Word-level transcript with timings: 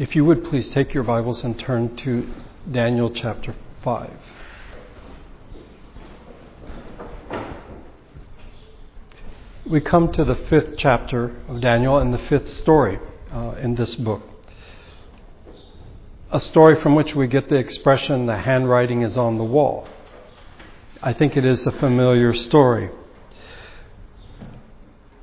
If 0.00 0.16
you 0.16 0.24
would 0.24 0.44
please 0.44 0.66
take 0.68 0.94
your 0.94 1.02
Bibles 1.02 1.44
and 1.44 1.58
turn 1.58 1.94
to 1.96 2.26
Daniel 2.72 3.10
chapter 3.10 3.54
5. 3.84 4.10
We 9.66 9.82
come 9.82 10.10
to 10.12 10.24
the 10.24 10.36
fifth 10.36 10.78
chapter 10.78 11.36
of 11.48 11.60
Daniel 11.60 11.98
and 11.98 12.14
the 12.14 12.18
fifth 12.18 12.50
story 12.50 12.98
uh, 13.30 13.56
in 13.60 13.74
this 13.74 13.94
book. 13.94 14.22
A 16.30 16.40
story 16.40 16.80
from 16.80 16.94
which 16.94 17.14
we 17.14 17.26
get 17.26 17.50
the 17.50 17.56
expression, 17.56 18.24
the 18.24 18.38
handwriting 18.38 19.02
is 19.02 19.18
on 19.18 19.36
the 19.36 19.44
wall. 19.44 19.86
I 21.02 21.12
think 21.12 21.36
it 21.36 21.44
is 21.44 21.66
a 21.66 21.72
familiar 21.72 22.32
story. 22.32 22.88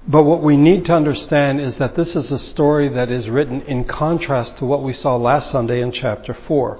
But 0.10 0.24
what 0.24 0.42
we 0.42 0.56
need 0.56 0.86
to 0.86 0.94
understand 0.94 1.60
is 1.60 1.78
that 1.80 1.96
this 1.96 2.16
is 2.16 2.32
a 2.32 2.40
story 2.40 2.88
that 2.88 3.12
is 3.12 3.30
written 3.30 3.62
in 3.64 3.84
contrast 3.84 4.58
to 4.58 4.66
what 4.66 4.82
we 4.82 4.94
saw 4.94 5.18
last 5.18 5.52
Sunday 5.52 5.82
in 5.82 5.92
chapter 5.92 6.34
4. 6.34 6.80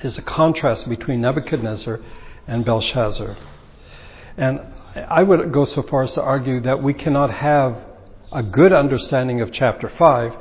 There's 0.00 0.16
a 0.16 0.22
contrast 0.22 0.88
between 0.88 1.20
Nebuchadnezzar 1.20 2.00
and 2.46 2.64
Belshazzar. 2.64 3.36
And 4.38 4.60
I 4.94 5.22
would 5.22 5.52
go 5.52 5.66
so 5.66 5.82
far 5.82 6.04
as 6.04 6.12
to 6.12 6.22
argue 6.22 6.60
that 6.60 6.82
we 6.82 6.94
cannot 6.94 7.30
have 7.30 7.76
a 8.32 8.42
good 8.42 8.72
understanding 8.72 9.42
of 9.42 9.52
chapter 9.52 9.90
5 9.90 10.34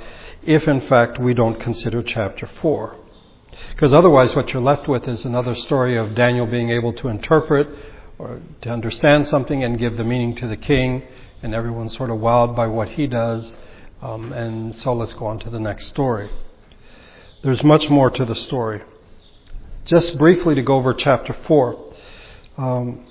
if, 0.44 0.70
in 0.70 0.88
fact, 0.88 1.20
we 1.20 1.34
don't 1.34 1.59
consider 1.59 2.02
chapter 2.02 2.50
4. 2.61 2.95
Because 3.72 3.91
otherwise, 3.91 4.34
what 4.36 4.53
you're 4.53 4.61
left 4.61 4.88
with 4.88 5.05
is 5.08 5.25
another 5.25 5.55
story 5.55 5.97
of 5.97 6.16
Daniel 6.16 6.45
being 6.45 6.70
able 6.70 6.94
to 6.94 7.09
interpret 7.09 7.67
or 8.17 8.39
to 8.61 8.70
understand 8.70 9.27
something 9.27 9.66
and 9.66 9.77
give 9.77 9.97
the 9.97 10.03
meaning 10.03 10.34
to 10.36 10.47
the 10.47 10.55
king, 10.55 11.03
and 11.45 11.54
everyone's 11.54 11.95
sort 11.95 12.09
of 12.09 12.17
wowed 12.17 12.55
by 12.55 12.66
what 12.66 12.90
he 12.90 13.05
does. 13.05 13.55
Um, 14.02 14.34
and 14.34 14.76
so 14.77 14.94
let's 14.94 15.13
go 15.13 15.27
on 15.27 15.40
to 15.40 15.49
the 15.49 15.59
next 15.59 15.88
story. 15.88 16.30
There's 17.44 17.63
much 17.63 17.90
more 17.90 18.09
to 18.09 18.26
the 18.26 18.36
story. 18.36 18.81
Just 19.86 20.17
briefly 20.17 20.56
to 20.56 20.64
go 20.64 20.75
over 20.75 20.94
chapter 20.94 21.38
4. 21.47 21.94
Um, 22.58 23.06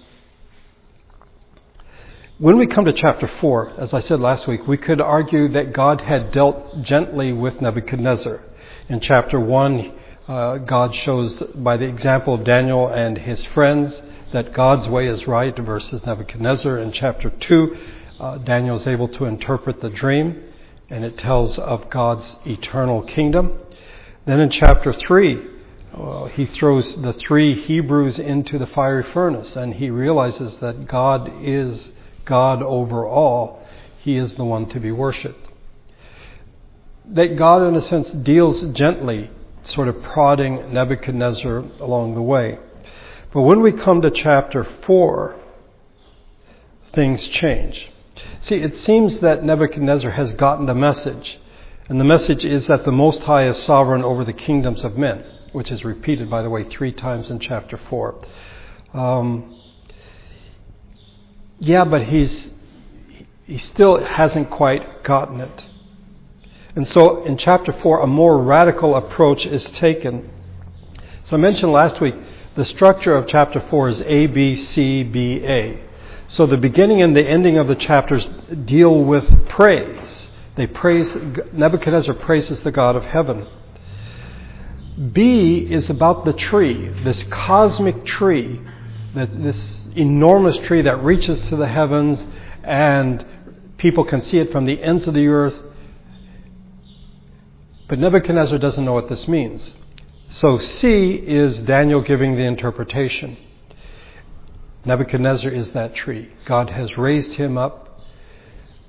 when 2.39 2.58
we 2.58 2.67
come 2.67 2.84
to 2.86 2.92
chapter 2.92 3.28
4, 3.41 3.75
as 3.78 3.95
I 3.95 4.00
said 4.00 4.19
last 4.19 4.48
week, 4.48 4.67
we 4.67 4.77
could 4.77 5.01
argue 5.01 5.48
that 5.53 5.73
God 5.73 6.01
had 6.01 6.33
dealt 6.33 6.83
gently 6.83 7.33
with 7.33 7.61
Nebuchadnezzar. 7.61 8.41
In 8.89 8.98
chapter 8.98 9.39
1, 9.39 9.92
uh, 10.27 10.58
God 10.58 10.92
shows 10.97 11.41
by 11.55 11.77
the 11.77 11.86
example 11.86 12.34
of 12.34 12.42
Daniel 12.42 12.89
and 12.89 13.17
his 13.17 13.45
friends 13.45 14.03
that 14.33 14.53
God's 14.53 14.89
way 14.89 15.06
is 15.06 15.28
right 15.28 15.56
versus 15.56 16.05
Nebuchadnezzar. 16.05 16.78
In 16.78 16.91
chapter 16.91 17.30
2, 17.30 17.77
uh, 18.25 18.39
Daniel 18.39 18.77
is 18.77 18.86
able 18.86 19.06
to 19.08 19.27
interpret 19.27 19.83
the 19.83 19.91
dream, 19.91 20.42
and 20.89 21.05
it 21.05 21.19
tells 21.19 21.58
of 21.58 21.91
God's 21.91 22.39
eternal 22.47 23.03
kingdom. 23.03 23.58
Then 24.25 24.41
in 24.41 24.48
chapter 24.48 24.94
3, 24.94 25.47
uh, 25.92 26.25
he 26.28 26.47
throws 26.47 26.97
the 27.02 27.12
three 27.12 27.55
Hebrews 27.55 28.19
into 28.19 28.58
the 28.58 28.67
fiery 28.67 29.02
furnace, 29.12 29.56
and 29.56 29.75
he 29.75 29.91
realizes 29.91 30.56
that 30.61 30.89
God 30.89 31.30
is 31.42 31.91
God 32.25 32.62
over 32.62 33.06
all. 33.06 33.62
He 33.98 34.17
is 34.17 34.33
the 34.34 34.45
one 34.45 34.70
to 34.70 34.80
be 34.80 34.91
worshipped. 34.91 35.47
That 37.05 37.36
God, 37.36 37.69
in 37.69 37.75
a 37.75 37.83
sense, 37.83 38.08
deals 38.11 38.62
gently, 38.69 39.30
sort 39.64 39.89
of 39.89 40.02
prodding 40.02 40.72
Nebuchadnezzar 40.72 41.58
along 41.78 42.14
the 42.14 42.22
way. 42.22 42.58
But 43.34 43.42
when 43.42 43.61
we 43.61 43.72
come 43.72 44.00
to 44.00 44.11
chapter 44.11 44.67
4, 44.86 45.36
things 46.95 47.28
change. 47.28 47.91
See, 48.41 48.57
it 48.57 48.77
seems 48.77 49.20
that 49.20 49.45
Nebuchadnezzar 49.45 50.12
has 50.12 50.33
gotten 50.34 50.67
the 50.67 50.75
message. 50.75 51.39
And 51.89 52.01
the 52.01 52.05
message 52.05 52.45
is 52.45 52.67
that 52.69 52.84
the 52.84 52.93
Most 52.93 53.23
High 53.25 53.47
is 53.47 53.62
sovereign 53.65 54.03
over 54.03 54.25
the 54.25 54.33
kingdoms 54.33 54.84
of 54.84 54.97
men, 54.97 55.25
which 55.53 55.70
is 55.70 55.84
repeated, 55.84 56.31
by 56.31 56.42
the 56.42 56.48
way, 56.48 56.65
three 56.65 56.92
times 56.92 57.31
in 57.31 57.39
chapter 57.41 57.77
4. 57.77 58.25
Um, 58.95 59.61
yeah, 61.58 61.85
but 61.85 62.05
he's, 62.05 62.53
he 63.45 63.58
still 63.58 64.03
hasn't 64.03 64.51
quite 64.51 65.05
gotten 65.05 65.41
it. 65.41 65.67
And 66.77 66.89
so 66.89 67.24
in 67.24 67.36
chapter 67.36 67.73
4, 67.73 68.01
a 68.01 68.07
more 68.07 68.42
radical 68.42 68.97
approach 68.97 69.47
is 69.47 69.64
taken. 69.64 70.30
So 71.24 71.36
I 71.36 71.41
mentioned 71.41 71.73
last 71.73 72.01
week, 72.01 72.14
the 72.55 72.64
structure 72.64 73.14
of 73.17 73.27
chapter 73.27 73.61
4 73.61 73.89
is 73.89 74.01
A, 74.03 74.27
B, 74.27 74.57
C, 74.57 75.03
B, 75.03 75.45
A. 75.45 75.83
So 76.29 76.46
the 76.46 76.57
beginning 76.57 77.02
and 77.02 77.14
the 77.14 77.27
ending 77.27 77.58
of 77.58 77.68
the 77.68 77.77
chapters 77.77 78.27
deal 78.64 79.05
with 79.05 79.48
praise. 79.48 80.29
They 80.57 80.67
praise, 80.67 81.08
Nebuchadnezzar 81.52 82.14
praises 82.14 82.61
the 82.61 82.70
God 82.70 82.96
of 82.96 83.05
heaven. 83.05 83.46
B 85.12 85.67
is 85.70 85.90
about 85.90 86.24
the 86.24 86.33
tree, 86.33 86.89
this 87.02 87.23
cosmic 87.24 88.05
tree, 88.05 88.61
this 89.14 89.86
enormous 89.96 90.57
tree 90.58 90.83
that 90.83 91.02
reaches 91.02 91.48
to 91.48 91.57
the 91.57 91.67
heavens 91.67 92.24
and 92.62 93.24
people 93.77 94.05
can 94.05 94.23
see 94.23 94.39
it 94.39 94.51
from 94.51 94.64
the 94.64 94.83
ends 94.83 95.06
of 95.06 95.14
the 95.14 95.27
earth. 95.27 95.56
But 97.89 97.98
Nebuchadnezzar 97.98 98.58
doesn't 98.58 98.85
know 98.85 98.95
what 98.95 99.08
this 99.08 99.29
means. 99.29 99.74
So 100.30 100.58
C 100.58 101.12
is 101.14 101.58
Daniel 101.58 102.01
giving 102.01 102.36
the 102.36 102.42
interpretation. 102.42 103.36
Nebuchadnezzar 104.84 105.50
is 105.50 105.72
that 105.72 105.95
tree. 105.95 106.30
God 106.45 106.70
has 106.70 106.98
raised 106.98 107.34
him 107.34 107.56
up. 107.56 108.00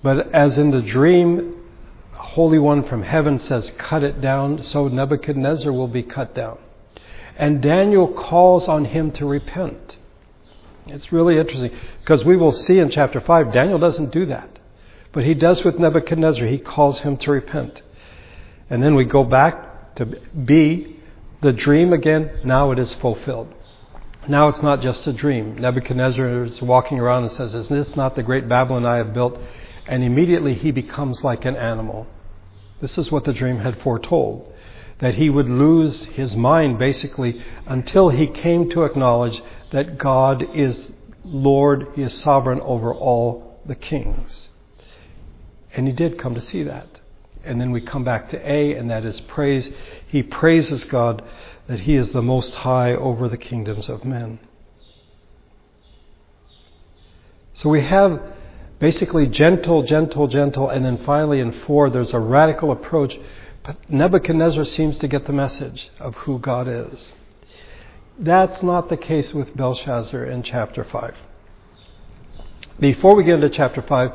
But 0.04 0.34
as 0.34 0.58
in 0.58 0.72
the 0.72 0.82
dream, 0.82 1.64
Holy 2.14 2.60
One 2.60 2.84
from 2.84 3.04
heaven 3.04 3.40
says, 3.40 3.72
cut 3.78 4.04
it 4.04 4.22
down, 4.22 4.62
so 4.64 4.88
Nebuchadnezzar 4.88 5.72
will 5.72 5.88
be 5.88 6.04
cut 6.04 6.36
down. 6.36 6.58
And 7.38 7.62
Daniel 7.62 8.08
calls 8.08 8.68
on 8.68 8.86
him 8.86 9.12
to 9.14 9.26
repent. 9.26 9.98
It's 10.88 11.12
really 11.12 11.38
interesting 11.38 11.72
because 12.02 12.24
we 12.24 12.38
will 12.38 12.52
see 12.52 12.80
in 12.80 12.92
chapter 12.92 13.20
5, 13.20 13.52
Daniel 13.52 13.80
doesn't 13.80 14.12
do 14.12 14.26
that. 14.28 14.60
But 15.12 15.24
he 15.24 15.34
does 15.34 15.64
with 15.64 15.80
Nebuchadnezzar. 15.80 16.46
He 16.46 16.58
calls 16.58 17.00
him 17.00 17.18
to 17.18 17.32
repent. 17.32 17.82
And 18.70 18.84
then 18.84 18.96
we 18.96 19.06
go 19.06 19.24
back 19.24 19.96
to 19.96 20.06
B, 20.06 20.98
the 21.42 21.54
dream 21.54 21.94
again, 21.94 22.42
now 22.44 22.72
it 22.72 22.80
is 22.80 22.94
fulfilled. 22.96 23.54
Now 24.28 24.48
it's 24.48 24.62
not 24.62 24.82
just 24.82 25.06
a 25.08 25.14
dream. 25.14 25.58
Nebuchadnezzar 25.58 26.46
is 26.46 26.62
walking 26.62 27.00
around 27.00 27.24
and 27.24 27.32
says, 27.32 27.54
Is 27.54 27.70
this 27.70 27.96
not 27.96 28.16
the 28.16 28.24
great 28.24 28.50
Babylon 28.50 28.86
I 28.86 28.98
have 28.98 29.14
built? 29.14 29.40
And 29.88 30.04
immediately 30.04 30.56
he 30.56 30.72
becomes 30.72 31.24
like 31.24 31.46
an 31.46 31.56
animal. 31.56 32.08
This 32.82 32.98
is 32.98 33.12
what 33.12 33.24
the 33.24 33.34
dream 33.34 33.60
had 33.60 33.82
foretold 33.82 34.52
that 35.00 35.16
he 35.16 35.30
would 35.30 35.50
lose 35.50 36.06
his 36.06 36.36
mind 36.36 36.80
basically 36.80 37.44
until 37.66 38.10
he 38.10 38.28
came 38.28 38.70
to 38.70 38.84
acknowledge 38.84 39.42
that 39.72 39.98
God 39.98 40.42
is 40.56 40.92
Lord, 41.26 41.88
He 41.96 42.04
is 42.04 42.14
sovereign 42.22 42.62
over 42.62 42.94
all 42.94 43.60
the 43.66 43.76
kings. 43.76 44.50
And 45.74 45.88
he 45.88 45.94
did 45.94 46.20
come 46.20 46.36
to 46.36 46.42
see 46.42 46.64
that. 46.64 47.02
And 47.44 47.60
then 47.60 47.72
we 47.72 47.82
come 47.82 48.04
back 48.04 48.30
to 48.30 48.50
A, 48.52 48.76
and 48.76 48.90
that 48.90 49.06
is 49.06 49.20
praise. 49.22 49.70
He 50.08 50.24
praises 50.24 50.84
God 50.86 51.24
that 51.68 51.82
He 51.82 51.96
is 51.96 52.10
the 52.10 52.22
most 52.22 52.54
high 52.56 52.94
over 52.94 53.28
the 53.28 53.38
kingdoms 53.38 53.90
of 53.90 54.06
men. 54.06 54.40
So 57.54 57.70
we 57.70 57.82
have 57.82 58.22
basically 58.80 59.28
gentle, 59.28 59.84
gentle, 59.84 60.28
gentle, 60.28 60.70
and 60.70 60.86
then 60.86 61.04
finally 61.06 61.40
in 61.40 61.52
four, 61.62 61.90
there's 61.90 62.14
a 62.14 62.20
radical 62.20 62.72
approach. 62.72 63.18
But 63.64 63.90
Nebuchadnezzar 63.90 64.66
seems 64.66 65.00
to 65.00 65.08
get 65.08 65.26
the 65.26 65.34
message 65.34 65.90
of 66.00 66.16
who 66.16 66.38
God 66.40 66.68
is. 66.68 67.12
That's 68.20 68.62
not 68.62 68.90
the 68.90 68.98
case 68.98 69.34
with 69.34 69.56
Belshazzar 69.56 70.26
in 70.26 70.44
chapter 70.44 70.84
5. 70.84 71.16
Before 72.80 73.16
we 73.16 73.24
get 73.24 73.36
into 73.36 73.50
chapter 73.50 73.82
5, 73.82 74.12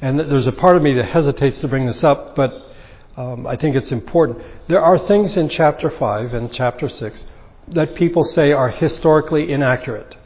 and 0.00 0.20
there's 0.20 0.46
a 0.46 0.52
part 0.52 0.76
of 0.76 0.82
me 0.82 0.94
that 0.94 1.06
hesitates 1.06 1.60
to 1.60 1.68
bring 1.68 1.86
this 1.86 2.04
up, 2.04 2.36
but 2.36 2.71
um, 3.16 3.46
I 3.46 3.56
think 3.56 3.76
it's 3.76 3.92
important. 3.92 4.42
There 4.68 4.80
are 4.80 4.98
things 4.98 5.36
in 5.36 5.48
chapter 5.48 5.90
5 5.90 6.34
and 6.34 6.52
chapter 6.52 6.88
6 6.88 7.26
that 7.68 7.94
people 7.94 8.24
say 8.24 8.52
are 8.52 8.70
historically 8.70 9.52
inaccurate. 9.52 10.16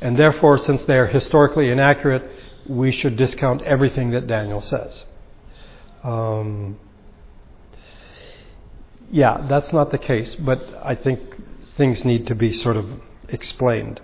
And 0.00 0.18
therefore, 0.18 0.58
since 0.58 0.84
they 0.84 0.94
are 0.94 1.06
historically 1.06 1.70
inaccurate, 1.70 2.28
we 2.68 2.90
should 2.90 3.16
discount 3.16 3.62
everything 3.62 4.10
that 4.10 4.26
Daniel 4.26 4.60
says. 4.60 5.04
Um, 6.02 6.78
yeah, 9.10 9.46
that's 9.48 9.72
not 9.72 9.90
the 9.90 9.98
case, 9.98 10.34
but 10.34 10.60
I 10.82 10.94
think 10.94 11.20
things 11.76 12.04
need 12.04 12.26
to 12.26 12.34
be 12.34 12.52
sort 12.52 12.76
of 12.76 12.86
explained. 13.28 14.00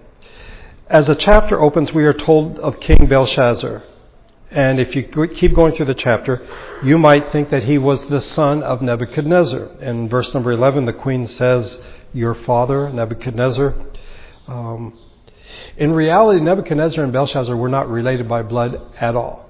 As 0.89 1.07
the 1.07 1.15
chapter 1.15 1.61
opens, 1.61 1.93
we 1.93 2.05
are 2.05 2.13
told 2.13 2.59
of 2.59 2.81
King 2.81 3.07
Belshazzar. 3.07 3.83
And 4.51 4.81
if 4.81 4.97
you 4.97 5.05
keep 5.05 5.55
going 5.55 5.77
through 5.77 5.87
the 5.87 5.95
chapter, 5.95 6.45
you 6.83 6.99
might 6.99 7.31
think 7.31 7.51
that 7.51 7.65
he 7.65 7.79
was 7.79 8.05
the 8.07 8.21
son 8.21 8.65
of 8.65 8.83
Nebuchadnezzar. 8.83 9.79
In 9.81 10.09
verse 10.09 10.35
number 10.35 10.51
11, 10.51 10.87
the 10.87 10.93
queen 10.93 11.29
says, 11.29 11.79
Your 12.13 12.35
father, 12.35 12.91
Nebuchadnezzar. 12.91 13.75
Um, 14.49 14.99
in 15.77 15.93
reality, 15.93 16.41
Nebuchadnezzar 16.41 17.05
and 17.05 17.13
Belshazzar 17.13 17.57
were 17.57 17.69
not 17.69 17.89
related 17.89 18.29
by 18.29 18.43
blood 18.43 18.81
at 19.01 19.15
all. 19.15 19.49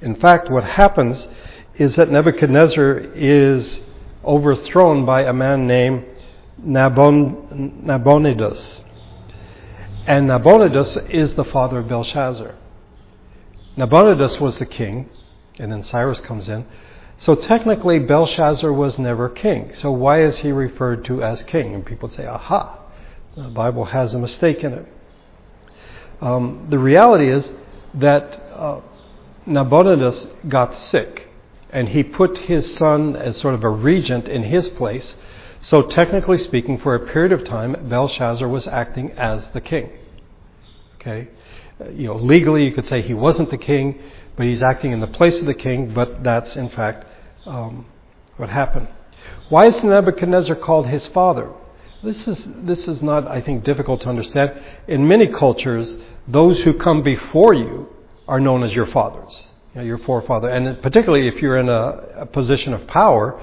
In 0.00 0.14
fact, 0.14 0.48
what 0.48 0.62
happens 0.62 1.26
is 1.74 1.96
that 1.96 2.10
Nebuchadnezzar 2.10 2.98
is 3.14 3.80
overthrown 4.24 5.04
by 5.04 5.22
a 5.22 5.32
man 5.32 5.66
named 5.66 6.04
Nabon, 6.64 7.82
Nabonidus. 7.82 8.80
And 10.06 10.28
Nabonidus 10.28 10.96
is 11.10 11.34
the 11.34 11.44
father 11.44 11.78
of 11.78 11.88
Belshazzar. 11.88 12.54
Nabonidus 13.76 14.40
was 14.40 14.58
the 14.58 14.66
king, 14.66 15.08
and 15.58 15.70
then 15.70 15.82
Cyrus 15.82 16.20
comes 16.20 16.48
in. 16.48 16.66
So 17.18 17.34
technically, 17.34 17.98
Belshazzar 17.98 18.72
was 18.72 18.98
never 18.98 19.28
king. 19.28 19.74
So 19.76 19.90
why 19.90 20.22
is 20.22 20.38
he 20.38 20.52
referred 20.52 21.04
to 21.04 21.22
as 21.22 21.42
king? 21.42 21.74
And 21.74 21.84
people 21.84 22.08
say, 22.08 22.26
aha, 22.26 22.78
the 23.36 23.48
Bible 23.48 23.84
has 23.86 24.14
a 24.14 24.18
mistake 24.18 24.64
in 24.64 24.72
it. 24.72 24.86
Um, 26.20 26.66
the 26.70 26.78
reality 26.78 27.30
is 27.30 27.50
that 27.94 28.42
uh, 28.54 28.80
Nabonidus 29.46 30.28
got 30.48 30.74
sick, 30.74 31.28
and 31.70 31.88
he 31.88 32.02
put 32.02 32.38
his 32.38 32.74
son 32.76 33.16
as 33.16 33.36
sort 33.36 33.54
of 33.54 33.64
a 33.64 33.68
regent 33.68 34.28
in 34.28 34.42
his 34.44 34.68
place. 34.70 35.14
So, 35.62 35.82
technically 35.82 36.38
speaking, 36.38 36.78
for 36.78 36.94
a 36.94 37.06
period 37.06 37.32
of 37.32 37.44
time, 37.44 37.76
Belshazzar 37.88 38.48
was 38.48 38.66
acting 38.66 39.12
as 39.12 39.46
the 39.48 39.60
king. 39.60 39.90
Okay? 40.94 41.28
You 41.94 42.08
know, 42.08 42.16
legally 42.16 42.64
you 42.64 42.72
could 42.72 42.86
say 42.86 43.02
he 43.02 43.14
wasn't 43.14 43.50
the 43.50 43.58
king, 43.58 44.00
but 44.36 44.46
he's 44.46 44.62
acting 44.62 44.92
in 44.92 45.00
the 45.00 45.06
place 45.06 45.38
of 45.38 45.46
the 45.46 45.54
king, 45.54 45.92
but 45.94 46.22
that's 46.22 46.56
in 46.56 46.68
fact 46.70 47.06
um, 47.46 47.86
what 48.36 48.50
happened. 48.50 48.88
Why 49.48 49.66
is 49.66 49.82
Nebuchadnezzar 49.82 50.56
called 50.56 50.86
his 50.86 51.06
father? 51.08 51.50
This 52.02 52.26
is, 52.26 52.46
this 52.62 52.88
is 52.88 53.02
not, 53.02 53.26
I 53.28 53.40
think, 53.40 53.64
difficult 53.64 54.00
to 54.02 54.08
understand. 54.08 54.52
In 54.88 55.06
many 55.06 55.26
cultures, 55.26 55.96
those 56.26 56.62
who 56.62 56.72
come 56.74 57.02
before 57.02 57.52
you 57.52 57.88
are 58.26 58.40
known 58.40 58.62
as 58.62 58.74
your 58.74 58.86
fathers, 58.86 59.50
you 59.74 59.80
know, 59.80 59.86
your 59.86 59.98
forefather. 59.98 60.48
And 60.48 60.80
particularly 60.80 61.28
if 61.28 61.42
you're 61.42 61.58
in 61.58 61.68
a, 61.68 62.22
a 62.24 62.26
position 62.26 62.72
of 62.72 62.86
power, 62.86 63.40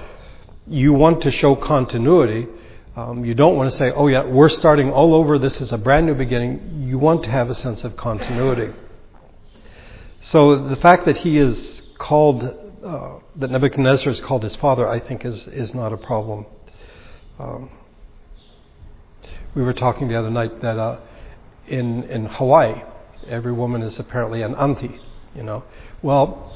you 0.65 0.93
want 0.93 1.21
to 1.23 1.31
show 1.31 1.55
continuity. 1.55 2.47
Um, 2.97 3.23
you 3.23 3.35
don't 3.35 3.55
want 3.55 3.71
to 3.71 3.77
say, 3.77 3.91
oh, 3.91 4.07
yeah, 4.07 4.23
we're 4.23 4.49
starting 4.49 4.91
all 4.91 5.13
over, 5.13 5.37
this 5.37 5.61
is 5.61 5.71
a 5.71 5.77
brand 5.77 6.07
new 6.07 6.15
beginning. 6.15 6.81
You 6.87 6.97
want 6.97 7.21
to 7.25 7.29
have 7.29 7.47
a 7.47 7.53
sense 7.53 7.83
of 7.83 7.95
continuity. 7.95 8.73
So 10.21 10.67
the 10.67 10.77
fact 10.77 11.05
that 11.05 11.17
he 11.17 11.37
is 11.37 11.83
called, 11.99 12.43
uh, 12.83 13.19
that 13.35 13.51
Nebuchadnezzar 13.51 14.11
is 14.11 14.19
called 14.21 14.41
his 14.41 14.55
father, 14.55 14.89
I 14.89 14.99
think 14.99 15.25
is, 15.25 15.45
is 15.45 15.75
not 15.75 15.93
a 15.93 15.97
problem. 15.97 16.47
Um, 17.37 17.69
we 19.53 19.61
were 19.61 19.73
talking 19.73 20.07
the 20.07 20.17
other 20.17 20.31
night 20.31 20.59
that 20.63 20.79
uh, 20.79 20.99
in, 21.67 22.01
in 22.05 22.25
Hawaii, 22.25 22.81
every 23.27 23.53
woman 23.53 23.83
is 23.83 23.99
apparently 23.99 24.41
an 24.41 24.55
auntie, 24.55 24.99
you 25.35 25.43
know. 25.43 25.63
Well, 26.01 26.51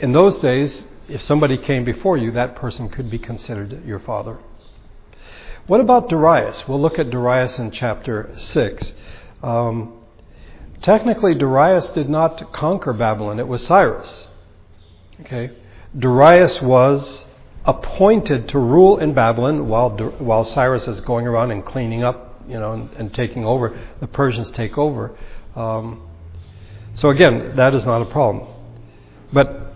in 0.00 0.10
those 0.10 0.36
days, 0.40 0.82
if 1.08 1.22
somebody 1.22 1.56
came 1.58 1.84
before 1.84 2.16
you, 2.16 2.32
that 2.32 2.56
person 2.56 2.88
could 2.88 3.08
be 3.08 3.20
considered 3.20 3.86
your 3.86 4.00
father. 4.00 4.40
What 5.70 5.80
about 5.80 6.08
Darius? 6.08 6.66
We'll 6.66 6.80
look 6.80 6.98
at 6.98 7.10
Darius 7.10 7.56
in 7.60 7.70
chapter 7.70 8.34
6. 8.36 8.92
Um, 9.40 10.00
technically, 10.82 11.36
Darius 11.36 11.86
did 11.90 12.08
not 12.08 12.52
conquer 12.52 12.92
Babylon, 12.92 13.38
it 13.38 13.46
was 13.46 13.64
Cyrus. 13.64 14.26
Okay? 15.20 15.52
Darius 15.96 16.60
was 16.60 17.24
appointed 17.64 18.48
to 18.48 18.58
rule 18.58 18.98
in 18.98 19.14
Babylon 19.14 19.68
while, 19.68 19.90
while 20.18 20.44
Cyrus 20.44 20.88
is 20.88 21.02
going 21.02 21.28
around 21.28 21.52
and 21.52 21.64
cleaning 21.64 22.02
up, 22.02 22.42
you 22.48 22.58
know, 22.58 22.72
and, 22.72 22.90
and 22.94 23.14
taking 23.14 23.44
over. 23.44 23.78
The 24.00 24.08
Persians 24.08 24.50
take 24.50 24.76
over. 24.76 25.16
Um, 25.54 26.02
so 26.94 27.10
again, 27.10 27.54
that 27.54 27.76
is 27.76 27.86
not 27.86 28.02
a 28.02 28.06
problem. 28.06 28.52
But 29.32 29.72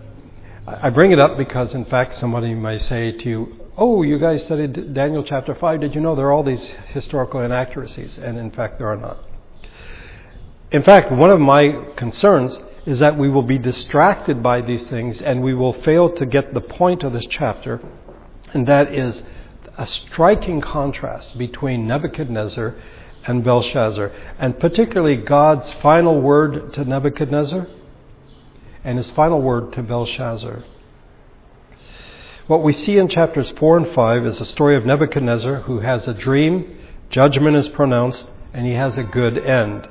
I 0.67 0.89
bring 0.89 1.13
it 1.13 1.21
up 1.21 1.37
because, 1.37 1.73
in 1.73 1.85
fact, 1.85 2.17
somebody 2.17 2.53
may 2.53 2.79
say 2.79 3.13
to 3.13 3.29
you, 3.29 3.64
"Oh, 3.77 4.03
you 4.03 4.17
guys 4.17 4.43
studied 4.43 4.93
Daniel 4.93 5.23
chapter 5.23 5.53
five. 5.55 5.81
Did 5.81 5.95
you 5.95 6.01
know 6.01 6.15
there 6.15 6.27
are 6.27 6.31
all 6.31 6.43
these 6.43 6.69
historical 6.93 7.41
inaccuracies?" 7.41 8.17
And 8.17 8.37
in 8.37 8.51
fact, 8.51 8.77
there 8.77 8.87
are 8.87 8.95
not. 8.95 9.17
In 10.71 10.83
fact, 10.83 11.11
one 11.11 11.29
of 11.29 11.39
my 11.39 11.83
concerns 11.95 12.57
is 12.85 12.99
that 12.99 13.17
we 13.17 13.29
will 13.29 13.43
be 13.43 13.57
distracted 13.57 14.41
by 14.41 14.61
these 14.61 14.87
things 14.89 15.21
and 15.21 15.41
we 15.41 15.53
will 15.53 15.73
fail 15.73 16.09
to 16.09 16.25
get 16.25 16.53
the 16.53 16.61
point 16.61 17.03
of 17.03 17.13
this 17.13 17.25
chapter, 17.29 17.81
and 18.53 18.67
that 18.67 18.93
is 18.93 19.23
a 19.77 19.85
striking 19.85 20.61
contrast 20.61 21.37
between 21.37 21.87
Nebuchadnezzar 21.87 22.75
and 23.27 23.43
Belshazzar, 23.43 24.11
and 24.39 24.59
particularly 24.59 25.17
God's 25.17 25.71
final 25.81 26.21
word 26.21 26.73
to 26.73 26.85
Nebuchadnezzar 26.85 27.67
and 28.83 28.97
his 28.97 29.09
final 29.11 29.41
word 29.41 29.73
to 29.73 29.83
Belshazzar. 29.83 30.63
What 32.47 32.61
we 32.61 32.73
see 32.73 32.97
in 32.97 33.07
chapters 33.07 33.51
4 33.57 33.77
and 33.77 33.95
5 33.95 34.25
is 34.27 34.39
a 34.39 34.45
story 34.45 34.75
of 34.75 34.85
Nebuchadnezzar 34.85 35.61
who 35.61 35.79
has 35.79 36.07
a 36.07 36.13
dream, 36.13 36.77
judgment 37.09 37.55
is 37.55 37.67
pronounced, 37.69 38.29
and 38.53 38.67
he 38.67 38.73
has 38.73 38.99
a 38.99 39.03
good 39.03 39.39
end. 39.39 39.89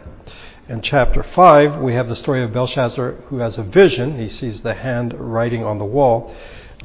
In 0.68 0.80
chapter 0.80 1.24
5, 1.24 1.80
we 1.80 1.94
have 1.94 2.08
the 2.08 2.14
story 2.14 2.44
of 2.44 2.52
Belshazzar 2.52 3.24
who 3.26 3.38
has 3.38 3.58
a 3.58 3.64
vision. 3.64 4.20
He 4.20 4.28
sees 4.28 4.62
the 4.62 4.74
hand 4.74 5.14
writing 5.18 5.64
on 5.64 5.78
the 5.78 5.84
wall. 5.84 6.32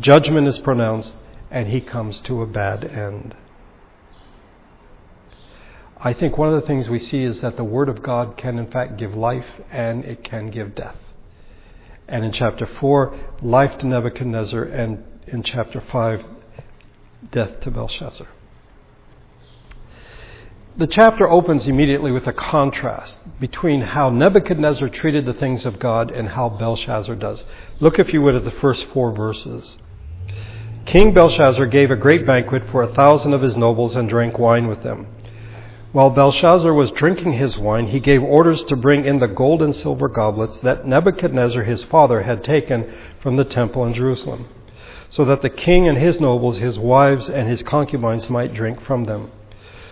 Judgment 0.02 0.48
is 0.48 0.58
pronounced, 0.58 1.14
and 1.52 1.68
he 1.68 1.82
comes 1.82 2.20
to 2.22 2.42
a 2.42 2.48
bad 2.48 2.84
end. 2.84 3.36
I 6.00 6.14
think 6.14 6.36
one 6.36 6.52
of 6.52 6.60
the 6.60 6.66
things 6.66 6.90
we 6.90 6.98
see 6.98 7.22
is 7.22 7.42
that 7.42 7.58
the 7.58 7.64
Word 7.64 7.90
of 7.90 8.02
God 8.02 8.38
can, 8.38 8.58
in 8.58 8.72
fact, 8.72 8.98
give 8.98 9.14
life 9.14 9.62
and 9.70 10.04
it 10.04 10.24
can 10.24 10.50
give 10.50 10.74
death. 10.74 10.98
And 12.08 12.26
in 12.26 12.32
chapter 12.32 12.66
4, 12.66 13.20
life 13.44 13.78
to 13.78 13.86
Nebuchadnezzar, 13.86 14.64
and 14.64 15.04
in 15.32 15.44
chapter 15.44 15.82
5, 15.82 16.26
death 17.32 17.60
to 17.62 17.72
Belshazzar. 17.72 18.28
The 20.78 20.88
chapter 20.88 21.30
opens 21.30 21.68
immediately 21.68 22.12
with 22.12 22.26
a 22.26 22.34
contrast 22.34 23.20
between 23.40 23.82
how 23.82 24.10
Nebuchadnezzar 24.10 24.88
treated 24.90 25.26
the 25.26 25.34
things 25.34 25.66
of 25.66 25.78
God 25.78 26.10
and 26.10 26.30
how 26.30 26.50
Belshazzar 26.50 27.16
does. 27.16 27.44
Look, 27.80 28.00
if 28.00 28.14
you 28.14 28.22
would, 28.22 28.36
at 28.36 28.46
the 28.46 28.52
first 28.52 28.86
four 28.86 29.12
verses. 29.12 29.78
King 30.86 31.14
Belshazzar 31.14 31.66
gave 31.66 31.92
a 31.92 31.96
great 31.96 32.26
banquet 32.26 32.64
for 32.72 32.82
a 32.82 32.94
thousand 32.94 33.34
of 33.34 33.42
his 33.42 33.58
nobles 33.58 33.96
and 33.96 34.08
drank 34.08 34.40
wine 34.40 34.68
with 34.68 34.82
them. 34.84 35.08
While 35.92 36.12
Belshazzar 36.12 36.74
was 36.74 36.92
drinking 36.92 37.34
his 37.34 37.58
wine, 37.58 37.88
he 37.88 38.00
gave 38.00 38.24
orders 38.24 38.64
to 38.64 38.76
bring 38.76 39.06
in 39.06 39.20
the 39.20 39.28
gold 39.28 39.62
and 39.62 39.76
silver 39.76 40.08
goblets 40.08 40.60
that 40.62 40.88
Nebuchadnezzar 40.88 41.64
his 41.64 41.84
father 41.84 42.22
had 42.22 42.44
taken 42.44 42.92
from 43.22 43.38
the 43.38 43.44
temple 43.44 43.86
in 43.86 43.94
Jerusalem, 43.94 44.48
so 45.10 45.26
that 45.26 45.42
the 45.42 45.50
king 45.50 45.88
and 45.88 45.98
his 45.98 46.20
nobles, 46.20 46.58
his 46.58 46.78
wives, 46.78 47.30
and 47.30 47.50
his 47.50 47.64
concubines 47.64 48.30
might 48.30 48.54
drink 48.54 48.82
from 48.82 49.06
them. 49.06 49.32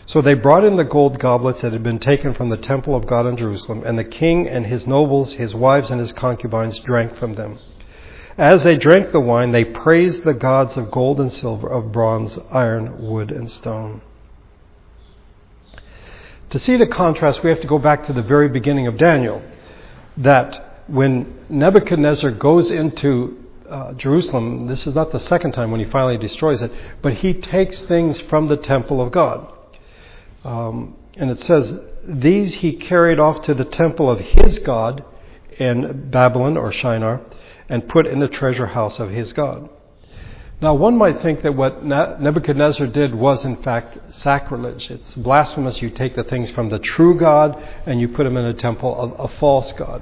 So 0.06 0.22
they 0.22 0.36
brought 0.36 0.64
in 0.64 0.78
the 0.78 0.84
gold 0.84 1.20
goblets 1.20 1.62
that 1.62 1.74
had 1.74 1.84
been 1.84 2.00
taken 2.00 2.34
from 2.34 2.50
the 2.50 2.58
temple 2.58 2.96
of 2.96 3.08
God 3.08 3.26
in 3.26 3.36
Jerusalem, 3.36 3.84
and 3.86 4.00
the 4.00 4.06
king 4.06 4.48
and 4.48 4.66
his 4.66 4.88
nobles, 4.88 5.34
his 5.34 5.54
wives, 5.54 5.92
and 5.92 6.00
his 6.00 6.14
concubines 6.14 6.80
drank 6.80 7.18
from 7.18 7.34
them. 7.34 7.60
As 8.38 8.64
they 8.64 8.76
drank 8.76 9.12
the 9.12 9.20
wine, 9.20 9.52
they 9.52 9.66
praised 9.66 10.24
the 10.24 10.34
gods 10.34 10.78
of 10.78 10.92
gold 10.92 11.20
and 11.20 11.34
silver, 11.34 11.68
of 11.68 11.92
bronze, 11.92 12.38
iron, 12.52 13.02
wood, 13.08 13.32
and 13.32 13.52
stone. 13.52 14.02
To 16.52 16.60
see 16.60 16.78
the 16.78 16.88
contrast, 16.88 17.44
we 17.44 17.50
have 17.50 17.62
to 17.62 17.68
go 17.68 17.80
back 17.80 18.06
to 18.06 18.14
the 18.14 18.22
very 18.22 18.48
beginning 18.48 18.88
of 18.88 18.98
Daniel. 18.98 19.42
That 20.16 20.84
when 20.88 21.36
Nebuchadnezzar 21.50 22.32
goes 22.32 22.72
into 22.72 23.44
uh, 23.70 23.94
Jerusalem, 23.94 24.68
this 24.68 24.88
is 24.88 24.96
not 24.96 25.12
the 25.12 25.20
second 25.20 25.52
time 25.52 25.72
when 25.72 25.80
he 25.80 25.86
finally 25.90 26.18
destroys 26.18 26.62
it, 26.62 26.72
but 27.02 27.16
he 27.16 27.34
takes 27.34 27.80
things 27.82 28.20
from 28.22 28.48
the 28.48 28.58
temple 28.58 29.02
of 29.02 29.12
God. 29.12 29.52
Um, 30.44 30.96
and 31.16 31.30
it 31.30 31.40
says, 31.40 31.78
These 32.04 32.56
he 32.56 32.74
carried 32.74 33.20
off 33.20 33.42
to 33.44 33.54
the 33.54 33.66
temple 33.66 34.10
of 34.10 34.20
his 34.20 34.60
God 34.60 35.04
in 35.58 36.10
Babylon 36.10 36.58
or 36.58 36.72
Shinar 36.72 37.22
and 37.70 37.90
put 37.90 38.08
in 38.08 38.20
the 38.20 38.28
treasure 38.28 38.68
house 38.68 39.00
of 39.00 39.10
his 39.10 39.34
God. 39.34 39.70
Now, 40.60 40.74
one 40.74 40.98
might 40.98 41.22
think 41.22 41.44
that 41.44 41.54
what 41.54 41.86
Nebuchadnezzar 41.86 42.88
did 42.88 43.14
was, 43.14 43.46
in 43.46 43.62
fact, 43.62 44.16
sacrilege. 44.16 44.90
It's 44.90 45.14
blasphemous. 45.14 45.84
You 45.84 45.92
take 45.92 46.16
the 46.16 46.24
things 46.24 46.50
from 46.52 46.70
the 46.70 46.80
true 46.80 47.20
God 47.20 47.62
and 47.86 48.02
you 48.02 48.08
put 48.08 48.24
them 48.24 48.38
in 48.38 48.46
a 48.46 48.54
temple 48.54 49.00
of 49.00 49.32
a 49.32 49.34
false 49.38 49.72
God. 49.74 50.02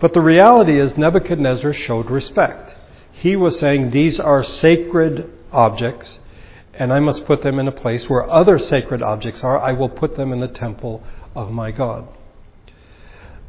But 0.00 0.14
the 0.14 0.20
reality 0.20 0.80
is, 0.80 0.96
Nebuchadnezzar 0.96 1.72
showed 1.72 2.08
respect. 2.08 2.76
He 3.12 3.36
was 3.36 3.58
saying, 3.58 3.90
These 3.90 4.18
are 4.18 4.42
sacred 4.42 5.30
objects 5.52 6.20
and 6.80 6.94
I 6.94 6.98
must 6.98 7.26
put 7.26 7.42
them 7.42 7.58
in 7.58 7.68
a 7.68 7.72
place 7.72 8.08
where 8.08 8.28
other 8.30 8.58
sacred 8.58 9.02
objects 9.02 9.44
are. 9.44 9.58
I 9.58 9.72
will 9.72 9.90
put 9.90 10.16
them 10.16 10.32
in 10.32 10.40
the 10.40 10.48
temple 10.48 11.02
of 11.36 11.50
my 11.50 11.70
God. 11.72 12.08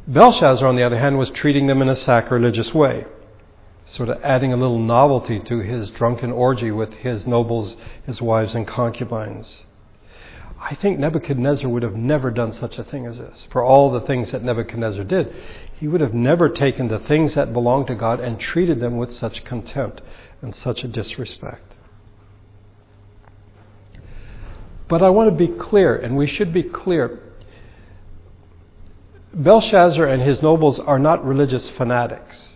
Belshazzar, 0.06 0.68
on 0.68 0.76
the 0.76 0.84
other 0.84 1.00
hand, 1.00 1.18
was 1.18 1.30
treating 1.30 1.68
them 1.68 1.82
in 1.82 1.88
a 1.88 1.96
sacrilegious 1.96 2.74
way, 2.74 3.06
sort 3.86 4.10
of 4.10 4.22
adding 4.22 4.52
a 4.52 4.58
little 4.58 4.80
novelty 4.80 5.40
to 5.40 5.60
his 5.60 5.90
drunken 5.92 6.34
orgy 6.34 6.72
with 6.72 6.94
his 6.96 7.26
nobles, 7.26 7.78
his 8.06 8.22
wives, 8.22 8.54
and 8.54 8.68
concubines. 8.68 9.64
I 10.64 10.76
think 10.76 11.00
Nebuchadnezzar 11.00 11.68
would 11.68 11.82
have 11.82 11.96
never 11.96 12.30
done 12.30 12.52
such 12.52 12.78
a 12.78 12.84
thing 12.84 13.08
as 13.08 13.18
this. 13.18 13.48
For 13.52 13.64
all 13.64 13.92
the 13.92 14.02
things 14.02 14.32
that 14.32 14.44
Nebuchadnezzar 14.44 15.04
did, 15.04 15.34
he 15.80 15.88
would 15.88 16.02
have 16.02 16.14
never 16.14 16.50
taken 16.50 16.88
the 16.88 17.00
things 17.00 17.34
that 17.34 17.52
belonged 17.52 17.88
to 17.88 17.96
God 17.96 18.20
and 18.20 18.40
treated 18.40 18.80
them 18.80 18.98
with 18.98 19.12
such 19.14 19.44
contempt 19.44 20.02
and 20.42 20.56
such 20.56 20.84
a 20.84 20.88
disrespect. 20.88 21.74
But 24.88 25.02
I 25.02 25.10
want 25.10 25.30
to 25.30 25.36
be 25.36 25.52
clear, 25.52 25.96
and 25.96 26.16
we 26.16 26.28
should 26.28 26.54
be 26.54 26.64
clear. 26.64 27.20
Belshazzar 29.34 30.06
and 30.06 30.22
his 30.22 30.44
nobles 30.44 30.80
are 30.80 31.00
not 31.00 31.26
religious 31.26 31.70
fanatics. 31.72 32.50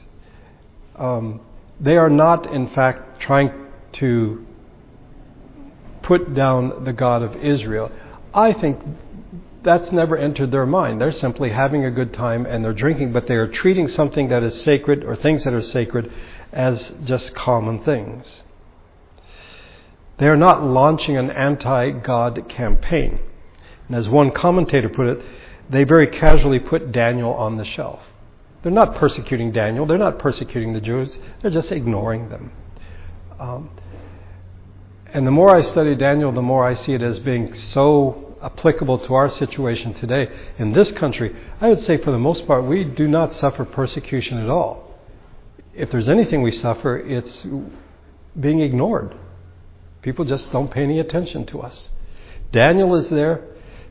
Um, 0.95 1.41
they 1.79 1.97
are 1.97 2.09
not, 2.09 2.53
in 2.53 2.67
fact, 2.67 3.19
trying 3.19 3.51
to 3.93 4.44
put 6.05 6.33
down 6.33 6.83
the 6.85 6.93
God 6.93 7.23
of 7.23 7.35
Israel. 7.35 7.91
I 8.33 8.53
think 8.53 8.79
that's 9.63 9.91
never 9.91 10.15
entered 10.15 10.51
their 10.51 10.65
mind. 10.65 11.01
They're 11.01 11.11
simply 11.11 11.49
having 11.49 11.83
a 11.83 11.91
good 11.91 12.13
time 12.13 12.45
and 12.45 12.63
they're 12.63 12.73
drinking, 12.73 13.11
but 13.11 13.27
they 13.27 13.33
are 13.33 13.47
treating 13.47 13.87
something 13.87 14.29
that 14.29 14.43
is 14.43 14.61
sacred 14.61 15.03
or 15.03 15.15
things 15.15 15.43
that 15.43 15.53
are 15.53 15.61
sacred 15.63 16.11
as 16.53 16.91
just 17.03 17.33
common 17.33 17.83
things. 17.83 18.43
They 20.17 20.27
are 20.27 20.37
not 20.37 20.63
launching 20.63 21.17
an 21.17 21.31
anti 21.31 21.89
God 21.89 22.47
campaign. 22.47 23.19
And 23.87 23.97
as 23.97 24.07
one 24.07 24.31
commentator 24.31 24.89
put 24.89 25.07
it, 25.07 25.25
they 25.69 25.83
very 25.83 26.07
casually 26.07 26.59
put 26.59 26.91
Daniel 26.91 27.33
on 27.33 27.57
the 27.57 27.65
shelf. 27.65 28.01
They're 28.61 28.71
not 28.71 28.95
persecuting 28.95 29.51
Daniel, 29.51 29.85
they're 29.85 29.97
not 29.97 30.19
persecuting 30.19 30.73
the 30.73 30.81
Jews, 30.81 31.17
they're 31.41 31.51
just 31.51 31.71
ignoring 31.71 32.29
them. 32.29 32.51
Um, 33.39 33.69
and 35.15 35.25
the 35.25 35.31
more 35.31 35.55
I 35.55 35.61
study 35.61 35.95
Daniel, 35.95 36.33
the 36.33 36.41
more 36.41 36.67
I 36.67 36.73
see 36.73 36.91
it 36.91 37.01
as 37.01 37.19
being 37.19 37.55
so 37.55 38.35
applicable 38.41 38.99
to 38.99 39.13
our 39.13 39.29
situation 39.29 39.93
today. 39.93 40.27
In 40.59 40.73
this 40.73 40.91
country, 40.91 41.33
I 41.61 41.69
would 41.69 41.79
say 41.79 41.95
for 41.95 42.11
the 42.11 42.19
most 42.19 42.45
part, 42.45 42.65
we 42.65 42.83
do 42.83 43.07
not 43.07 43.33
suffer 43.33 43.63
persecution 43.63 44.37
at 44.39 44.49
all. 44.49 44.93
If 45.73 45.89
there's 45.89 46.09
anything 46.09 46.41
we 46.41 46.51
suffer, 46.51 46.97
it's 46.97 47.47
being 48.37 48.59
ignored. 48.59 49.15
People 50.01 50.25
just 50.25 50.51
don't 50.51 50.69
pay 50.69 50.83
any 50.83 50.99
attention 50.99 51.45
to 51.45 51.61
us. 51.61 51.89
Daniel 52.51 52.93
is 52.95 53.09
there. 53.09 53.41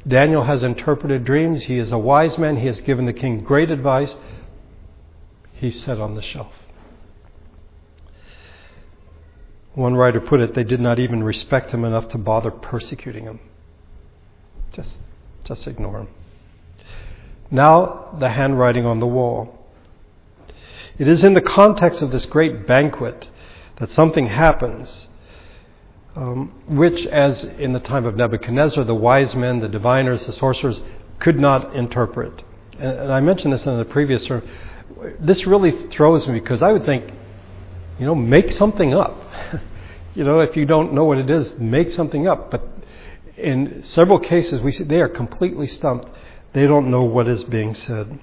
Daniel 0.06 0.44
has 0.44 0.62
interpreted 0.62 1.24
dreams. 1.24 1.62
He 1.64 1.78
is 1.78 1.90
a 1.90 1.96
wise 1.96 2.36
man. 2.36 2.58
He 2.58 2.66
has 2.66 2.82
given 2.82 3.06
the 3.06 3.14
king 3.14 3.42
great 3.42 3.70
advice. 3.70 4.14
He's 5.54 5.82
set 5.82 5.98
on 5.98 6.16
the 6.16 6.22
shelf. 6.22 6.52
One 9.74 9.94
writer 9.94 10.20
put 10.20 10.40
it, 10.40 10.54
they 10.54 10.64
did 10.64 10.80
not 10.80 10.98
even 10.98 11.22
respect 11.22 11.70
him 11.70 11.84
enough 11.84 12.08
to 12.10 12.18
bother 12.18 12.50
persecuting 12.50 13.24
him. 13.24 13.40
Just, 14.72 14.98
just 15.44 15.66
ignore 15.66 16.00
him. 16.00 16.08
Now, 17.50 18.16
the 18.18 18.30
handwriting 18.30 18.86
on 18.86 19.00
the 19.00 19.06
wall. 19.06 19.58
It 20.96 21.08
is 21.08 21.24
in 21.24 21.34
the 21.34 21.40
context 21.40 22.02
of 22.02 22.12
this 22.12 22.24
great 22.26 22.66
banquet 22.66 23.28
that 23.76 23.90
something 23.90 24.26
happens, 24.26 25.08
um, 26.14 26.52
which, 26.68 27.04
as 27.06 27.42
in 27.42 27.72
the 27.72 27.80
time 27.80 28.06
of 28.06 28.16
Nebuchadnezzar, 28.16 28.84
the 28.84 28.94
wise 28.94 29.34
men, 29.34 29.58
the 29.58 29.68
diviners, 29.68 30.24
the 30.26 30.32
sorcerers 30.32 30.80
could 31.18 31.38
not 31.38 31.74
interpret. 31.74 32.44
And, 32.78 32.98
and 32.98 33.12
I 33.12 33.20
mentioned 33.20 33.52
this 33.52 33.66
in 33.66 33.76
the 33.76 33.84
previous 33.84 34.22
sermon. 34.24 34.48
This 35.18 35.46
really 35.46 35.88
throws 35.88 36.28
me 36.28 36.38
because 36.38 36.62
I 36.62 36.72
would 36.72 36.84
think, 36.84 37.12
you 37.98 38.06
know, 38.06 38.14
make 38.14 38.52
something 38.52 38.94
up. 38.94 39.16
you 40.14 40.24
know, 40.24 40.40
if 40.40 40.56
you 40.56 40.66
don't 40.66 40.92
know 40.92 41.04
what 41.04 41.18
it 41.18 41.30
is, 41.30 41.54
make 41.58 41.90
something 41.90 42.26
up. 42.26 42.50
But 42.50 42.66
in 43.36 43.84
several 43.84 44.18
cases, 44.18 44.60
we 44.60 44.72
see 44.72 44.84
they 44.84 45.00
are 45.00 45.08
completely 45.08 45.66
stumped. 45.66 46.08
They 46.52 46.66
don't 46.66 46.90
know 46.90 47.02
what 47.02 47.28
is 47.28 47.44
being 47.44 47.74
said. 47.74 48.18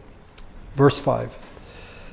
Verse 0.76 1.00
5. 1.00 1.32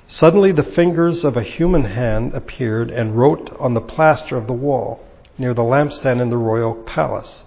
Suddenly 0.09 0.53
the 0.53 0.63
fingers 0.63 1.23
of 1.23 1.37
a 1.37 1.43
human 1.43 1.85
hand 1.85 2.33
appeared 2.35 2.91
and 2.91 3.17
wrote 3.17 3.55
on 3.61 3.75
the 3.75 3.81
plaster 3.81 4.37
of 4.37 4.47
the 4.47 4.53
wall 4.53 5.01
near 5.37 5.55
the 5.55 5.63
lampstand 5.63 6.21
in 6.21 6.31
the 6.31 6.37
royal 6.37 6.75
palace. 6.75 7.45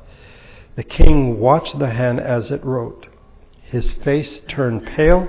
The 0.76 0.84
king 0.84 1.40
watched 1.40 1.80
the 1.80 1.90
hand 1.90 2.20
as 2.20 2.52
it 2.52 2.64
wrote. 2.64 3.08
His 3.64 3.92
face 3.92 4.42
turned 4.48 4.86
pale, 4.86 5.28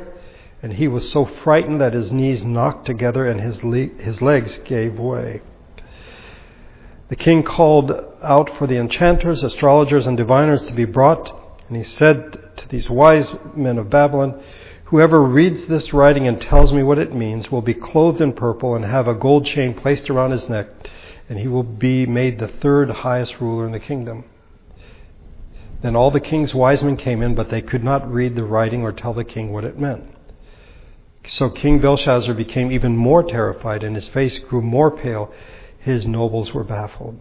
and 0.62 0.74
he 0.74 0.86
was 0.86 1.10
so 1.10 1.24
frightened 1.24 1.80
that 1.80 1.92
his 1.92 2.12
knees 2.12 2.44
knocked 2.44 2.86
together 2.86 3.26
and 3.26 3.40
his, 3.40 3.64
le- 3.64 3.88
his 3.98 4.22
legs 4.22 4.58
gave 4.64 4.98
way. 4.98 5.42
The 7.08 7.16
king 7.16 7.42
called 7.42 7.92
out 8.22 8.56
for 8.56 8.66
the 8.66 8.78
enchanters, 8.78 9.42
astrologers, 9.42 10.06
and 10.06 10.16
diviners 10.16 10.64
to 10.66 10.72
be 10.72 10.84
brought, 10.84 11.30
and 11.68 11.76
he 11.76 11.82
said 11.82 12.56
to 12.56 12.68
these 12.68 12.88
wise 12.88 13.34
men 13.54 13.76
of 13.76 13.90
Babylon, 13.90 14.40
Whoever 14.84 15.22
reads 15.22 15.66
this 15.66 15.92
writing 15.92 16.28
and 16.28 16.40
tells 16.40 16.72
me 16.72 16.82
what 16.82 16.98
it 16.98 17.14
means 17.14 17.50
will 17.50 17.62
be 17.62 17.74
clothed 17.74 18.20
in 18.20 18.34
purple 18.34 18.74
and 18.74 18.84
have 18.84 19.08
a 19.08 19.14
gold 19.14 19.46
chain 19.46 19.74
placed 19.74 20.10
around 20.10 20.30
his 20.30 20.48
neck, 20.48 20.68
and 21.28 21.38
he 21.38 21.48
will 21.48 21.62
be 21.62 22.06
made 22.06 22.38
the 22.38 22.48
third 22.48 22.90
highest 22.90 23.40
ruler 23.40 23.66
in 23.66 23.72
the 23.72 23.80
kingdom. 23.80 24.24
Then 25.82 25.96
all 25.96 26.10
the 26.10 26.20
king's 26.20 26.54
wise 26.54 26.82
men 26.82 26.96
came 26.96 27.22
in, 27.22 27.34
but 27.34 27.50
they 27.50 27.62
could 27.62 27.82
not 27.82 28.10
read 28.10 28.36
the 28.36 28.44
writing 28.44 28.82
or 28.82 28.92
tell 28.92 29.14
the 29.14 29.24
king 29.24 29.52
what 29.52 29.64
it 29.64 29.78
meant. 29.78 30.04
So 31.26 31.50
King 31.50 31.80
Belshazzar 31.80 32.34
became 32.34 32.72
even 32.72 32.96
more 32.96 33.22
terrified, 33.22 33.84
and 33.84 33.94
his 33.94 34.08
face 34.08 34.38
grew 34.40 34.60
more 34.60 34.90
pale. 34.90 35.32
His 35.78 36.06
nobles 36.06 36.52
were 36.52 36.64
baffled. 36.64 37.20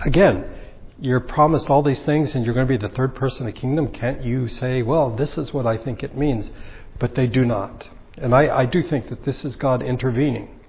Again, 0.00 0.44
you're 1.00 1.20
promised 1.20 1.68
all 1.70 1.82
these 1.82 2.00
things 2.00 2.34
and 2.34 2.44
you're 2.44 2.54
going 2.54 2.66
to 2.66 2.78
be 2.78 2.86
the 2.86 2.94
third 2.94 3.14
person 3.14 3.46
in 3.46 3.54
the 3.54 3.58
kingdom, 3.58 3.88
can't 3.88 4.22
you 4.22 4.48
say, 4.48 4.82
well, 4.82 5.14
this 5.14 5.38
is 5.38 5.52
what 5.52 5.66
I 5.66 5.78
think 5.78 6.02
it 6.02 6.16
means? 6.16 6.50
But 6.98 7.14
they 7.14 7.26
do 7.26 7.44
not. 7.44 7.88
And 8.18 8.34
I, 8.34 8.58
I 8.60 8.66
do 8.66 8.82
think 8.82 9.08
that 9.08 9.24
this 9.24 9.44
is 9.44 9.56
God 9.56 9.82
intervening. 9.82 10.60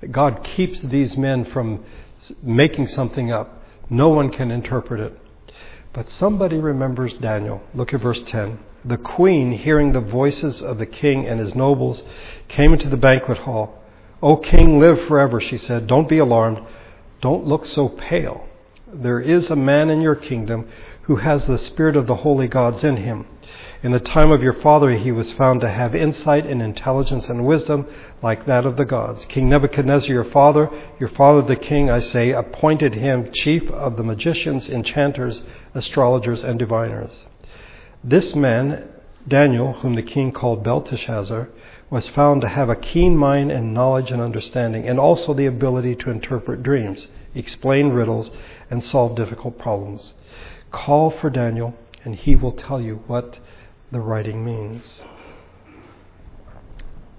That 0.00 0.12
God 0.12 0.44
keeps 0.44 0.80
these 0.80 1.16
men 1.16 1.44
from 1.44 1.84
making 2.42 2.88
something 2.88 3.30
up. 3.30 3.62
No 3.90 4.08
one 4.08 4.30
can 4.30 4.50
interpret 4.50 5.00
it. 5.00 5.18
But 5.92 6.08
somebody 6.08 6.56
remembers 6.56 7.14
Daniel. 7.14 7.62
Look 7.74 7.92
at 7.92 8.00
verse 8.00 8.22
10. 8.22 8.58
The 8.86 8.96
queen, 8.96 9.50
hearing 9.52 9.92
the 9.92 10.00
voices 10.00 10.62
of 10.62 10.78
the 10.78 10.86
king 10.86 11.26
and 11.26 11.40
his 11.40 11.56
nobles, 11.56 12.02
came 12.46 12.72
into 12.72 12.88
the 12.88 12.96
banquet 12.96 13.38
hall. 13.38 13.82
O 14.22 14.36
king, 14.36 14.78
live 14.78 15.06
forever, 15.08 15.40
she 15.40 15.58
said. 15.58 15.86
Don't 15.88 16.08
be 16.08 16.18
alarmed. 16.18 16.60
Don't 17.20 17.46
look 17.46 17.66
so 17.66 17.88
pale. 17.88 18.46
There 18.92 19.20
is 19.20 19.50
a 19.50 19.56
man 19.56 19.90
in 19.90 20.00
your 20.00 20.14
kingdom 20.14 20.68
who 21.02 21.16
has 21.16 21.46
the 21.46 21.58
spirit 21.58 21.96
of 21.96 22.06
the 22.06 22.16
holy 22.16 22.46
gods 22.46 22.84
in 22.84 22.98
him. 22.98 23.26
In 23.82 23.92
the 23.92 24.00
time 24.00 24.30
of 24.30 24.42
your 24.42 24.52
father, 24.52 24.90
he 24.92 25.12
was 25.12 25.32
found 25.32 25.60
to 25.60 25.68
have 25.68 25.94
insight 25.94 26.46
and 26.46 26.62
intelligence 26.62 27.28
and 27.28 27.44
wisdom 27.44 27.86
like 28.22 28.46
that 28.46 28.64
of 28.64 28.76
the 28.76 28.84
gods. 28.84 29.26
King 29.26 29.48
Nebuchadnezzar, 29.48 30.08
your 30.08 30.24
father, 30.24 30.70
your 30.98 31.08
father 31.08 31.42
the 31.42 31.56
king, 31.56 31.90
I 31.90 32.00
say, 32.00 32.30
appointed 32.30 32.94
him 32.94 33.30
chief 33.32 33.68
of 33.70 33.96
the 33.96 34.02
magicians, 34.02 34.68
enchanters, 34.68 35.42
astrologers, 35.74 36.42
and 36.42 36.58
diviners. 36.58 37.26
This 38.04 38.34
man, 38.34 38.88
Daniel, 39.26 39.74
whom 39.74 39.94
the 39.94 40.02
king 40.02 40.32
called 40.32 40.62
Belteshazzar, 40.62 41.48
was 41.90 42.08
found 42.08 42.40
to 42.40 42.48
have 42.48 42.68
a 42.68 42.76
keen 42.76 43.16
mind 43.16 43.50
and 43.50 43.72
knowledge 43.72 44.10
and 44.10 44.20
understanding, 44.20 44.88
and 44.88 44.98
also 44.98 45.34
the 45.34 45.46
ability 45.46 45.94
to 45.96 46.10
interpret 46.10 46.62
dreams, 46.62 47.06
explain 47.34 47.88
riddles, 47.88 48.30
and 48.70 48.82
solve 48.82 49.16
difficult 49.16 49.58
problems. 49.58 50.14
Call 50.70 51.10
for 51.10 51.30
Daniel, 51.30 51.74
and 52.04 52.14
he 52.14 52.34
will 52.34 52.52
tell 52.52 52.80
you 52.80 53.02
what 53.06 53.38
the 53.92 54.00
writing 54.00 54.44
means. 54.44 55.02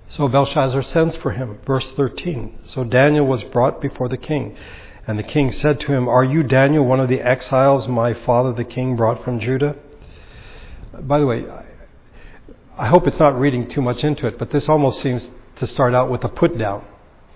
So 0.10 0.28
Belshazzar 0.28 0.84
sends 0.84 1.16
for 1.18 1.32
him. 1.32 1.60
Verse 1.66 1.90
13. 1.92 2.60
So 2.66 2.84
Daniel 2.84 3.26
was 3.26 3.44
brought 3.44 3.82
before 3.82 4.08
the 4.08 4.18
king. 4.18 4.56
And 5.06 5.18
the 5.18 5.24
king 5.24 5.52
said 5.52 5.80
to 5.82 5.94
him, 5.94 6.08
Are 6.08 6.24
you 6.24 6.44
Daniel, 6.44 6.86
one 6.86 7.00
of 7.00 7.10
the 7.10 7.22
exiles 7.22 7.88
my 7.88 8.14
father 8.14 8.54
the 8.54 8.64
king 8.64 8.96
brought 8.96 9.24
from 9.24 9.40
Judah? 9.40 9.76
By 11.02 11.20
the 11.20 11.26
way, 11.26 11.46
I 12.78 12.88
hope 12.88 13.08
it's 13.08 13.20
not 13.20 13.40
reading 13.40 13.70
too 13.70 13.82
much 13.82 14.04
into 14.04 14.28
it, 14.28 14.38
but 14.38 14.52
this 14.52 14.68
almost 14.70 15.02
seems 15.02 15.30
to 15.58 15.68
start 15.68 15.94
out 15.94 16.10
with 16.10 16.24
a 16.24 16.30
put 16.30 16.58
down. 16.58 16.86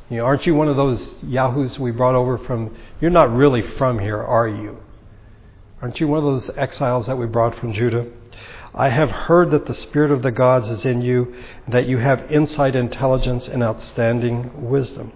You 0.10 0.18
know, 0.18 0.26
aren't 0.26 0.46
you 0.46 0.56
one 0.56 0.68
of 0.68 0.76
those 0.76 1.16
yahoos 1.24 1.80
we 1.80 1.92
brought 1.92 2.16
over 2.16 2.38
from? 2.38 2.76
You're 3.00 3.12
not 3.12 3.34
really 3.34 3.62
from 3.62 4.00
here, 4.00 4.22
are 4.22 4.48
you? 4.48 4.78
Aren't 5.82 6.00
you 6.00 6.08
one 6.08 6.20
of 6.20 6.26
those 6.26 6.50
exiles 6.58 7.08
that 7.08 7.18
we 7.18 7.26
brought 7.26 7.56
from 7.56 7.74
Judah? 7.74 8.08
I 8.74 8.90
have 8.90 9.10
heard 9.10 9.52
that 9.52 9.66
the 9.66 9.74
Spirit 9.74 10.12
of 10.12 10.22
the 10.22 10.32
gods 10.32 10.70
is 10.70 10.86
in 10.86 11.02
you, 11.02 11.34
that 11.68 11.88
you 11.88 11.98
have 11.98 12.32
insight, 12.32 12.76
intelligence, 12.76 13.48
and 13.48 13.64
outstanding 13.64 14.70
wisdom. 14.70 15.12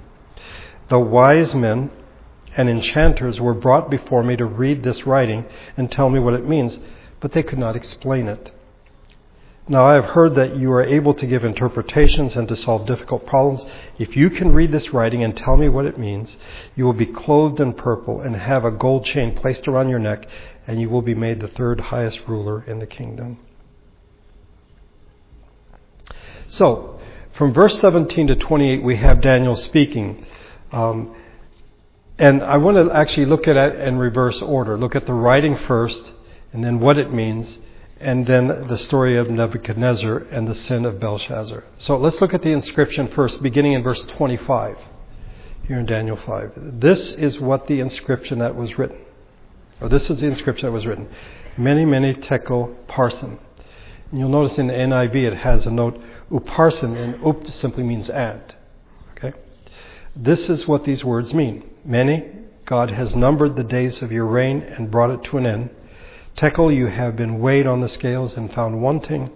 The 0.90 1.00
wise 1.00 1.54
men 1.54 1.92
and 2.58 2.70
enchanters 2.70 3.40
were 3.40 3.54
brought 3.54 3.90
before 3.90 4.24
me 4.24 4.36
to 4.38 4.46
read 4.46 4.84
this 4.84 5.06
writing 5.06 5.46
and 5.78 5.92
tell 5.92 6.10
me 6.10 6.20
what 6.20 6.34
it 6.34 6.48
means, 6.48 6.80
but 7.26 7.32
they 7.32 7.42
could 7.42 7.58
not 7.58 7.76
explain 7.76 8.28
it. 8.28 8.52
Now, 9.68 9.88
I 9.88 9.96
have 9.96 10.06
heard 10.06 10.36
that 10.36 10.58
you 10.58 10.72
are 10.74 10.84
able 10.84 11.16
to 11.16 11.26
give 11.26 11.44
interpretations 11.44 12.36
and 12.36 12.48
to 12.50 12.56
solve 12.56 12.86
difficult 12.86 13.26
problems. 13.26 13.66
If 13.98 14.16
you 14.16 14.30
can 14.30 14.54
read 14.54 14.72
this 14.72 14.94
writing 14.94 15.24
and 15.24 15.36
tell 15.36 15.58
me 15.58 15.68
what 15.68 15.88
it 15.88 15.98
means, 15.98 16.38
you 16.76 16.86
will 16.86 16.94
be 16.94 17.08
clothed 17.08 17.60
in 17.60 17.74
purple 17.74 18.22
and 18.22 18.36
have 18.36 18.64
a 18.64 18.70
gold 18.70 19.06
chain 19.06 19.34
placed 19.36 19.68
around 19.68 19.90
your 19.90 19.98
neck, 19.98 20.28
and 20.68 20.80
you 20.80 20.88
will 20.88 21.02
be 21.02 21.16
made 21.16 21.40
the 21.40 21.48
third 21.48 21.80
highest 21.80 22.20
ruler 22.28 22.64
in 22.68 22.78
the 22.78 22.86
kingdom. 22.86 23.40
So, 26.50 27.00
from 27.34 27.56
verse 27.56 27.80
17 27.80 28.28
to 28.28 28.36
28, 28.36 28.84
we 28.84 28.98
have 28.98 29.20
Daniel 29.20 29.56
speaking. 29.56 30.28
Um, 30.72 31.16
And 32.18 32.44
I 32.44 32.58
want 32.58 32.78
to 32.78 32.96
actually 32.96 33.26
look 33.26 33.48
at 33.48 33.58
it 33.58 33.80
in 33.82 33.98
reverse 33.98 34.42
order. 34.42 34.78
Look 34.78 34.96
at 34.96 35.06
the 35.06 35.14
writing 35.14 35.58
first, 35.58 36.12
and 36.56 36.64
then 36.64 36.80
what 36.80 36.98
it 36.98 37.12
means, 37.12 37.60
and 38.00 38.26
then 38.26 38.48
the 38.70 38.78
story 38.78 39.18
of 39.18 39.30
Nebuchadnezzar 39.30 40.20
and 40.32 40.48
the 40.48 40.56
sin 40.56 40.86
of 40.86 41.02
Belshazzar. 41.02 41.66
So 41.80 41.98
let's 41.98 42.22
look 42.22 42.34
at 42.34 42.44
the 42.44 42.54
inscription 42.54 43.10
first, 43.10 43.44
beginning 43.44 43.74
in 43.74 43.84
verse 43.84 44.02
25, 44.04 44.78
here 45.68 45.80
in 45.80 45.86
Daniel 45.86 46.16
5. 46.16 46.80
This 46.80 47.12
is 47.12 47.42
what 47.42 47.68
the 47.68 47.82
inscription 47.82 48.40
that 48.40 48.56
was 48.56 48.78
written. 48.78 49.00
Or 49.82 49.90
this 49.90 50.10
is 50.10 50.22
the 50.22 50.28
inscription 50.28 50.68
that 50.68 50.72
was 50.72 50.86
written. 50.86 51.10
Mene, 51.58 51.90
mene 51.90 52.22
tekel 52.22 52.74
parsin. 52.88 53.38
And 54.12 54.20
you'll 54.20 54.30
notice 54.30 54.58
in 54.58 54.68
the 54.68 54.74
NIV 54.74 55.16
it 55.16 55.34
has 55.34 55.66
a 55.66 55.72
note 55.72 56.02
upharsin, 56.32 56.96
and 56.96 57.22
up 57.26 57.46
simply 57.48 57.84
means 57.84 58.10
and. 58.10 58.56
Okay? 59.12 59.34
This 60.16 60.50
is 60.50 60.70
what 60.70 60.86
these 60.86 61.04
words 61.04 61.34
mean. 61.34 61.70
Mene, 61.84 62.48
God 62.64 62.92
has 62.92 63.14
numbered 63.14 63.58
the 63.58 63.64
days 63.66 64.02
of 64.02 64.14
your 64.14 64.26
reign 64.26 64.62
and 64.62 64.90
brought 64.90 65.10
it 65.10 65.22
to 65.26 65.38
an 65.38 65.46
end. 65.46 65.70
Tekel, 66.36 66.76
you 66.76 66.88
have 66.88 67.16
been 67.16 67.40
weighed 67.40 67.66
on 67.66 67.80
the 67.80 67.88
scales 67.88 68.34
and 68.34 68.54
found 68.54 68.82
wanting. 68.82 69.32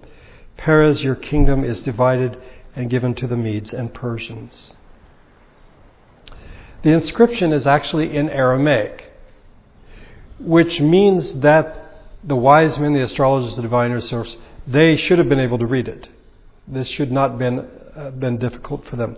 Peres, 0.58 1.02
your 1.02 1.16
kingdom 1.16 1.64
is 1.64 1.80
divided 1.80 2.38
and 2.76 2.90
given 2.90 3.16
to 3.16 3.28
the 3.28 3.38
Medes 3.38 3.74
and 3.74 3.94
Persians. 3.94 4.74
The 6.82 6.92
inscription 6.92 7.54
is 7.54 7.66
actually 7.66 8.16
in 8.16 8.30
Aramaic, 8.30 9.12
which 10.40 10.80
means 10.80 11.40
that 11.40 11.86
the 12.24 12.36
wise 12.36 12.78
men, 12.78 12.94
the 12.94 13.04
astrologers, 13.04 13.56
the 13.56 13.62
diviners, 13.62 14.14
they 14.68 14.98
should 14.98 15.20
have 15.20 15.30
been 15.30 15.40
able 15.40 15.58
to 15.58 15.66
read 15.66 15.88
it. 15.88 16.10
This 16.68 16.88
should 16.90 17.12
not 17.12 17.32
have 17.32 17.40
been, 17.40 17.68
uh, 17.96 18.12
been 18.12 18.38
difficult 18.38 18.86
for 18.88 18.98
them. 18.98 19.18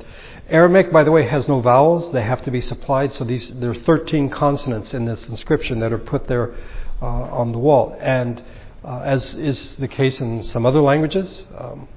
Aramaic, 0.50 0.92
by 0.92 1.04
the 1.04 1.12
way, 1.12 1.28
has 1.28 1.48
no 1.48 1.62
vowels. 1.62 2.12
They 2.14 2.22
have 2.22 2.44
to 2.44 2.52
be 2.52 2.62
supplied. 2.62 3.12
So 3.14 3.26
these, 3.26 3.50
there 3.50 3.72
are 3.72 3.76
13 3.76 4.30
consonants 4.30 4.94
in 4.94 5.06
this 5.06 5.28
inscription 5.28 5.80
that 5.80 5.92
are 5.92 6.00
put 6.00 6.28
there 6.28 6.56
uh, 7.02 7.06
on 7.06 7.52
the 7.52 7.58
wall. 7.58 7.98
And 8.00 8.44
uh, 8.84 9.00
as 9.00 9.36
is 9.36 9.78
the 9.78 9.88
case 9.88 10.20
in 10.20 10.44
some 10.44 10.66
other 10.66 10.82
languages, 10.82 11.44
um, 11.58 11.88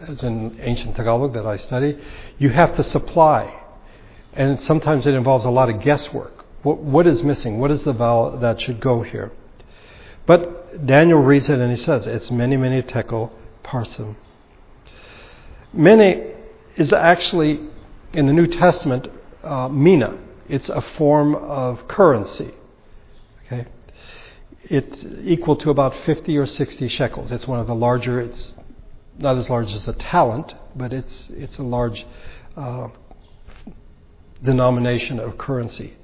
as 0.00 0.22
in 0.22 0.58
ancient 0.60 0.96
Tagalog 0.96 1.34
that 1.34 1.46
I 1.46 1.56
study, 1.56 1.98
you 2.38 2.50
have 2.50 2.74
to 2.76 2.82
supply. 2.82 3.54
And 4.32 4.62
sometimes 4.62 5.06
it 5.06 5.14
involves 5.14 5.44
a 5.44 5.50
lot 5.50 5.68
of 5.68 5.80
guesswork. 5.80 6.44
What, 6.62 6.78
what 6.78 7.06
is 7.06 7.22
missing? 7.22 7.58
What 7.58 7.70
is 7.70 7.82
the 7.84 7.92
vowel 7.92 8.38
that 8.38 8.60
should 8.60 8.80
go 8.80 9.02
here? 9.02 9.32
But 10.26 10.86
Daniel 10.86 11.18
reads 11.18 11.48
it 11.48 11.58
and 11.58 11.70
he 11.70 11.76
says, 11.76 12.06
it's 12.06 12.30
mene, 12.30 12.60
mene 12.60 12.82
tekel 12.82 13.32
parsin. 13.64 14.16
Mene 15.72 16.34
is 16.76 16.92
actually, 16.92 17.60
in 18.12 18.26
the 18.26 18.32
New 18.32 18.46
Testament, 18.46 19.08
uh, 19.42 19.68
mina. 19.68 20.18
It's 20.48 20.68
a 20.68 20.80
form 20.80 21.34
of 21.34 21.86
currency. 21.88 22.52
It's 24.70 25.04
equal 25.24 25.56
to 25.56 25.70
about 25.70 25.96
50 26.06 26.38
or 26.38 26.46
60 26.46 26.86
shekels. 26.86 27.32
It's 27.32 27.46
one 27.46 27.58
of 27.58 27.66
the 27.66 27.74
larger, 27.74 28.20
it's 28.20 28.52
not 29.18 29.36
as 29.36 29.50
large 29.50 29.74
as 29.74 29.88
a 29.88 29.92
talent, 29.92 30.54
but 30.76 30.92
it's, 30.92 31.28
it's 31.30 31.58
a 31.58 31.64
large 31.64 32.06
uh, 32.56 32.86
denomination 34.40 35.18
of 35.18 35.36
currency. 35.36 35.94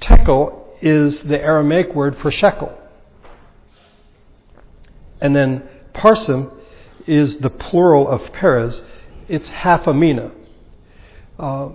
Tekel 0.00 0.66
is 0.82 1.22
the 1.22 1.40
Aramaic 1.40 1.94
word 1.94 2.18
for 2.18 2.32
shekel. 2.32 2.76
And 5.20 5.36
then 5.36 5.62
parsim 5.94 6.52
is 7.06 7.38
the 7.38 7.50
plural 7.50 8.08
of 8.08 8.32
peres. 8.32 8.82
It's 9.28 9.46
half 9.46 9.86
a 9.86 9.94
mina. 9.94 10.32
Uh, 11.38 11.68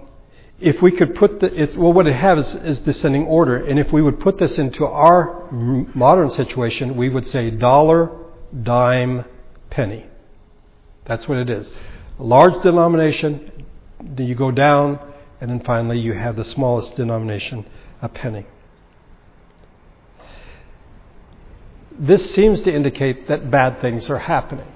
if 0.63 0.81
we 0.81 0.91
could 0.91 1.13
put 1.15 1.41
the, 1.41 1.53
it, 1.61 1.77
well, 1.77 1.91
what 1.91 2.07
it 2.07 2.15
has 2.15 2.47
is, 2.47 2.55
is 2.63 2.81
descending 2.81 3.25
order. 3.25 3.57
And 3.65 3.77
if 3.77 3.91
we 3.91 4.01
would 4.01 4.19
put 4.21 4.37
this 4.37 4.57
into 4.57 4.85
our 4.85 5.51
modern 5.51 6.29
situation, 6.29 6.95
we 6.95 7.09
would 7.09 7.27
say 7.27 7.51
dollar, 7.51 8.09
dime, 8.63 9.25
penny. 9.69 10.05
That's 11.05 11.27
what 11.27 11.37
it 11.37 11.49
is. 11.49 11.69
Large 12.17 12.63
denomination, 12.63 13.65
then 14.01 14.25
you 14.25 14.35
go 14.35 14.51
down, 14.51 14.99
and 15.41 15.51
then 15.51 15.59
finally 15.59 15.99
you 15.99 16.13
have 16.13 16.37
the 16.37 16.45
smallest 16.45 16.95
denomination, 16.95 17.65
a 18.01 18.07
penny. 18.07 18.45
This 21.99 22.33
seems 22.33 22.61
to 22.61 22.73
indicate 22.73 23.27
that 23.27 23.51
bad 23.51 23.81
things 23.81 24.09
are 24.09 24.19
happening, 24.19 24.71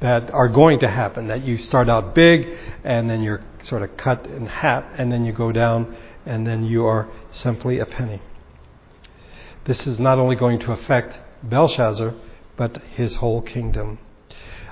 that 0.00 0.30
are 0.30 0.48
going 0.48 0.80
to 0.80 0.88
happen, 0.88 1.28
that 1.28 1.44
you 1.44 1.56
start 1.56 1.88
out 1.88 2.14
big 2.14 2.46
and 2.84 3.08
then 3.08 3.22
you're 3.22 3.42
sort 3.64 3.82
of 3.82 3.96
cut 3.96 4.26
in 4.26 4.46
half 4.46 4.84
and 4.98 5.10
then 5.10 5.24
you 5.24 5.32
go 5.32 5.52
down 5.52 5.96
and 6.26 6.46
then 6.46 6.64
you 6.64 6.84
are 6.84 7.08
simply 7.30 7.78
a 7.78 7.86
penny. 7.86 8.20
This 9.64 9.86
is 9.86 9.98
not 9.98 10.18
only 10.18 10.36
going 10.36 10.58
to 10.60 10.72
affect 10.72 11.18
Belshazzar, 11.42 12.14
but 12.56 12.82
his 12.94 13.16
whole 13.16 13.42
kingdom. 13.42 13.98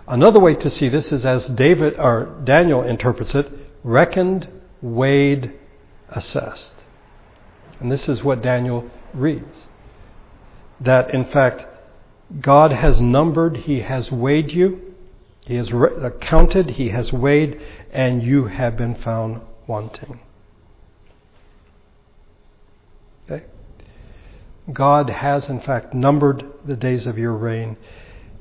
Another 0.06 0.40
way 0.40 0.54
to 0.54 0.70
see 0.70 0.88
this 0.88 1.12
is 1.12 1.24
as 1.24 1.46
David 1.46 1.94
or 1.98 2.40
Daniel 2.44 2.82
interprets 2.82 3.34
it, 3.34 3.50
reckoned, 3.84 4.48
weighed, 4.80 5.58
assessed. 6.08 6.72
And 7.80 7.90
this 7.90 8.08
is 8.08 8.22
what 8.22 8.42
Daniel 8.42 8.90
reads. 9.14 9.66
That 10.80 11.14
in 11.14 11.24
fact 11.24 11.66
God 12.40 12.72
has 12.72 13.00
numbered, 13.00 13.58
He 13.58 13.80
has 13.80 14.10
weighed 14.10 14.52
you, 14.52 14.94
He 15.40 15.56
has 15.56 15.72
re- 15.72 16.10
counted, 16.20 16.70
He 16.70 16.88
has 16.88 17.12
weighed, 17.12 17.60
and 17.92 18.22
you 18.22 18.46
have 18.46 18.76
been 18.76 18.94
found 18.94 19.40
wanting. 19.66 20.20
Okay? 23.30 23.44
God 24.72 25.10
has, 25.10 25.48
in 25.48 25.60
fact, 25.60 25.94
numbered 25.94 26.44
the 26.64 26.76
days 26.76 27.06
of 27.06 27.18
your 27.18 27.34
reign. 27.34 27.76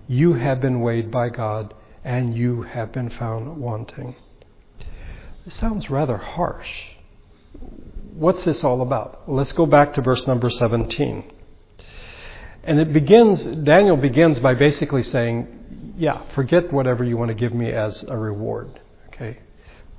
You 0.08 0.34
have 0.34 0.62
been 0.62 0.82
weighed 0.82 1.12
by 1.12 1.30
God, 1.30 1.74
and 2.04 2.36
you 2.36 2.64
have 2.64 2.92
been 2.92 3.10
found 3.10 3.58
wanting. 3.58 4.16
This 5.46 5.56
sounds 5.56 5.90
rather 5.90 6.18
harsh. 6.18 6.70
What's 8.14 8.44
this 8.46 8.64
all 8.64 8.82
about? 8.82 9.24
Let's 9.30 9.54
go 9.54 9.66
back 9.66 9.94
to 9.94 10.02
verse 10.02 10.26
number 10.28 10.50
17. 10.50 11.32
And 12.64 12.80
it 12.80 12.94
begins, 12.94 13.44
Daniel 13.44 13.98
begins 13.98 14.40
by 14.40 14.54
basically 14.54 15.04
saying, 15.04 15.94
yeah, 15.98 16.24
forget 16.36 16.72
whatever 16.72 17.04
you 17.04 17.18
want 17.18 17.30
to 17.30 17.36
give 17.36 17.54
me 17.54 17.72
as 17.72 18.04
a 18.04 18.18
reward. 18.18 18.81
Okay? 19.14 19.40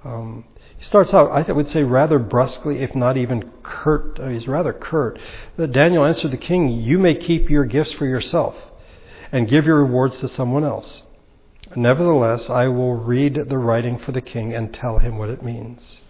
Um, 0.05 0.44
he 0.77 0.85
starts 0.85 1.14
out, 1.14 1.31
I 1.31 1.53
would 1.53 1.68
say, 1.68 1.85
rather 1.85 2.18
brusquely, 2.18 2.81
if 2.81 2.94
not 2.94 3.16
even 3.16 3.51
curt. 3.62 4.18
Uh, 4.18 4.29
he's 4.29 4.48
rather 4.48 4.72
curt. 4.72 5.18
But 5.57 5.72
Daniel 5.72 6.05
answered 6.05 6.33
the 6.33 6.37
king, 6.37 6.68
You 6.68 6.98
may 6.98 7.14
keep 7.14 7.48
your 7.48 7.64
gifts 7.64 7.92
for 7.92 8.07
yourself 8.07 8.57
and 9.31 9.48
give 9.48 9.64
your 9.64 9.79
rewards 9.79 10.18
to 10.18 10.29
someone 10.29 10.64
else. 10.64 11.03
Nevertheless, 11.77 12.51
I 12.51 12.68
will 12.68 12.94
read 12.94 13.48
the 13.48 13.59
writing 13.59 13.98
for 13.98 14.12
the 14.12 14.20
king 14.20 14.53
and 14.53 14.75
tell 14.75 14.98
him 14.98 15.18
what 15.18 15.31
it 15.31 15.42
means. 15.42 16.01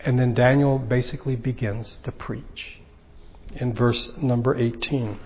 And 0.00 0.18
then 0.18 0.34
Daniel 0.34 0.78
basically 0.78 1.34
begins 1.34 1.98
to 2.04 2.12
preach 2.12 2.78
in 3.56 3.72
verse 3.72 4.10
number 4.18 4.54
18. 4.54 5.18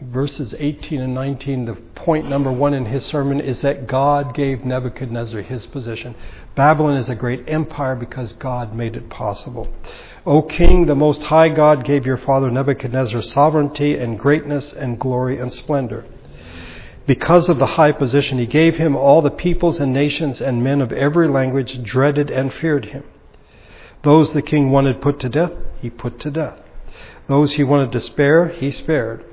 Verses 0.00 0.54
18 0.58 1.02
and 1.02 1.14
19, 1.14 1.66
the 1.66 1.74
point 1.74 2.26
number 2.26 2.50
one 2.50 2.72
in 2.72 2.86
his 2.86 3.04
sermon 3.04 3.40
is 3.40 3.60
that 3.60 3.86
God 3.86 4.32
gave 4.32 4.64
Nebuchadnezzar 4.64 5.42
his 5.42 5.66
position. 5.66 6.14
Babylon 6.54 6.96
is 6.96 7.10
a 7.10 7.14
great 7.14 7.44
empire 7.46 7.94
because 7.94 8.32
God 8.32 8.74
made 8.74 8.96
it 8.96 9.10
possible. 9.10 9.68
O 10.24 10.40
king, 10.40 10.86
the 10.86 10.94
most 10.94 11.24
high 11.24 11.50
God 11.50 11.84
gave 11.84 12.06
your 12.06 12.16
father 12.16 12.50
Nebuchadnezzar 12.50 13.20
sovereignty 13.20 13.94
and 13.96 14.18
greatness 14.18 14.72
and 14.72 14.98
glory 14.98 15.38
and 15.38 15.52
splendor. 15.52 16.06
Because 17.06 17.50
of 17.50 17.58
the 17.58 17.66
high 17.66 17.92
position 17.92 18.38
he 18.38 18.46
gave 18.46 18.76
him, 18.76 18.96
all 18.96 19.20
the 19.20 19.30
peoples 19.30 19.78
and 19.78 19.92
nations 19.92 20.40
and 20.40 20.64
men 20.64 20.80
of 20.80 20.90
every 20.90 21.28
language 21.28 21.82
dreaded 21.82 22.30
and 22.30 22.52
feared 22.52 22.86
him. 22.86 23.04
Those 24.02 24.32
the 24.32 24.40
king 24.40 24.70
wanted 24.70 25.02
put 25.02 25.20
to 25.20 25.28
death, 25.28 25.52
he 25.82 25.90
put 25.90 26.18
to 26.20 26.30
death. 26.30 26.60
Those 27.28 27.52
he 27.52 27.64
wanted 27.64 27.92
to 27.92 28.00
spare, 28.00 28.48
he 28.48 28.70
spared. 28.70 29.24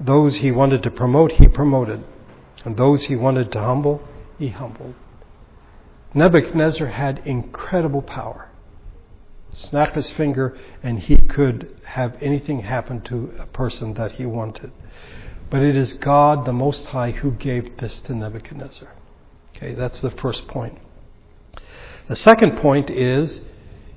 Those 0.00 0.36
he 0.36 0.50
wanted 0.52 0.82
to 0.84 0.90
promote, 0.90 1.32
he 1.32 1.48
promoted. 1.48 2.04
And 2.64 2.76
those 2.76 3.04
he 3.04 3.16
wanted 3.16 3.52
to 3.52 3.60
humble, 3.60 4.02
he 4.38 4.48
humbled. 4.48 4.94
Nebuchadnezzar 6.14 6.86
had 6.88 7.22
incredible 7.24 8.02
power. 8.02 8.48
Snap 9.50 9.94
his 9.94 10.10
finger, 10.10 10.56
and 10.82 11.00
he 11.00 11.16
could 11.16 11.76
have 11.84 12.16
anything 12.20 12.60
happen 12.60 13.00
to 13.02 13.32
a 13.38 13.46
person 13.46 13.94
that 13.94 14.12
he 14.12 14.26
wanted. 14.26 14.72
But 15.50 15.62
it 15.62 15.76
is 15.76 15.94
God, 15.94 16.44
the 16.44 16.52
Most 16.52 16.86
High, 16.86 17.12
who 17.12 17.32
gave 17.32 17.78
this 17.78 17.96
to 18.00 18.14
Nebuchadnezzar. 18.14 18.92
Okay, 19.56 19.74
that's 19.74 20.00
the 20.00 20.10
first 20.10 20.46
point. 20.46 20.78
The 22.08 22.16
second 22.16 22.58
point 22.58 22.90
is 22.90 23.40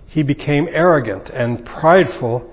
he 0.08 0.24
became 0.24 0.68
arrogant 0.72 1.30
and 1.30 1.66
prideful 1.66 2.52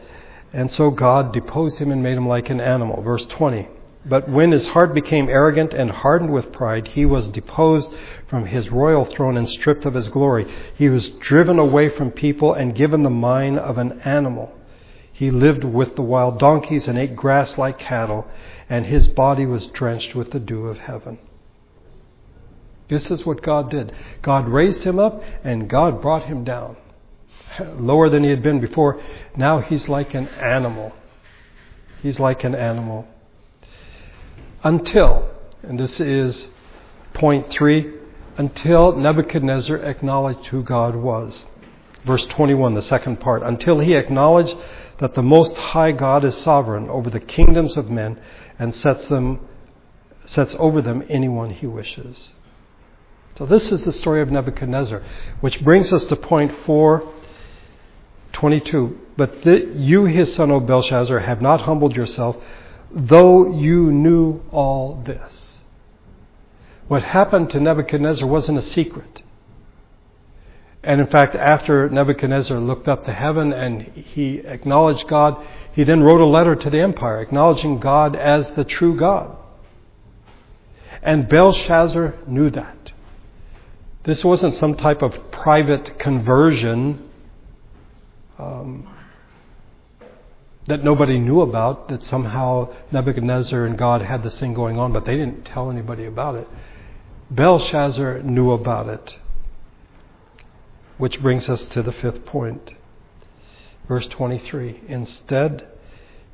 and 0.53 0.71
so 0.71 0.91
God 0.91 1.33
deposed 1.33 1.79
him 1.79 1.91
and 1.91 2.03
made 2.03 2.17
him 2.17 2.27
like 2.27 2.51
an 2.51 2.61
animal. 2.61 3.03
Verse 3.03 3.27
20 3.27 3.69
But 4.07 4.29
when 4.29 4.53
his 4.53 4.69
heart 4.69 4.95
became 4.95 5.29
arrogant 5.29 5.75
and 5.75 5.91
hardened 5.91 6.33
with 6.33 6.53
pride, 6.53 6.89
he 6.89 7.05
was 7.05 7.29
deposed 7.29 7.91
from 8.29 8.47
his 8.47 8.71
royal 8.71 9.05
throne 9.05 9.37
and 9.37 9.49
stripped 9.49 9.85
of 9.85 9.95
his 9.95 10.09
glory. 10.09 10.47
He 10.75 10.89
was 10.89 11.09
driven 11.09 11.59
away 11.59 11.89
from 11.91 12.11
people 12.11 12.55
and 12.55 12.75
given 12.75 13.03
the 13.03 13.11
mind 13.11 13.59
of 13.59 13.79
an 13.79 14.01
animal. 14.01 14.55
He 15.13 15.31
lived 15.31 15.65
with 15.65 15.97
the 15.97 16.03
wild 16.03 16.39
donkeys 16.39 16.87
and 16.87 16.97
ate 16.97 17.17
grass 17.17 17.59
like 17.59 17.79
cattle, 17.79 18.27
and 18.71 18.87
his 18.87 19.09
body 19.09 19.47
was 19.47 19.67
drenched 19.67 20.15
with 20.15 20.31
the 20.31 20.39
dew 20.39 20.69
of 20.69 20.79
heaven. 20.79 21.19
This 22.89 23.11
is 23.11 23.27
what 23.27 23.43
God 23.43 23.71
did. 23.71 23.93
God 24.23 24.49
raised 24.49 24.85
him 24.85 24.99
up, 24.99 25.23
and 25.45 25.69
God 25.69 26.01
brought 26.01 26.25
him 26.25 26.45
down. 26.45 26.77
Lower 27.77 28.09
than 28.09 28.25
he 28.25 28.31
had 28.31 28.43
been 28.43 28.61
before. 28.61 29.01
Now 29.37 29.61
he's 29.61 29.89
like 29.89 30.15
an 30.15 30.29
animal. 30.29 30.93
He's 32.03 32.19
like 32.19 32.45
an 32.45 32.55
animal. 32.55 33.07
Until, 34.63 35.29
and 35.63 35.79
this 35.79 36.01
is 36.01 36.49
point 37.15 37.51
three, 37.51 37.93
until 38.37 38.97
Nebuchadnezzar 38.97 39.77
acknowledged 39.77 40.47
who 40.47 40.63
God 40.63 40.95
was. 40.95 41.45
Verse 42.05 42.25
21, 42.27 42.75
the 42.75 42.83
second 42.83 43.21
part. 43.21 43.43
Until 43.43 43.81
he 43.81 43.95
acknowledged 43.95 44.57
that 44.99 45.15
the 45.15 45.23
Most 45.23 45.57
High 45.57 45.93
God 45.93 46.25
is 46.25 46.37
sovereign 46.37 46.89
over 46.89 47.11
the 47.11 47.21
kingdoms 47.21 47.77
of 47.77 47.91
men 47.91 48.21
and 48.59 48.75
sets 48.75 49.09
them 49.09 49.41
sets 50.25 50.55
over 50.59 50.83
them 50.83 51.03
anyone 51.09 51.51
he 51.51 51.67
wishes. 51.67 52.33
So 53.39 53.47
this 53.47 53.73
is 53.73 53.83
the 53.83 53.93
story 53.93 54.21
of 54.21 54.31
Nebuchadnezzar, 54.31 55.03
which 55.41 55.63
brings 55.63 55.93
us 55.93 56.05
to 56.07 56.17
point 56.17 56.53
422. 58.41 58.99
But 59.17 59.43
the, 59.43 59.73
you, 59.75 60.05
his 60.05 60.35
son, 60.35 60.51
O 60.51 60.61
Belshazzar, 60.61 61.19
have 61.21 61.43
not 61.43 61.63
humbled 61.63 61.97
yourself, 61.97 62.37
though 62.91 63.53
you 63.53 63.91
knew 63.91 64.41
all 64.53 65.03
this. 65.05 65.59
What 66.87 67.03
happened 67.03 67.51
to 67.51 67.61
Nebuchadnezzar 67.61 68.27
wasn't 68.27 68.59
a 68.59 68.63
secret. 68.63 69.23
And 70.83 71.01
in 71.01 71.09
fact, 71.09 71.35
after 71.35 71.89
Nebuchadnezzar 71.91 72.59
looked 72.59 72.89
up 72.89 73.05
to 73.05 73.13
heaven 73.13 73.53
and 73.53 73.83
he 73.83 74.39
acknowledged 74.39 75.09
God, 75.09 75.45
he 75.73 75.85
then 75.85 76.03
wrote 76.03 76.21
a 76.21 76.27
letter 76.27 76.55
to 76.55 76.71
the 76.71 76.81
empire 76.81 77.21
acknowledging 77.21 77.81
God 77.81 78.15
as 78.15 78.51
the 78.53 78.65
true 78.65 78.97
God. 78.97 79.37
And 81.03 81.29
Belshazzar 81.29 82.15
knew 82.27 82.51
that. 82.51 82.93
This 84.05 84.25
wasn't 84.25 84.55
some 84.55 84.77
type 84.77 85.03
of 85.03 85.31
private 85.31 85.99
conversion 85.99 87.08
um, 88.39 88.89
that 90.67 90.85
nobody 90.85 91.19
knew 91.19 91.41
about, 91.41 91.89
that 91.89 92.03
somehow 92.05 92.73
Nebuchadnezzar 92.93 93.65
and 93.65 93.79
God 93.79 94.03
had 94.03 94.23
this 94.23 94.39
thing 94.39 94.55
going 94.55 94.79
on, 94.79 94.93
but 94.93 95.05
they 95.05 95.17
didn't 95.17 95.45
tell 95.45 95.71
anybody 95.71 96.05
about 96.05 96.35
it. 96.35 96.49
Belshazzar 97.31 98.23
knew 98.23 98.53
about 98.53 98.89
it. 98.89 99.15
Which 100.99 101.21
brings 101.21 101.49
us 101.49 101.63
to 101.63 101.83
the 101.83 101.93
fifth 101.93 102.25
point. 102.27 102.73
Verse 103.87 104.07
23 104.09 104.83
Instead, 104.89 105.67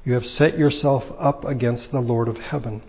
you 0.05 0.15
have 0.15 0.27
set 0.27 0.59
yourself 0.59 1.05
up 1.19 1.45
against 1.45 1.91
the 1.93 2.01
Lord 2.01 2.29
of 2.29 2.39
heaven 2.39 2.83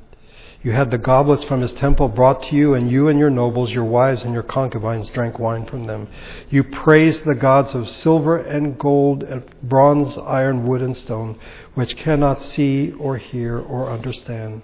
you 0.65 0.71
had 0.71 0.89
the 0.89 0.97
goblets 0.97 1.43
from 1.43 1.61
his 1.61 1.73
temple 1.73 2.07
brought 2.07 2.41
to 2.41 2.55
you, 2.55 2.73
and 2.73 2.89
you 2.89 3.07
and 3.07 3.19
your 3.19 3.29
nobles, 3.29 3.71
your 3.71 3.83
wives, 3.83 4.23
and 4.23 4.33
your 4.33 4.41
concubines 4.41 5.07
drank 5.09 5.37
wine 5.37 5.63
from 5.67 5.83
them. 5.83 6.07
You 6.49 6.63
praised 6.63 7.23
the 7.23 7.35
gods 7.35 7.75
of 7.75 7.87
silver 7.87 8.37
and 8.37 8.75
gold, 8.79 9.21
and 9.21 9.43
bronze, 9.61 10.17
iron, 10.17 10.65
wood, 10.65 10.81
and 10.81 10.97
stone, 10.97 11.37
which 11.75 11.95
cannot 11.95 12.41
see 12.41 12.91
or 12.93 13.17
hear 13.17 13.59
or 13.59 13.91
understand. 13.91 14.63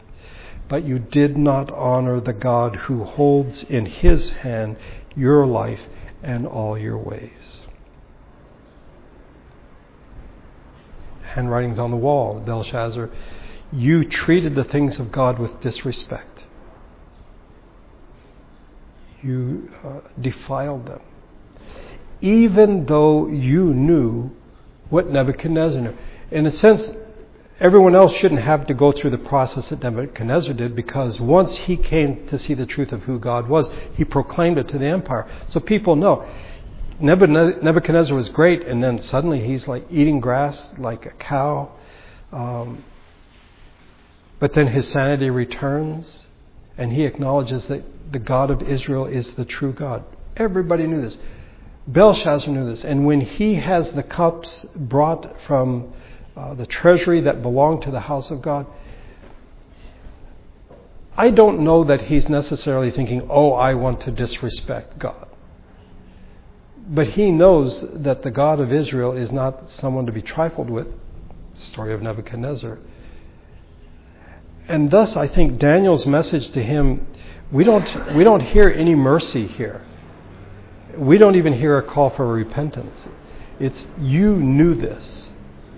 But 0.67 0.85
you 0.85 0.97
did 0.97 1.37
not 1.37 1.69
honor 1.69 2.19
the 2.19 2.33
God 2.33 2.77
who 2.77 3.03
holds 3.03 3.61
in 3.61 3.85
his 3.85 4.31
hand 4.31 4.77
your 5.15 5.45
life 5.45 5.81
and 6.23 6.47
all 6.47 6.79
your 6.79 6.97
ways. 6.97 7.61
Handwritings 11.21 11.77
on 11.77 11.91
the 11.91 11.97
wall, 11.97 12.39
Belshazzar 12.43 13.11
you 13.71 14.03
treated 14.03 14.55
the 14.55 14.63
things 14.63 14.99
of 14.99 15.11
God 15.11 15.39
with 15.39 15.61
disrespect. 15.61 16.43
You 19.21 19.71
uh, 19.83 19.99
defiled 20.19 20.87
them. 20.87 21.01
Even 22.21 22.85
though 22.85 23.27
you 23.27 23.73
knew 23.73 24.31
what 24.89 25.09
Nebuchadnezzar 25.09 25.81
knew. 25.81 25.95
In 26.31 26.45
a 26.45 26.51
sense, 26.51 26.91
everyone 27.59 27.95
else 27.95 28.13
shouldn't 28.15 28.41
have 28.41 28.67
to 28.67 28.73
go 28.73 28.91
through 28.91 29.11
the 29.11 29.17
process 29.17 29.69
that 29.69 29.81
Nebuchadnezzar 29.81 30.53
did 30.53 30.75
because 30.75 31.19
once 31.19 31.55
he 31.55 31.77
came 31.77 32.27
to 32.27 32.37
see 32.37 32.53
the 32.53 32.65
truth 32.65 32.91
of 32.91 33.03
who 33.03 33.19
God 33.19 33.47
was, 33.47 33.69
he 33.95 34.03
proclaimed 34.03 34.57
it 34.57 34.67
to 34.69 34.77
the 34.77 34.87
empire. 34.87 35.29
So 35.47 35.59
people 35.59 35.95
know. 35.95 36.27
Nebuchadnezzar 36.99 38.15
was 38.15 38.29
great, 38.29 38.61
and 38.67 38.83
then 38.83 39.01
suddenly 39.01 39.43
he's 39.43 39.67
like 39.67 39.85
eating 39.89 40.19
grass 40.19 40.69
like 40.77 41.05
a 41.05 41.11
cow. 41.11 41.71
Um, 42.31 42.83
but 44.41 44.55
then 44.55 44.67
his 44.67 44.89
sanity 44.89 45.29
returns 45.29 46.25
and 46.75 46.91
he 46.91 47.05
acknowledges 47.05 47.67
that 47.67 48.11
the 48.11 48.17
God 48.17 48.49
of 48.49 48.63
Israel 48.63 49.05
is 49.05 49.29
the 49.35 49.45
true 49.45 49.71
God. 49.71 50.03
Everybody 50.35 50.87
knew 50.87 50.99
this. 50.99 51.15
Belshazzar 51.85 52.51
knew 52.51 52.67
this. 52.67 52.83
And 52.83 53.05
when 53.05 53.21
he 53.21 53.55
has 53.55 53.91
the 53.91 54.01
cups 54.01 54.65
brought 54.75 55.39
from 55.45 55.93
uh, 56.35 56.55
the 56.55 56.65
treasury 56.65 57.21
that 57.21 57.43
belonged 57.43 57.83
to 57.83 57.91
the 57.91 57.99
house 57.99 58.31
of 58.31 58.41
God, 58.41 58.65
I 61.15 61.29
don't 61.29 61.59
know 61.59 61.83
that 61.83 62.03
he's 62.03 62.27
necessarily 62.27 62.89
thinking, 62.89 63.27
oh, 63.29 63.53
I 63.53 63.75
want 63.75 64.01
to 64.01 64.11
disrespect 64.11 64.97
God. 64.97 65.27
But 66.87 67.09
he 67.09 67.29
knows 67.29 67.85
that 67.93 68.23
the 68.23 68.31
God 68.31 68.59
of 68.59 68.73
Israel 68.73 69.11
is 69.11 69.31
not 69.31 69.69
someone 69.69 70.07
to 70.07 70.11
be 70.11 70.23
trifled 70.23 70.71
with. 70.71 70.87
Story 71.53 71.93
of 71.93 72.01
Nebuchadnezzar. 72.01 72.79
And 74.71 74.89
thus, 74.89 75.17
I 75.17 75.27
think 75.27 75.59
Daniel's 75.59 76.05
message 76.05 76.51
to 76.51 76.63
him, 76.63 77.05
we 77.51 77.65
don't, 77.65 78.15
we 78.15 78.23
don't 78.23 78.39
hear 78.39 78.69
any 78.69 78.95
mercy 78.95 79.45
here. 79.45 79.85
We 80.95 81.17
don't 81.17 81.35
even 81.35 81.51
hear 81.51 81.77
a 81.77 81.83
call 81.83 82.09
for 82.09 82.25
repentance. 82.25 82.95
It's 83.59 83.85
you 83.99 84.33
knew 84.37 84.73
this, 84.73 85.29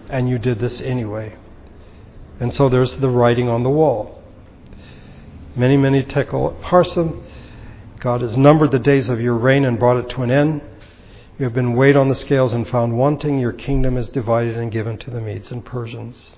and 0.10 0.30
you 0.30 0.38
did 0.38 0.60
this 0.60 0.80
anyway. 0.80 1.36
And 2.40 2.54
so 2.54 2.70
there's 2.70 2.96
the 2.98 3.10
writing 3.10 3.50
on 3.50 3.64
the 3.64 3.70
wall. 3.72 4.22
Mene, 5.56 5.82
mene 5.82 6.08
tekel 6.08 6.56
parsim. 6.62 7.24
God 8.00 8.22
has 8.22 8.38
numbered 8.38 8.70
the 8.70 8.78
days 8.78 9.10
of 9.10 9.20
your 9.20 9.34
reign 9.34 9.66
and 9.66 9.80
brought 9.80 9.98
it 9.98 10.10
to 10.10 10.22
an 10.22 10.30
end. 10.30 10.62
You 11.40 11.46
have 11.46 11.56
been 11.56 11.74
weighed 11.74 11.96
on 11.96 12.10
the 12.10 12.16
scales 12.16 12.54
and 12.54 12.70
found 12.70 12.96
wanting. 12.96 13.40
Your 13.40 13.54
kingdom 13.54 13.98
is 13.98 14.10
divided 14.10 14.56
and 14.56 14.72
given 14.72 15.00
to 15.00 15.10
the 15.10 15.20
Medes 15.20 15.50
and 15.50 15.66
Persians. 15.66 16.34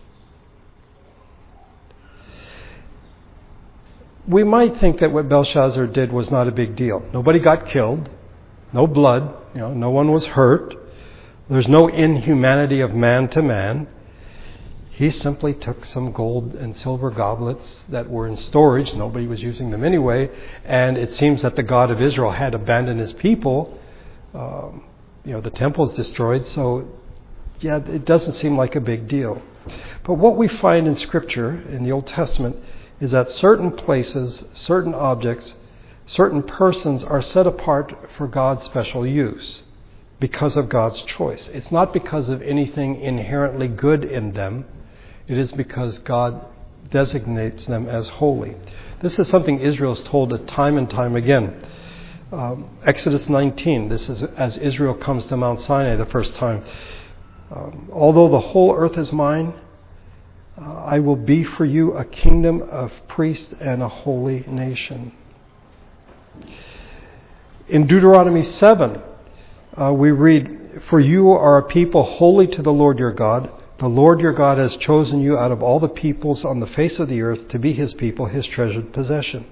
We 4.28 4.44
might 4.44 4.80
think 4.80 5.00
that 5.00 5.12
what 5.12 5.30
Belshazzar 5.30 5.88
did 5.88 6.12
was 6.12 6.32
not 6.32 6.48
a 6.48 6.52
big 6.52 6.76
deal. 6.76 7.04
Nobody 7.14 7.40
got 7.40 7.68
killed, 7.68 8.10
no 8.74 8.88
blood, 8.88 9.34
you 9.54 9.62
know, 9.62 9.74
no 9.74 9.90
one 9.90 10.12
was 10.12 10.26
hurt. 10.26 10.74
There's 11.50 11.68
no 11.68 11.88
inhumanity 11.88 12.82
of 12.82 12.92
man 12.94 13.30
to 13.30 13.42
man. 13.42 13.88
He 14.90 15.12
simply 15.12 15.54
took 15.54 15.86
some 15.86 16.12
gold 16.12 16.56
and 16.56 16.76
silver 16.76 17.12
goblets 17.12 17.84
that 17.90 18.10
were 18.10 18.28
in 18.28 18.38
storage. 18.38 18.94
Nobody 18.94 19.28
was 19.28 19.44
using 19.44 19.70
them 19.70 19.84
anyway. 19.84 20.30
And 20.64 20.98
it 20.98 21.14
seems 21.14 21.42
that 21.42 21.56
the 21.56 21.64
God 21.64 21.92
of 21.92 22.02
Israel 22.02 22.32
had 22.32 22.56
abandoned 22.56 23.02
his 23.02 23.14
people. 23.14 23.78
Um, 24.34 24.86
you 25.26 25.34
know, 25.34 25.42
the 25.42 25.50
temple's 25.50 25.92
destroyed. 25.94 26.48
So, 26.48 26.88
yeah, 27.60 27.78
it 27.78 28.06
doesn't 28.06 28.36
seem 28.36 28.58
like 28.58 28.76
a 28.76 28.80
big 28.80 29.08
deal. 29.08 29.42
But 30.06 30.14
what 30.14 30.38
we 30.38 30.48
find 30.48 30.88
in 30.88 30.96
Scripture, 30.96 31.62
in 31.70 31.84
the 31.84 31.92
Old 31.92 32.08
Testament, 32.08 32.56
is 33.00 33.12
that 33.12 33.30
certain 33.32 33.72
places, 33.72 34.46
certain 34.54 34.94
objects, 34.94 35.54
certain 36.06 36.44
persons 36.44 37.04
are 37.04 37.22
set 37.22 37.46
apart 37.48 38.10
for 38.18 38.28
God's 38.28 38.64
special 38.64 39.06
use 39.06 39.62
because 40.20 40.56
of 40.56 40.70
God's 40.70 41.02
choice. 41.02 41.50
It's 41.54 41.72
not 41.72 41.92
because 41.92 42.30
of 42.30 42.42
anything 42.42 43.02
inherently 43.02 43.68
good 43.68 44.04
in 44.04 44.34
them, 44.34 44.66
it 45.28 45.38
is 45.38 45.52
because 45.52 46.00
God 46.00 46.46
designates 46.90 47.66
them 47.66 47.90
as 47.90 48.08
holy. 48.08 48.56
This 49.02 49.20
is 49.20 49.28
something 49.28 49.60
Israel 49.60 49.94
is 49.94 50.00
told 50.02 50.48
time 50.48 50.78
and 50.78 50.90
time 50.90 51.16
again. 51.16 51.66
Um, 52.32 52.70
Exodus 52.86 53.28
19, 53.30 53.90
this 53.90 54.08
is 54.10 54.24
as 54.24 54.58
Israel 54.58 54.94
comes 54.94 55.26
to 55.28 55.38
Mount 55.38 55.62
Sinai 55.62 55.96
the 55.96 56.06
first 56.06 56.36
time. 56.36 56.64
Um, 57.52 57.90
Although 57.92 58.30
the 58.30 58.40
whole 58.40 58.74
earth 58.76 58.98
is 58.98 59.12
mine, 59.12 59.54
I 60.58 61.00
will 61.00 61.18
be 61.18 61.44
for 61.44 61.66
you 61.66 61.94
a 61.94 62.06
kingdom 62.06 62.62
of 62.62 62.92
priests 63.10 63.54
and 63.60 63.84
a 63.84 63.90
holy 63.90 64.46
nation. 64.48 65.12
In 67.68 67.88
Deuteronomy 67.88 68.44
7, 68.44 69.02
uh, 69.76 69.92
we 69.94 70.12
read, 70.12 70.82
For 70.90 71.00
you 71.00 71.32
are 71.32 71.58
a 71.58 71.64
people 71.64 72.04
holy 72.04 72.48
to 72.48 72.62
the 72.62 72.72
Lord 72.72 73.00
your 73.00 73.12
God. 73.12 73.52
The 73.80 73.88
Lord 73.88 74.22
your 74.22 74.32
God 74.32 74.58
has 74.58 74.78
chosen 74.78 75.20
you 75.20 75.38
out 75.38 75.52
of 75.52 75.62
all 75.62 75.82
the 75.82 75.90
peoples 75.90 76.46
on 76.46 76.62
the 76.62 76.68
face 76.68 77.00
of 77.00 77.10
the 77.10 77.22
earth 77.22 77.50
to 77.50 77.60
be 77.60 77.74
his 77.74 77.94
people, 77.94 78.28
his 78.28 78.46
treasured 78.46 78.94
possession. 78.94 79.46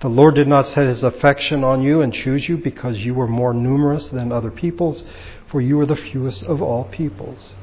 The 0.00 0.08
Lord 0.08 0.34
did 0.34 0.48
not 0.48 0.68
set 0.68 0.86
his 0.86 1.02
affection 1.02 1.64
on 1.64 1.80
you 1.80 2.02
and 2.02 2.12
choose 2.12 2.46
you 2.46 2.58
because 2.58 2.98
you 2.98 3.14
were 3.14 3.28
more 3.28 3.54
numerous 3.54 4.10
than 4.10 4.30
other 4.30 4.50
peoples, 4.50 5.02
for 5.46 5.62
you 5.62 5.78
were 5.78 5.86
the 5.86 5.96
fewest 5.96 6.42
of 6.42 6.60
all 6.60 6.84
peoples. 6.84 7.54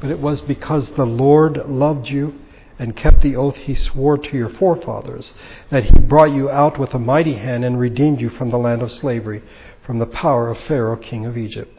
But 0.00 0.10
it 0.10 0.20
was 0.20 0.40
because 0.40 0.90
the 0.90 1.04
Lord 1.04 1.56
loved 1.68 2.08
you 2.08 2.40
and 2.78 2.96
kept 2.96 3.20
the 3.20 3.36
oath 3.36 3.56
he 3.56 3.74
swore 3.74 4.16
to 4.16 4.36
your 4.36 4.48
forefathers 4.48 5.34
that 5.68 5.84
he 5.84 5.98
brought 6.00 6.32
you 6.32 6.48
out 6.48 6.78
with 6.78 6.94
a 6.94 6.98
mighty 6.98 7.34
hand 7.34 7.64
and 7.64 7.78
redeemed 7.78 8.20
you 8.20 8.30
from 8.30 8.50
the 8.50 8.56
land 8.56 8.80
of 8.80 8.90
slavery, 8.90 9.42
from 9.84 9.98
the 9.98 10.06
power 10.06 10.48
of 10.48 10.58
Pharaoh, 10.60 10.96
king 10.96 11.26
of 11.26 11.36
Egypt. 11.36 11.76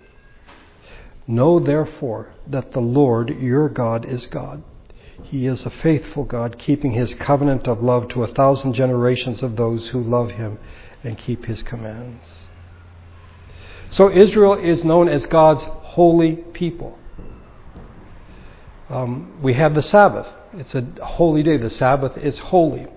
Know 1.26 1.60
therefore 1.60 2.34
that 2.46 2.74
the 2.74 2.80
Lord 2.80 3.30
your 3.40 3.68
God 3.70 4.06
is 4.06 4.28
God. 4.28 4.64
He 5.24 5.48
is 5.48 5.66
a 5.66 5.70
faithful 5.70 6.24
God, 6.24 6.60
keeping 6.60 6.92
his 6.92 7.14
covenant 7.16 7.68
of 7.68 7.82
love 7.82 8.08
to 8.10 8.24
a 8.24 8.28
thousand 8.28 8.74
generations 8.74 9.42
of 9.42 9.56
those 9.56 9.88
who 9.90 10.02
love 10.02 10.32
him 10.32 10.60
and 11.04 11.18
keep 11.18 11.46
his 11.46 11.64
commands. 11.64 12.46
So 13.90 14.12
Israel 14.12 14.54
is 14.54 14.84
known 14.84 15.10
as 15.10 15.26
God's 15.26 15.64
holy 15.64 16.36
people. 16.36 16.98
Um, 18.92 19.42
we 19.42 19.54
have 19.54 19.74
the 19.74 19.82
Sabbath. 19.82 20.28
It's 20.54 20.76
a 20.76 20.86
holy 21.02 21.44
day. 21.44 21.56
The 21.56 21.70
Sabbath 21.70 22.18
is 22.18 22.38
holy. 22.40 22.88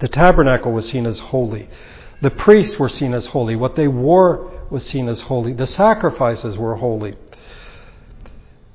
The 0.00 0.08
tabernacle 0.08 0.72
was 0.72 0.88
seen 0.88 1.06
as 1.06 1.20
holy. 1.20 1.68
The 2.20 2.32
priests 2.32 2.80
were 2.80 2.88
seen 2.88 3.14
as 3.14 3.26
holy. 3.26 3.54
What 3.54 3.76
they 3.76 3.86
wore 3.86 4.50
was 4.70 4.84
seen 4.84 5.08
as 5.08 5.20
holy. 5.20 5.52
The 5.52 5.68
sacrifices 5.68 6.58
were 6.58 6.74
holy. 6.74 7.14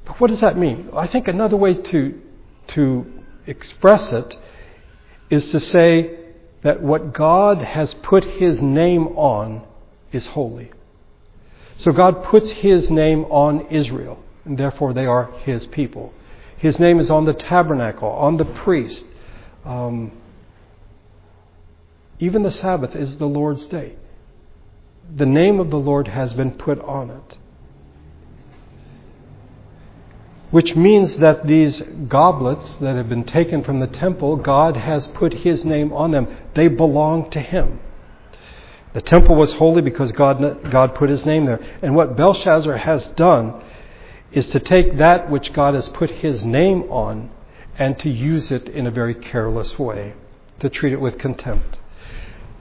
But 0.06 0.22
what 0.22 0.30
does 0.30 0.40
that 0.40 0.58
mean? 0.58 0.90
I 0.96 1.08
think 1.08 1.28
another 1.28 1.58
way 1.58 1.74
to, 1.74 2.22
to 2.68 3.24
express 3.46 4.14
it 4.14 4.38
is 5.30 5.52
to 5.52 5.60
say 5.60 6.18
that 6.62 6.82
what 6.82 7.14
God 7.14 7.62
has 7.62 7.94
put 7.96 8.24
His 8.24 8.62
name 8.62 9.08
on 9.10 9.68
is 10.14 10.28
holy. 10.28 10.72
So 11.80 11.92
God 11.92 12.24
puts 12.24 12.50
His 12.50 12.90
name 12.90 13.26
on 13.26 13.68
Israel, 13.68 14.24
and 14.46 14.58
therefore 14.58 14.94
they 14.94 15.06
are 15.06 15.32
His 15.44 15.66
people. 15.66 16.14
His 16.66 16.80
name 16.80 17.00
is 17.00 17.12
on 17.12 17.26
the 17.26 17.34
tabernacle, 17.34 18.10
on 18.10 18.38
the 18.38 18.44
priest. 18.44 19.06
Um, 19.64 20.12
even 22.18 22.42
the 22.42 22.50
Sabbath 22.50 22.96
is 22.96 23.18
the 23.18 23.28
Lord's 23.28 23.68
day. 23.68 23.98
The 25.16 25.28
name 25.28 25.60
of 25.60 25.70
the 25.70 25.78
Lord 25.78 26.08
has 26.08 26.34
been 26.34 26.54
put 26.54 26.80
on 26.80 27.12
it. 27.12 27.38
Which 30.50 30.76
means 30.76 31.18
that 31.18 31.46
these 31.46 31.84
goblets 32.08 32.68
that 32.82 32.96
have 32.96 33.10
been 33.10 33.26
taken 33.26 33.64
from 33.64 33.80
the 33.80 33.86
temple, 33.86 34.36
God 34.36 34.76
has 34.76 35.06
put 35.06 35.36
His 35.36 35.64
name 35.64 35.94
on 35.94 36.10
them. 36.10 36.28
They 36.56 36.68
belong 36.68 37.30
to 37.30 37.42
Him. 37.42 37.80
The 38.96 39.04
temple 39.04 39.36
was 39.36 39.54
holy 39.54 39.84
because 39.84 40.12
God, 40.14 40.72
God 40.72 40.96
put 40.96 41.12
His 41.12 41.28
name 41.28 41.46
there. 41.46 41.64
And 41.84 41.96
what 41.96 42.18
Belshazzar 42.18 42.78
has 42.78 43.06
done 43.10 43.62
is 44.36 44.48
to 44.48 44.60
take 44.60 44.98
that 44.98 45.30
which 45.30 45.54
God 45.54 45.74
has 45.74 45.88
put 45.88 46.12
His 46.12 46.44
name 46.44 46.84
on 46.92 47.32
and 47.80 47.98
to 48.00 48.10
use 48.10 48.52
it 48.52 48.68
in 48.68 48.86
a 48.86 48.92
very 48.92 49.16
careless 49.16 49.80
way, 49.80 50.14
to 50.60 50.70
treat 50.70 50.92
it 50.92 51.00
with 51.00 51.18
contempt. 51.18 51.80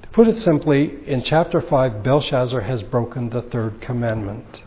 To 0.03 0.09
put 0.11 0.29
it 0.29 0.37
simply, 0.37 1.01
in 1.05 1.25
chapter 1.25 1.61
5, 1.61 2.05
Belshazzar 2.05 2.61
has 2.61 2.85
broken 2.85 3.31
the 3.31 3.43
third 3.43 3.81
commandment. 3.81 4.63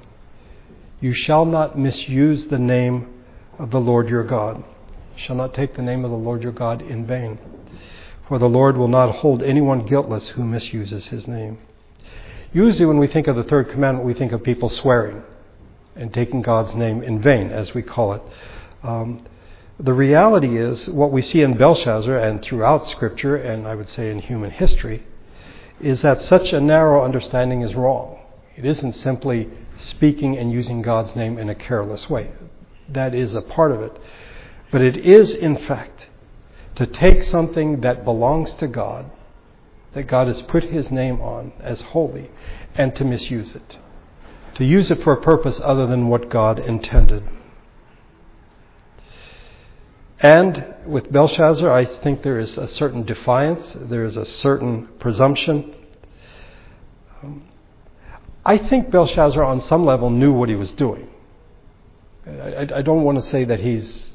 You 1.00 1.14
shall 1.14 1.46
not 1.46 1.80
misuse 1.80 2.48
the 2.48 2.60
name 2.60 3.08
of 3.58 3.72
the 3.72 3.80
Lord 3.80 4.10
your 4.10 4.26
God. 4.26 4.58
You 5.16 5.24
shall 5.24 5.36
not 5.38 5.54
take 5.54 5.76
the 5.76 5.82
name 5.82 6.04
of 6.04 6.12
the 6.12 6.18
Lord 6.18 6.44
your 6.44 6.52
God 6.52 6.82
in 6.82 7.08
vain. 7.08 7.40
For 8.28 8.38
the 8.38 8.50
Lord 8.50 8.76
will 8.76 8.90
not 8.90 9.16
hold 9.16 9.42
anyone 9.42 9.86
guiltless 9.86 10.28
who 10.30 10.44
misuses 10.44 11.08
his 11.08 11.26
name. 11.26 11.60
Usually, 12.52 12.86
when 12.86 12.98
we 12.98 13.08
think 13.08 13.28
of 13.28 13.38
the 13.38 13.44
third 13.44 13.70
commandment, 13.70 14.06
we 14.06 14.14
think 14.14 14.34
of 14.34 14.44
people 14.44 14.70
swearing 14.70 15.24
and 15.98 16.14
taking 16.14 16.42
God's 16.42 16.76
name 16.76 17.02
in 17.02 17.22
vain, 17.22 17.52
as 17.52 17.74
we 17.74 17.82
call 17.82 18.14
it. 18.14 18.22
Um, 18.84 19.26
the 19.80 19.94
reality 19.94 20.58
is, 20.58 20.90
what 20.90 21.12
we 21.12 21.22
see 21.22 21.42
in 21.42 21.56
Belshazzar 21.56 22.18
and 22.18 22.42
throughout 22.42 22.88
Scripture, 22.88 23.36
and 23.36 23.68
I 23.68 23.76
would 23.76 23.90
say 23.90 24.10
in 24.10 24.20
human 24.20 24.52
history, 24.52 25.06
is 25.80 26.02
that 26.02 26.22
such 26.22 26.54
a 26.54 26.60
narrow 26.60 27.04
understanding 27.04 27.62
is 27.62 27.76
wrong. 27.76 28.20
It 28.56 28.66
isn't 28.66 28.94
simply 28.94 29.50
speaking 29.78 30.36
and 30.36 30.52
using 30.52 30.82
God's 30.82 31.16
name 31.16 31.38
in 31.38 31.50
a 31.50 31.56
careless 31.56 32.10
way. 32.10 32.32
That 32.90 33.14
is 33.14 33.36
a 33.36 33.42
part 33.42 33.72
of 33.72 33.82
it. 33.82 33.96
But 34.72 34.82
it 34.82 34.98
is, 34.98 35.34
in 35.34 35.58
fact, 35.58 36.08
to 36.76 36.88
take 36.88 37.22
something 37.22 37.82
that 37.82 38.04
belongs 38.04 38.56
to 38.56 38.68
God, 38.68 39.12
that 39.94 40.04
God 40.04 40.28
has 40.28 40.42
put 40.44 40.64
His 40.64 40.90
name 40.90 41.22
on 41.22 41.54
as 41.60 41.82
holy, 41.82 42.32
and 42.74 42.96
to 42.96 43.06
misuse 43.06 43.56
it 43.56 43.78
to 44.58 44.66
use 44.66 44.90
it 44.90 45.04
for 45.04 45.14
a 45.14 45.22
purpose 45.22 45.62
other 45.64 45.86
than 45.86 46.08
what 46.08 46.30
God 46.30 46.58
intended. 46.58 47.24
And 50.20 50.74
with 50.84 51.12
Belshazzar, 51.12 51.72
I 51.72 51.86
think 51.86 52.24
there 52.24 52.40
is 52.40 52.58
a 52.58 52.68
certain 52.68 53.04
defiance, 53.04 53.78
there 53.80 54.04
is 54.04 54.18
a 54.18 54.26
certain 54.26 54.88
presumption. 54.98 55.76
Um, 57.22 57.44
I 58.44 58.58
think 58.58 58.90
Belshazzar, 58.90 59.44
on 59.44 59.62
some 59.62 59.86
level, 59.86 60.10
knew 60.10 60.34
what 60.34 60.50
he 60.50 60.56
was 60.56 60.72
doing. 60.72 61.08
I, 62.26 62.68
I, 62.78 62.82
don't 62.82 63.04
want 63.04 63.22
to 63.22 63.30
say 63.30 63.46
that 63.46 63.60
he's 63.60 64.12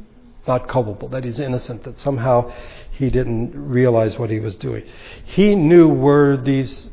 not 0.48 0.66
culpable, 0.68 1.08
that 1.10 1.22
he's 1.22 1.38
innocent, 1.38 1.84
that 1.84 2.00
somehow 2.00 2.52
he 2.90 3.10
didn't 3.10 3.52
realize 3.54 4.18
what 4.18 4.28
he 4.28 4.40
was 4.40 4.56
doing. 4.56 4.82
He 5.24 5.54
knew 5.54 5.88
where 5.88 6.36
these 6.36 6.90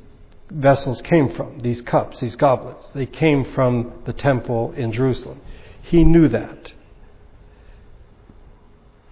vessels 0.49 1.01
came 1.01 1.33
from, 1.35 1.59
these 1.59 1.81
cups, 1.81 2.19
these 2.19 2.35
goblets. 2.35 2.89
They 2.93 3.05
came 3.05 3.53
from 3.53 4.01
the 4.05 4.13
temple 4.13 4.73
in 4.75 4.91
Jerusalem. 4.91 5.41
He 5.81 6.03
knew 6.03 6.27
that. 6.29 6.73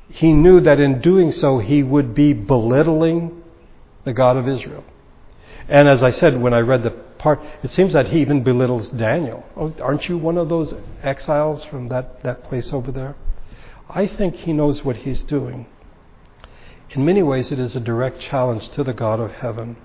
He 0.09 0.33
knew 0.33 0.59
that 0.61 0.79
in 0.79 1.01
doing 1.01 1.31
so, 1.31 1.59
he 1.59 1.83
would 1.83 2.15
be 2.15 2.33
belittling 2.33 3.43
the 4.03 4.13
God 4.13 4.37
of 4.37 4.47
Israel. 4.47 4.83
And 5.67 5.87
as 5.87 6.01
I 6.01 6.11
said 6.11 6.41
when 6.41 6.53
I 6.53 6.59
read 6.59 6.83
the 6.83 6.91
part, 6.91 7.41
it 7.61 7.71
seems 7.71 7.93
that 7.93 8.07
he 8.07 8.21
even 8.21 8.43
belittles 8.43 8.89
Daniel. 8.89 9.43
Oh, 9.55 9.73
aren't 9.81 10.07
you 10.07 10.17
one 10.17 10.37
of 10.37 10.49
those 10.49 10.73
exiles 11.03 11.63
from 11.65 11.89
that, 11.89 12.23
that 12.23 12.45
place 12.45 12.71
over 12.71 12.91
there? 12.91 13.15
I 13.89 14.07
think 14.07 14.35
he 14.35 14.53
knows 14.53 14.83
what 14.83 14.97
he's 14.97 15.23
doing. 15.23 15.67
In 16.91 17.05
many 17.05 17.21
ways, 17.21 17.51
it 17.51 17.59
is 17.59 17.75
a 17.75 17.79
direct 17.79 18.21
challenge 18.21 18.69
to 18.69 18.83
the 18.83 18.93
God 18.93 19.19
of 19.19 19.31
heaven 19.31 19.75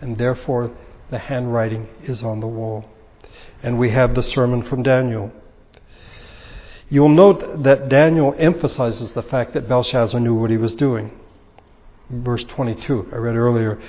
and 0.00 0.18
therefore 0.18 0.70
the 1.10 1.18
handwriting 1.18 1.88
is 2.04 2.22
on 2.22 2.40
the 2.40 2.46
wall. 2.46 2.84
And 3.62 3.78
we 3.78 3.90
have 3.90 4.14
the 4.14 4.22
sermon 4.22 4.62
from 4.62 4.82
Daniel. 4.82 5.32
You'll 6.88 7.08
note 7.08 7.62
that 7.62 7.88
Daniel 7.88 8.34
emphasizes 8.38 9.12
the 9.12 9.22
fact 9.22 9.54
that 9.54 9.68
Belshazzar 9.68 10.18
knew 10.18 10.34
what 10.34 10.50
he 10.50 10.56
was 10.56 10.74
doing. 10.74 11.12
Verse 12.10 12.42
22, 12.44 13.10
I 13.12 13.16
read 13.16 13.36
earlier. 13.36 13.80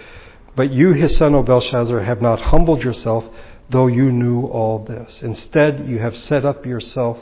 But 0.56 0.72
you, 0.72 0.92
his 0.94 1.18
son, 1.18 1.34
O 1.34 1.42
Belshazzar, 1.42 2.02
have 2.02 2.22
not 2.22 2.42
humbled 2.42 2.84
yourself, 2.84 3.26
though 3.70 3.88
you 3.88 4.12
knew 4.12 4.46
all 4.46 4.80
this. 4.80 5.22
Instead, 5.24 5.88
you 5.88 5.98
have 6.00 6.18
set 6.18 6.46
up 6.46 6.66
yourself, 6.66 7.18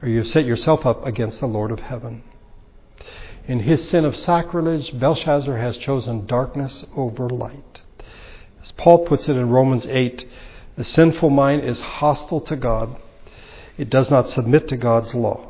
or 0.00 0.08
you 0.08 0.18
have 0.18 0.28
set 0.28 0.44
yourself 0.44 0.86
up 0.86 1.04
against 1.04 1.40
the 1.40 1.46
Lord 1.46 1.70
of 1.70 1.80
heaven. 1.80 2.22
In 3.46 3.60
his 3.60 3.88
sin 3.88 4.04
of 4.04 4.16
sacrilege, 4.16 4.98
Belshazzar 4.98 5.56
has 5.56 5.76
chosen 5.76 6.26
darkness 6.26 6.86
over 6.96 7.28
light. 7.28 7.82
As 8.62 8.70
Paul 8.72 9.06
puts 9.06 9.28
it 9.28 9.36
in 9.36 9.50
Romans 9.50 9.86
8, 9.86 10.28
the 10.76 10.84
sinful 10.84 11.30
mind 11.30 11.64
is 11.64 11.80
hostile 11.80 12.40
to 12.42 12.56
God. 12.56 12.96
It 13.76 13.90
does 13.90 14.10
not 14.10 14.28
submit 14.28 14.68
to 14.68 14.76
God's 14.76 15.14
law. 15.14 15.48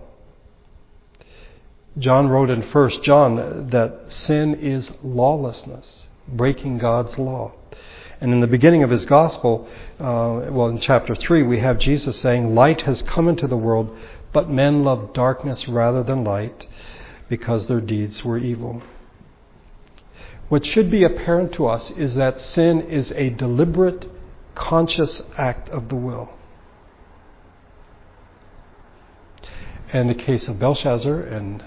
John 1.98 2.28
wrote 2.28 2.48
in 2.48 2.62
1 2.62 3.02
John 3.02 3.68
that 3.70 4.04
sin 4.08 4.54
is 4.54 4.90
lawlessness, 5.02 6.06
breaking 6.26 6.78
God's 6.78 7.18
law. 7.18 7.52
And 8.20 8.32
in 8.32 8.40
the 8.40 8.46
beginning 8.46 8.82
of 8.82 8.90
his 8.90 9.04
gospel, 9.04 9.68
uh, 10.00 10.48
well, 10.50 10.68
in 10.68 10.78
chapter 10.78 11.14
3, 11.14 11.42
we 11.42 11.58
have 11.60 11.78
Jesus 11.78 12.18
saying, 12.20 12.54
Light 12.54 12.82
has 12.82 13.02
come 13.02 13.28
into 13.28 13.46
the 13.46 13.56
world, 13.56 13.94
but 14.32 14.48
men 14.48 14.84
love 14.84 15.12
darkness 15.12 15.68
rather 15.68 16.02
than 16.02 16.24
light 16.24 16.66
because 17.28 17.66
their 17.66 17.80
deeds 17.80 18.24
were 18.24 18.38
evil. 18.38 18.82
What 20.48 20.66
should 20.66 20.90
be 20.90 21.04
apparent 21.04 21.52
to 21.54 21.66
us 21.66 21.90
is 21.92 22.14
that 22.14 22.40
sin 22.40 22.82
is 22.82 23.10
a 23.12 23.30
deliberate, 23.30 24.10
conscious 24.54 25.22
act 25.36 25.68
of 25.70 25.88
the 25.88 25.96
will. 25.96 26.34
In 29.92 30.06
the 30.06 30.14
case 30.14 30.48
of 30.48 30.58
Belshazzar 30.58 31.20
and 31.20 31.62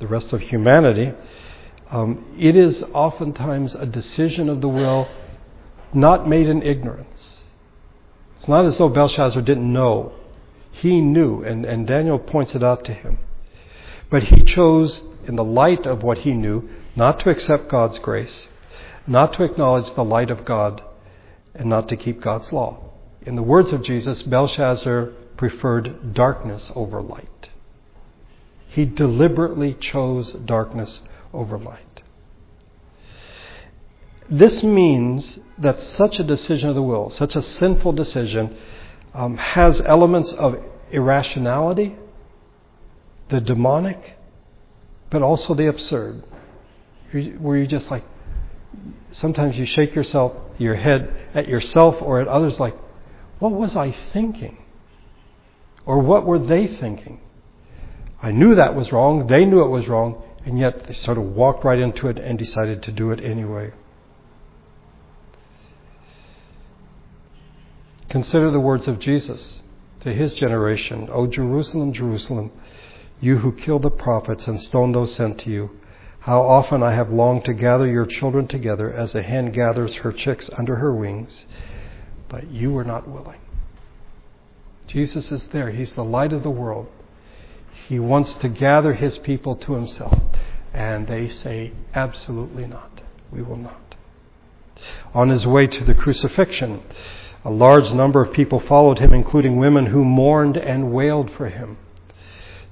the 0.00 0.06
rest 0.06 0.32
of 0.32 0.40
humanity, 0.40 1.12
um, 1.90 2.24
it 2.38 2.56
is 2.56 2.82
oftentimes 2.92 3.74
a 3.74 3.86
decision 3.86 4.48
of 4.48 4.60
the 4.60 4.68
will 4.68 5.08
not 5.92 6.28
made 6.28 6.48
in 6.48 6.62
ignorance. 6.62 7.42
It's 8.36 8.48
not 8.48 8.64
as 8.64 8.78
though 8.78 8.88
Belshazzar 8.88 9.42
didn't 9.42 9.72
know. 9.72 10.12
He 10.70 11.00
knew, 11.00 11.42
and, 11.42 11.64
and 11.64 11.86
Daniel 11.86 12.18
points 12.18 12.54
it 12.54 12.62
out 12.62 12.84
to 12.84 12.92
him. 12.92 13.18
But 14.10 14.24
he 14.24 14.42
chose, 14.42 15.02
in 15.26 15.36
the 15.36 15.44
light 15.44 15.86
of 15.86 16.02
what 16.02 16.18
he 16.18 16.32
knew, 16.32 16.68
not 16.98 17.20
to 17.20 17.30
accept 17.30 17.68
God's 17.68 18.00
grace, 18.00 18.48
not 19.06 19.32
to 19.34 19.44
acknowledge 19.44 19.94
the 19.94 20.02
light 20.02 20.30
of 20.32 20.44
God, 20.44 20.82
and 21.54 21.70
not 21.70 21.88
to 21.88 21.96
keep 21.96 22.20
God's 22.20 22.52
law. 22.52 22.90
In 23.22 23.36
the 23.36 23.42
words 23.42 23.70
of 23.72 23.84
Jesus, 23.84 24.22
Belshazzar 24.22 25.12
preferred 25.36 26.12
darkness 26.12 26.72
over 26.74 27.00
light. 27.00 27.50
He 28.66 28.84
deliberately 28.84 29.74
chose 29.74 30.32
darkness 30.32 31.02
over 31.32 31.56
light. 31.56 32.02
This 34.28 34.64
means 34.64 35.38
that 35.56 35.80
such 35.80 36.18
a 36.18 36.24
decision 36.24 36.68
of 36.68 36.74
the 36.74 36.82
will, 36.82 37.10
such 37.10 37.36
a 37.36 37.42
sinful 37.42 37.92
decision, 37.92 38.56
um, 39.14 39.36
has 39.36 39.80
elements 39.82 40.32
of 40.32 40.60
irrationality, 40.90 41.96
the 43.28 43.40
demonic, 43.40 44.18
but 45.10 45.22
also 45.22 45.54
the 45.54 45.68
absurd. 45.68 46.24
Where 47.12 47.56
you 47.56 47.66
just 47.66 47.90
like, 47.90 48.04
sometimes 49.12 49.56
you 49.56 49.64
shake 49.64 49.94
yourself, 49.94 50.34
your 50.58 50.74
head 50.74 51.12
at 51.34 51.48
yourself 51.48 51.96
or 52.00 52.20
at 52.20 52.28
others, 52.28 52.60
like, 52.60 52.76
what 53.38 53.52
was 53.52 53.76
I 53.76 53.96
thinking? 54.12 54.58
Or 55.86 56.00
what 56.00 56.26
were 56.26 56.38
they 56.38 56.66
thinking? 56.66 57.20
I 58.20 58.30
knew 58.30 58.54
that 58.56 58.74
was 58.74 58.92
wrong, 58.92 59.26
they 59.28 59.44
knew 59.44 59.62
it 59.62 59.68
was 59.68 59.88
wrong, 59.88 60.22
and 60.44 60.58
yet 60.58 60.86
they 60.86 60.94
sort 60.94 61.18
of 61.18 61.24
walked 61.24 61.64
right 61.64 61.78
into 61.78 62.08
it 62.08 62.18
and 62.18 62.38
decided 62.38 62.82
to 62.82 62.92
do 62.92 63.10
it 63.10 63.20
anyway. 63.20 63.72
Consider 68.08 68.50
the 68.50 68.60
words 68.60 68.88
of 68.88 68.98
Jesus 68.98 69.62
to 70.00 70.12
his 70.12 70.32
generation 70.34 71.08
O 71.12 71.26
Jerusalem, 71.26 71.92
Jerusalem, 71.92 72.50
you 73.20 73.38
who 73.38 73.52
kill 73.52 73.78
the 73.78 73.90
prophets 73.90 74.46
and 74.46 74.62
stone 74.62 74.92
those 74.92 75.14
sent 75.14 75.38
to 75.40 75.50
you, 75.50 75.77
how 76.28 76.42
often 76.42 76.82
I 76.82 76.92
have 76.92 77.08
longed 77.08 77.46
to 77.46 77.54
gather 77.54 77.86
your 77.86 78.04
children 78.04 78.46
together 78.46 78.92
as 78.92 79.14
a 79.14 79.22
hen 79.22 79.50
gathers 79.50 79.94
her 79.94 80.12
chicks 80.12 80.50
under 80.58 80.76
her 80.76 80.94
wings, 80.94 81.46
but 82.28 82.50
you 82.50 82.70
were 82.70 82.84
not 82.84 83.08
willing. 83.08 83.40
Jesus 84.86 85.32
is 85.32 85.46
there. 85.46 85.70
He's 85.70 85.92
the 85.94 86.04
light 86.04 86.34
of 86.34 86.42
the 86.42 86.50
world. 86.50 86.88
He 87.86 87.98
wants 87.98 88.34
to 88.34 88.50
gather 88.50 88.92
his 88.92 89.16
people 89.16 89.56
to 89.56 89.72
himself. 89.72 90.18
And 90.74 91.06
they 91.06 91.30
say, 91.30 91.72
absolutely 91.94 92.66
not. 92.66 93.00
We 93.32 93.40
will 93.40 93.56
not. 93.56 93.94
On 95.14 95.30
his 95.30 95.46
way 95.46 95.66
to 95.66 95.82
the 95.82 95.94
crucifixion, 95.94 96.82
a 97.42 97.50
large 97.50 97.90
number 97.92 98.20
of 98.20 98.34
people 98.34 98.60
followed 98.60 98.98
him, 98.98 99.14
including 99.14 99.56
women 99.56 99.86
who 99.86 100.04
mourned 100.04 100.58
and 100.58 100.92
wailed 100.92 101.30
for 101.30 101.48
him. 101.48 101.78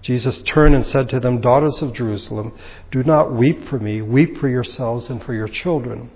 Jesus 0.07 0.40
turned 0.42 0.73
and 0.73 0.87
said 0.87 1.09
to 1.09 1.19
them, 1.19 1.40
Daughters 1.40 1.83
of 1.83 1.92
Jerusalem, 1.92 2.53
do 2.92 3.03
not 3.03 3.35
weep 3.35 3.69
for 3.69 3.81
me, 3.81 4.01
weep 4.03 4.38
for 4.38 4.49
yourselves 4.49 5.11
and 5.11 5.21
for 5.21 5.35
your 5.35 5.49
children. 5.49 6.12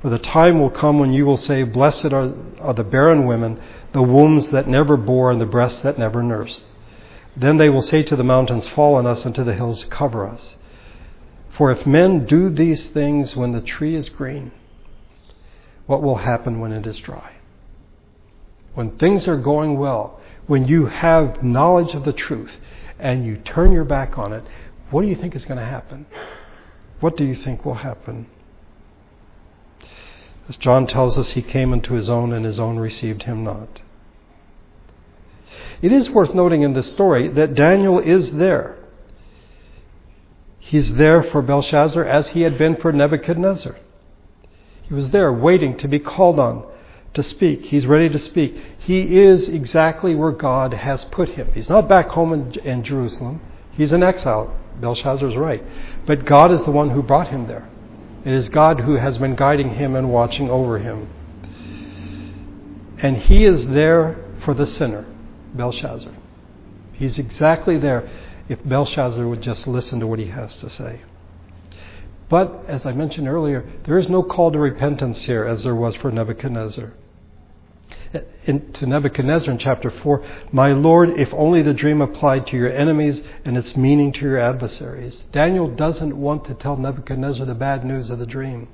For 0.00 0.10
the 0.10 0.18
time 0.18 0.58
will 0.58 0.70
come 0.70 0.98
when 0.98 1.12
you 1.12 1.24
will 1.24 1.36
say, 1.36 1.62
Blessed 1.62 2.06
are, 2.06 2.32
are 2.60 2.74
the 2.74 2.82
barren 2.82 3.24
women, 3.24 3.60
the 3.92 4.02
wombs 4.02 4.50
that 4.50 4.66
never 4.66 4.96
bore, 4.96 5.30
and 5.30 5.40
the 5.40 5.46
breasts 5.46 5.78
that 5.82 6.00
never 6.00 6.20
nursed. 6.20 6.64
Then 7.36 7.58
they 7.58 7.68
will 7.68 7.82
say 7.82 8.02
to 8.02 8.16
the 8.16 8.24
mountains, 8.24 8.66
Fall 8.70 8.96
on 8.96 9.06
us, 9.06 9.24
and 9.24 9.32
to 9.36 9.44
the 9.44 9.54
hills, 9.54 9.84
Cover 9.84 10.26
us. 10.26 10.56
For 11.56 11.70
if 11.70 11.86
men 11.86 12.26
do 12.26 12.50
these 12.50 12.86
things 12.86 13.36
when 13.36 13.52
the 13.52 13.60
tree 13.60 13.94
is 13.94 14.08
green, 14.08 14.50
what 15.86 16.02
will 16.02 16.16
happen 16.16 16.58
when 16.58 16.72
it 16.72 16.88
is 16.88 16.98
dry? 16.98 17.36
When 18.74 18.98
things 18.98 19.28
are 19.28 19.36
going 19.36 19.78
well, 19.78 20.18
when 20.48 20.66
you 20.66 20.86
have 20.86 21.44
knowledge 21.44 21.94
of 21.94 22.04
the 22.04 22.12
truth 22.12 22.50
and 23.02 23.26
you 23.26 23.36
turn 23.36 23.72
your 23.72 23.84
back 23.84 24.16
on 24.16 24.32
it, 24.32 24.44
what 24.90 25.02
do 25.02 25.08
you 25.08 25.16
think 25.16 25.34
is 25.34 25.44
going 25.44 25.58
to 25.58 25.66
happen? 25.66 26.06
What 27.00 27.16
do 27.16 27.24
you 27.24 27.34
think 27.34 27.64
will 27.64 27.74
happen? 27.74 28.28
As 30.48 30.56
John 30.56 30.86
tells 30.86 31.18
us, 31.18 31.30
he 31.32 31.42
came 31.42 31.72
into 31.72 31.94
his 31.94 32.08
own, 32.08 32.32
and 32.32 32.44
his 32.44 32.60
own 32.60 32.78
received 32.78 33.24
him 33.24 33.42
not. 33.42 33.82
It 35.82 35.92
is 35.92 36.10
worth 36.10 36.32
noting 36.32 36.62
in 36.62 36.74
this 36.74 36.92
story 36.92 37.28
that 37.28 37.54
Daniel 37.54 37.98
is 37.98 38.32
there. 38.32 38.78
He's 40.60 40.94
there 40.94 41.24
for 41.24 41.42
Belshazzar 41.42 42.04
as 42.04 42.28
he 42.28 42.42
had 42.42 42.56
been 42.56 42.76
for 42.76 42.92
Nebuchadnezzar. 42.92 43.76
He 44.82 44.94
was 44.94 45.10
there 45.10 45.32
waiting 45.32 45.76
to 45.78 45.88
be 45.88 45.98
called 45.98 46.38
on 46.38 46.64
to 47.14 47.22
speak. 47.22 47.66
He's 47.66 47.86
ready 47.86 48.08
to 48.08 48.18
speak. 48.18 48.56
He 48.78 49.18
is 49.18 49.48
exactly 49.48 50.14
where 50.14 50.32
God 50.32 50.72
has 50.72 51.04
put 51.04 51.30
him. 51.30 51.50
He's 51.52 51.68
not 51.68 51.88
back 51.88 52.08
home 52.08 52.32
in, 52.32 52.54
in 52.60 52.82
Jerusalem. 52.82 53.40
He's 53.72 53.92
in 53.92 54.02
exile. 54.02 54.56
Belshazzar's 54.80 55.36
right. 55.36 55.62
But 56.06 56.24
God 56.24 56.50
is 56.50 56.64
the 56.64 56.70
one 56.70 56.90
who 56.90 57.02
brought 57.02 57.28
him 57.28 57.46
there. 57.46 57.68
It 58.24 58.32
is 58.32 58.48
God 58.48 58.80
who 58.80 58.96
has 58.96 59.18
been 59.18 59.36
guiding 59.36 59.74
him 59.74 59.94
and 59.94 60.10
watching 60.10 60.48
over 60.48 60.78
him. 60.78 61.08
And 62.98 63.16
he 63.16 63.44
is 63.44 63.66
there 63.66 64.24
for 64.44 64.54
the 64.54 64.66
sinner, 64.66 65.04
Belshazzar. 65.54 66.12
He's 66.92 67.18
exactly 67.18 67.78
there 67.78 68.08
if 68.48 68.64
Belshazzar 68.64 69.26
would 69.26 69.42
just 69.42 69.66
listen 69.66 70.00
to 70.00 70.06
what 70.06 70.18
he 70.18 70.26
has 70.26 70.56
to 70.56 70.70
say. 70.70 71.00
But, 72.28 72.64
as 72.66 72.86
I 72.86 72.92
mentioned 72.92 73.28
earlier, 73.28 73.68
there 73.84 73.98
is 73.98 74.08
no 74.08 74.22
call 74.22 74.52
to 74.52 74.58
repentance 74.58 75.18
here 75.18 75.44
as 75.44 75.64
there 75.64 75.74
was 75.74 75.94
for 75.96 76.10
Nebuchadnezzar 76.10 76.94
in, 78.46 78.72
to 78.72 78.86
Nebuchadnezzar 78.86 79.50
in 79.50 79.58
chapter 79.58 79.90
4 79.90 80.24
My 80.52 80.72
Lord, 80.72 81.10
if 81.18 81.32
only 81.32 81.62
the 81.62 81.74
dream 81.74 82.00
applied 82.00 82.46
to 82.48 82.56
your 82.56 82.72
enemies 82.72 83.20
and 83.44 83.56
its 83.56 83.76
meaning 83.76 84.12
to 84.12 84.20
your 84.20 84.38
adversaries. 84.38 85.24
Daniel 85.32 85.68
doesn't 85.68 86.16
want 86.16 86.44
to 86.46 86.54
tell 86.54 86.76
Nebuchadnezzar 86.76 87.46
the 87.46 87.54
bad 87.54 87.84
news 87.84 88.10
of 88.10 88.18
the 88.18 88.26
dream. 88.26 88.68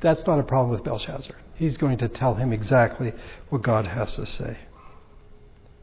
That's 0.00 0.26
not 0.26 0.38
a 0.38 0.42
problem 0.42 0.70
with 0.70 0.84
Belshazzar. 0.84 1.36
He's 1.54 1.76
going 1.76 1.98
to 1.98 2.08
tell 2.08 2.34
him 2.34 2.52
exactly 2.52 3.12
what 3.50 3.62
God 3.62 3.86
has 3.86 4.14
to 4.14 4.26
say. 4.26 4.58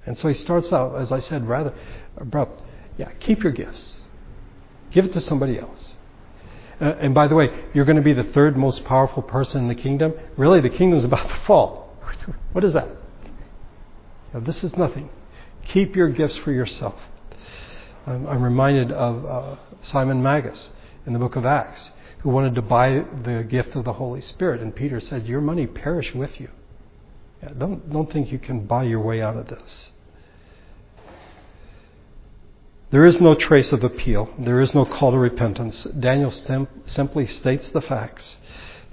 And 0.06 0.18
so 0.18 0.28
he 0.28 0.34
starts 0.34 0.72
out, 0.72 0.96
as 0.96 1.12
I 1.12 1.20
said, 1.20 1.48
rather 1.48 1.74
abrupt. 2.16 2.62
Yeah, 2.98 3.12
keep 3.20 3.44
your 3.44 3.52
gifts, 3.52 3.96
give 4.92 5.06
it 5.06 5.14
to 5.14 5.22
somebody 5.22 5.60
else. 5.60 5.94
Uh, 6.80 6.94
and 7.00 7.14
by 7.14 7.28
the 7.28 7.36
way, 7.36 7.50
you're 7.74 7.86
going 7.86 7.98
to 7.98 8.04
be 8.04 8.14
the 8.14 8.24
third 8.24 8.56
most 8.56 8.84
powerful 8.86 9.22
person 9.22 9.62
in 9.64 9.68
the 9.68 9.76
kingdom. 9.76 10.14
Really, 10.36 10.62
the 10.62 10.70
kingdom's 10.70 11.04
about 11.04 11.28
to 11.28 11.40
fall. 11.46 11.87
What 12.52 12.64
is 12.64 12.74
that? 12.74 12.90
Now, 14.34 14.40
this 14.42 14.64
is 14.64 14.76
nothing. 14.76 15.10
Keep 15.70 15.96
your 15.96 16.10
gifts 16.10 16.38
for 16.38 16.52
yourself. 16.52 16.96
I'm, 18.06 18.28
I'm 18.28 18.42
reminded 18.42 18.92
of 18.92 19.26
uh, 19.26 19.56
Simon 19.82 20.22
Magus 20.22 20.70
in 21.06 21.14
the 21.14 21.20
book 21.20 21.36
of 21.36 21.46
Acts, 21.46 21.92
who 22.20 22.30
wanted 22.30 22.56
to 22.56 22.62
buy 22.62 23.04
the 23.24 23.46
gift 23.48 23.76
of 23.76 23.86
the 23.86 23.94
Holy 23.94 24.22
Spirit, 24.22 24.62
and 24.62 24.76
Peter 24.76 25.00
said, 25.00 25.28
"Your 25.28 25.42
money 25.42 25.68
perish 25.68 26.14
with 26.14 26.40
you. 26.40 26.50
Yeah, 27.44 27.50
don't 27.58 27.92
don't 27.92 28.12
think 28.12 28.32
you 28.32 28.40
can 28.40 28.66
buy 28.66 28.84
your 28.84 29.02
way 29.02 29.22
out 29.22 29.38
of 29.38 29.48
this." 29.48 29.90
There 32.90 33.06
is 33.06 33.20
no 33.20 33.36
trace 33.36 33.74
of 33.74 33.84
appeal. 33.84 34.30
There 34.40 34.62
is 34.62 34.74
no 34.74 34.86
call 34.86 35.12
to 35.12 35.18
repentance. 35.18 35.84
Daniel 35.84 36.32
sim- 36.32 36.70
simply 36.86 37.28
states 37.28 37.70
the 37.72 37.82
facts 37.82 38.38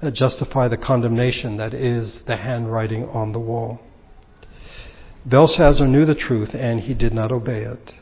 that 0.01 0.13
justify 0.13 0.69
the 0.69 0.77
condemnation 0.77 1.57
that 1.57 1.75
is 1.75 2.23
the 2.27 2.37
handwriting 2.37 3.09
on 3.09 3.33
the 3.33 3.39
wall. 3.39 3.81
Belshazzar 5.27 5.87
knew 5.87 6.05
the 6.05 6.15
truth 6.15 6.55
and 6.55 6.81
he 6.81 6.95
did 6.95 7.15
not 7.15 7.33
obey 7.33 7.63
it. 7.63 7.95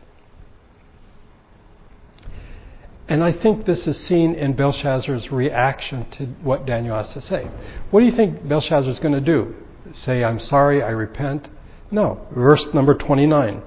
And 3.09 3.22
I 3.22 3.33
think 3.33 3.66
this 3.66 3.87
is 3.87 3.98
seen 3.98 4.35
in 4.35 4.55
Belshazzar's 4.55 5.31
reaction 5.31 6.09
to 6.12 6.26
what 6.42 6.66
Daniel 6.66 6.96
has 6.96 7.12
to 7.12 7.20
say. 7.20 7.48
What 7.90 8.00
do 8.00 8.07
you 8.07 8.16
think 8.16 8.48
Belshazzar 8.48 8.90
is 8.90 8.98
going 9.00 9.14
to 9.14 9.20
do? 9.20 9.55
Say, 9.92 10.24
I'm 10.24 10.38
sorry, 10.38 10.83
I 10.83 10.90
repent? 10.90 11.48
No. 11.90 12.26
Verse 12.33 12.66
number 12.72 12.94
29. 12.94 13.62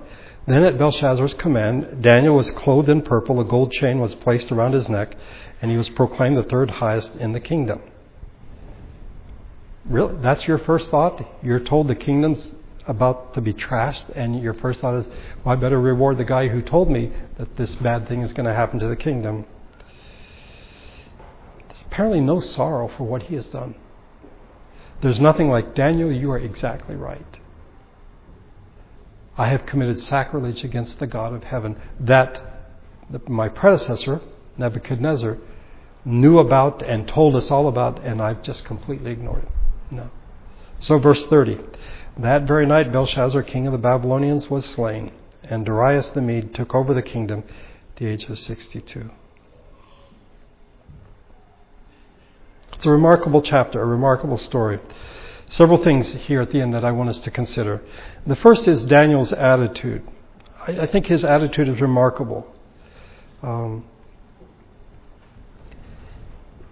Then 0.47 0.63
at 0.63 0.77
Belshazzar's 0.77 1.33
command, 1.35 2.01
Daniel 2.01 2.35
was 2.35 2.49
clothed 2.51 2.89
in 2.89 3.01
purple, 3.01 3.39
a 3.39 3.45
gold 3.45 3.71
chain 3.71 3.99
was 3.99 4.15
placed 4.15 4.51
around 4.51 4.73
his 4.73 4.87
neck, 4.89 5.15
and 5.61 5.71
he 5.71 5.77
was 5.77 5.89
proclaimed 5.89 6.37
the 6.37 6.43
third 6.43 6.69
highest 6.69 7.15
in 7.15 7.33
the 7.33 7.39
kingdom. 7.39 7.81
Really? 9.85 10.15
That's 10.21 10.47
your 10.47 10.57
first 10.57 10.89
thought? 10.89 11.23
You're 11.43 11.59
told 11.59 11.87
the 11.87 11.95
kingdom's 11.95 12.47
about 12.87 13.33
to 13.35 13.41
be 13.41 13.53
trashed, 13.53 14.03
and 14.15 14.39
your 14.41 14.53
first 14.53 14.81
thought 14.81 14.95
is, 14.95 15.05
well, 15.43 15.53
I 15.53 15.55
better 15.55 15.79
reward 15.79 16.17
the 16.17 16.25
guy 16.25 16.47
who 16.47 16.61
told 16.61 16.89
me 16.89 17.11
that 17.37 17.55
this 17.55 17.75
bad 17.75 18.07
thing 18.07 18.21
is 18.21 18.33
going 18.33 18.47
to 18.47 18.53
happen 18.53 18.79
to 18.79 18.87
the 18.87 18.95
kingdom. 18.95 19.45
There's 21.67 21.81
apparently 21.85 22.19
no 22.19 22.41
sorrow 22.41 22.87
for 22.87 23.03
what 23.03 23.23
he 23.23 23.35
has 23.35 23.45
done. 23.47 23.75
There's 25.01 25.19
nothing 25.19 25.49
like, 25.49 25.75
Daniel, 25.75 26.11
you 26.11 26.31
are 26.31 26.39
exactly 26.39 26.95
right. 26.95 27.39
I 29.37 29.47
have 29.49 29.65
committed 29.65 29.99
sacrilege 29.99 30.63
against 30.63 30.99
the 30.99 31.07
God 31.07 31.33
of 31.33 31.43
heaven 31.43 31.75
that 31.99 32.41
my 33.27 33.49
predecessor, 33.49 34.21
Nebuchadnezzar, 34.57 35.37
knew 36.05 36.39
about 36.39 36.81
and 36.81 37.07
told 37.07 37.35
us 37.35 37.51
all 37.51 37.67
about, 37.67 38.03
and 38.03 38.21
I've 38.21 38.41
just 38.41 38.63
completely 38.65 39.11
ignored 39.11 39.43
it. 39.43 39.49
No. 39.91 40.09
So, 40.79 40.97
verse 40.97 41.25
30 41.25 41.59
That 42.17 42.43
very 42.43 42.65
night, 42.65 42.91
Belshazzar, 42.91 43.43
king 43.43 43.67
of 43.67 43.71
the 43.71 43.77
Babylonians, 43.77 44.49
was 44.49 44.65
slain, 44.65 45.11
and 45.43 45.65
Darius 45.65 46.07
the 46.09 46.21
Mede 46.21 46.53
took 46.53 46.75
over 46.75 46.93
the 46.93 47.01
kingdom 47.01 47.43
at 47.47 47.95
the 47.97 48.07
age 48.07 48.25
of 48.25 48.39
62. 48.39 49.09
It's 52.73 52.85
a 52.85 52.89
remarkable 52.91 53.41
chapter, 53.41 53.81
a 53.81 53.85
remarkable 53.85 54.37
story. 54.37 54.79
Several 55.49 55.77
things 55.77 56.11
here 56.11 56.41
at 56.41 56.51
the 56.51 56.59
end 56.59 56.73
that 56.73 56.83
I 56.83 56.91
want 56.91 57.09
us 57.09 57.19
to 57.21 57.31
consider. 57.31 57.81
The 58.25 58.35
first 58.35 58.67
is 58.67 58.83
Daniel's 58.83 59.31
attitude. 59.31 60.07
I, 60.67 60.81
I 60.81 60.85
think 60.87 61.05
his 61.05 61.23
attitude 61.23 61.69
is 61.69 61.79
remarkable. 61.79 62.53
Um, 63.41 63.85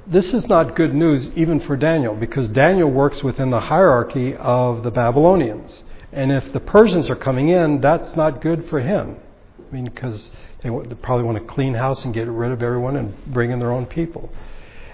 this 0.05 0.33
is 0.33 0.47
not 0.47 0.75
good 0.75 0.93
news 0.93 1.31
even 1.35 1.59
for 1.61 1.77
Daniel 1.77 2.15
because 2.15 2.49
Daniel 2.49 2.89
works 2.89 3.23
within 3.23 3.49
the 3.49 3.59
hierarchy 3.59 4.35
of 4.35 4.83
the 4.83 4.91
Babylonians. 4.91 5.83
And 6.11 6.31
if 6.31 6.51
the 6.53 6.59
Persians 6.59 7.09
are 7.09 7.15
coming 7.15 7.49
in, 7.49 7.81
that's 7.81 8.15
not 8.15 8.41
good 8.41 8.69
for 8.69 8.79
him. 8.79 9.17
I 9.59 9.73
mean, 9.73 9.85
because 9.85 10.29
they 10.61 10.69
probably 10.69 11.23
want 11.23 11.37
to 11.39 11.53
clean 11.53 11.73
house 11.73 12.05
and 12.05 12.13
get 12.13 12.27
rid 12.27 12.51
of 12.51 12.61
everyone 12.61 12.95
and 12.95 13.15
bring 13.25 13.51
in 13.51 13.59
their 13.59 13.71
own 13.71 13.85
people. 13.85 14.31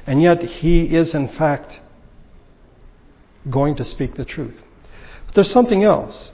And 0.07 0.21
yet, 0.21 0.41
he 0.41 0.83
is 0.95 1.13
in 1.13 1.27
fact 1.29 1.79
going 3.49 3.75
to 3.75 3.85
speak 3.85 4.15
the 4.15 4.25
truth. 4.25 4.55
But 5.25 5.35
there's 5.35 5.51
something 5.51 5.83
else. 5.83 6.31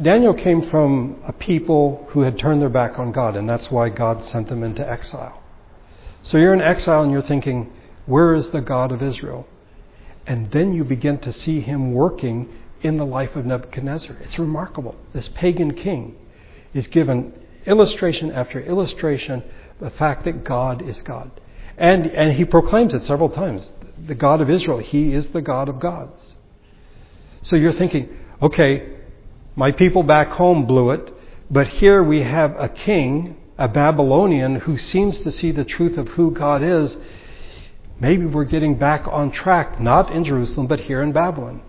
Daniel 0.00 0.34
came 0.34 0.70
from 0.70 1.20
a 1.26 1.32
people 1.32 2.06
who 2.10 2.20
had 2.20 2.38
turned 2.38 2.62
their 2.62 2.68
back 2.68 2.98
on 2.98 3.10
God, 3.10 3.36
and 3.36 3.48
that's 3.48 3.70
why 3.70 3.88
God 3.88 4.24
sent 4.24 4.48
them 4.48 4.62
into 4.62 4.88
exile. 4.88 5.42
So 6.22 6.38
you're 6.38 6.54
in 6.54 6.60
exile 6.60 7.02
and 7.02 7.10
you're 7.10 7.22
thinking, 7.22 7.72
where 8.06 8.34
is 8.34 8.48
the 8.48 8.60
God 8.60 8.92
of 8.92 9.02
Israel? 9.02 9.46
And 10.26 10.50
then 10.52 10.72
you 10.74 10.84
begin 10.84 11.18
to 11.18 11.32
see 11.32 11.60
him 11.60 11.92
working 11.92 12.48
in 12.82 12.98
the 12.98 13.06
life 13.06 13.34
of 13.34 13.46
Nebuchadnezzar. 13.46 14.16
It's 14.22 14.38
remarkable. 14.38 14.96
This 15.12 15.28
pagan 15.28 15.74
king 15.74 16.16
is 16.72 16.86
given 16.86 17.32
illustration 17.66 18.30
after 18.30 18.60
illustration 18.60 19.42
the 19.80 19.90
fact 19.90 20.24
that 20.24 20.44
God 20.44 20.82
is 20.88 21.02
God. 21.02 21.30
And, 21.76 22.06
and 22.06 22.36
he 22.36 22.44
proclaims 22.44 22.94
it 22.94 23.06
several 23.06 23.30
times. 23.30 23.70
The 24.06 24.14
God 24.14 24.40
of 24.40 24.50
Israel, 24.50 24.78
he 24.78 25.12
is 25.14 25.26
the 25.28 25.42
God 25.42 25.68
of 25.68 25.80
gods. 25.80 26.36
So 27.42 27.56
you're 27.56 27.72
thinking, 27.72 28.08
okay, 28.42 28.99
my 29.56 29.72
people 29.72 30.02
back 30.02 30.28
home 30.28 30.66
blew 30.66 30.90
it, 30.90 31.12
but 31.50 31.68
here 31.68 32.02
we 32.02 32.22
have 32.22 32.54
a 32.58 32.68
king, 32.68 33.36
a 33.58 33.68
Babylonian, 33.68 34.56
who 34.56 34.78
seems 34.78 35.18
to 35.20 35.32
see 35.32 35.50
the 35.50 35.64
truth 35.64 35.98
of 35.98 36.08
who 36.08 36.30
God 36.30 36.62
is. 36.62 36.96
Maybe 37.98 38.24
we're 38.24 38.44
getting 38.44 38.78
back 38.78 39.06
on 39.06 39.30
track, 39.30 39.80
not 39.80 40.10
in 40.10 40.24
Jerusalem, 40.24 40.66
but 40.66 40.80
here 40.80 41.02
in 41.02 41.12
Babylon. 41.12 41.62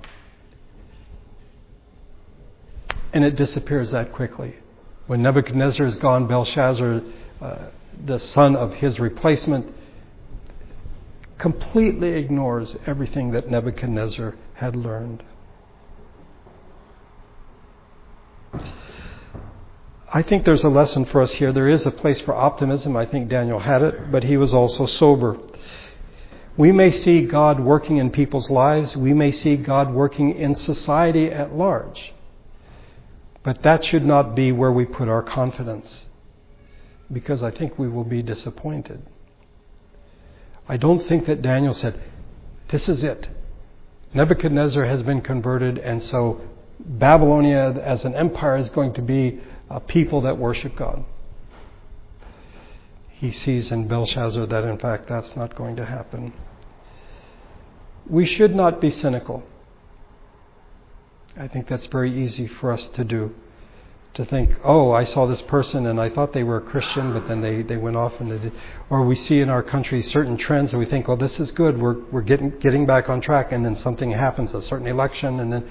And 3.12 3.26
it 3.26 3.36
disappears 3.36 3.92
that 3.92 4.14
quickly. 4.14 4.56
When 5.08 5.22
Nebuchadnezzar 5.22 5.86
is 5.86 5.98
gone, 5.98 6.28
Belshazzar, 6.28 7.02
uh, 7.42 7.58
the 8.06 8.20
son 8.20 8.56
of 8.56 8.76
his 8.76 9.00
replacement, 9.00 9.74
completely 11.38 12.14
ignores 12.14 12.78
everything 12.86 13.32
that 13.32 13.50
Nebuchadnezzar 13.50 14.36
had 14.54 14.76
learned. 14.76 15.24
I 20.14 20.24
think 20.24 20.44
there's 20.44 20.66
a 20.66 20.70
lesson 20.70 21.06
for 21.06 21.22
us 21.22 21.32
here. 21.32 21.54
There 21.54 21.70
is 21.70 21.86
a 21.86 21.92
place 21.92 22.20
for 22.20 22.36
optimism. 22.36 22.98
I 22.98 23.06
think 23.06 23.30
Daniel 23.30 23.60
had 23.60 23.82
it, 23.82 24.12
but 24.12 24.26
he 24.26 24.36
was 24.36 24.54
also 24.54 24.86
sober. 24.86 25.38
We 26.58 26.74
may 26.74 26.92
see 26.92 27.22
God 27.22 27.62
working 27.62 27.96
in 27.96 28.12
people's 28.12 28.50
lives. 28.50 28.96
We 28.98 29.14
may 29.14 29.32
see 29.32 29.56
God 29.56 29.94
working 29.94 30.36
in 30.36 30.56
society 30.56 31.32
at 31.32 31.56
large. 31.56 32.14
But 33.42 33.64
that 33.64 33.86
should 33.86 34.06
not 34.06 34.36
be 34.36 34.52
where 34.52 34.72
we 34.72 34.84
put 34.84 35.08
our 35.08 35.24
confidence, 35.24 36.08
because 37.12 37.42
I 37.42 37.52
think 37.52 37.80
we 37.80 37.88
will 37.88 38.04
be 38.04 38.22
disappointed. 38.22 39.02
I 40.68 40.76
don't 40.76 41.08
think 41.08 41.26
that 41.26 41.42
Daniel 41.42 41.74
said, 41.74 42.00
This 42.68 42.90
is 42.90 43.02
it. 43.04 43.30
Nebuchadnezzar 44.14 44.84
has 44.84 45.02
been 45.04 45.22
converted, 45.22 45.78
and 45.78 46.04
so 46.04 46.42
Babylonia 46.80 47.80
as 47.82 48.04
an 48.04 48.14
empire 48.14 48.58
is 48.58 48.70
going 48.70 48.94
to 48.96 49.02
be 49.02 49.40
a 49.76 49.80
people 49.80 50.22
that 50.22 50.38
worship 50.38 50.76
God. 50.76 51.04
He 53.10 53.32
sees 53.32 53.72
in 53.72 53.88
Belshazzar 53.88 54.46
that, 54.48 54.64
in 54.64 54.78
fact, 54.80 55.08
that's 55.08 55.36
not 55.36 55.56
going 55.56 55.76
to 55.76 55.86
happen. 55.86 56.34
We 58.10 58.26
should 58.26 58.56
not 58.56 58.82
be 58.82 58.90
cynical. 58.90 59.44
I 61.38 61.48
think 61.48 61.68
that's 61.68 61.86
very 61.86 62.24
easy 62.24 62.48
for 62.48 62.72
us 62.72 62.88
to 62.88 63.04
do 63.04 63.34
to 64.14 64.26
think, 64.26 64.52
oh, 64.64 64.92
I 64.92 65.06
saw 65.06 65.26
this 65.26 65.42
person 65.44 65.86
and 65.86 66.00
I 66.00 66.10
thought 66.10 66.34
they 66.34 66.44
were 66.44 66.58
a 66.58 66.62
Christian, 66.62 67.14
but 67.14 67.30
then 67.30 67.42
they, 67.42 67.62
they 67.62 67.78
went 67.78 67.96
off 67.96 68.20
and 68.20 68.30
they 68.30 68.40
did. 68.40 68.52
Or 68.90 69.06
we 69.06 69.16
see 69.16 69.40
in 69.40 69.50
our 69.50 69.64
country 69.64 70.02
certain 70.02 70.36
trends 70.36 70.74
and 70.74 70.80
we 70.80 70.86
think, 70.86 71.08
well, 71.08 71.16
this 71.16 71.40
is 71.40 71.52
good. 71.54 71.80
We're, 71.80 71.98
we're 72.12 72.22
getting, 72.22 72.50
getting 72.60 72.86
back 72.86 73.08
on 73.08 73.22
track. 73.22 73.54
And 73.54 73.64
then 73.66 73.78
something 73.78 74.12
happens, 74.12 74.54
a 74.54 74.62
certain 74.62 74.88
election, 74.88 75.40
and 75.40 75.54
then, 75.54 75.70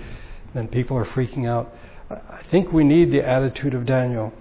then 0.55 0.69
people 0.69 0.97
are 0.97 1.05
freaking 1.05 1.47
out. 1.47 1.75
I 2.11 2.43
think 2.51 2.73
we 2.73 2.83
need 2.83 3.13
the 3.13 3.27
attitude 3.27 3.73
of 3.73 3.87
Daniel. 3.87 4.33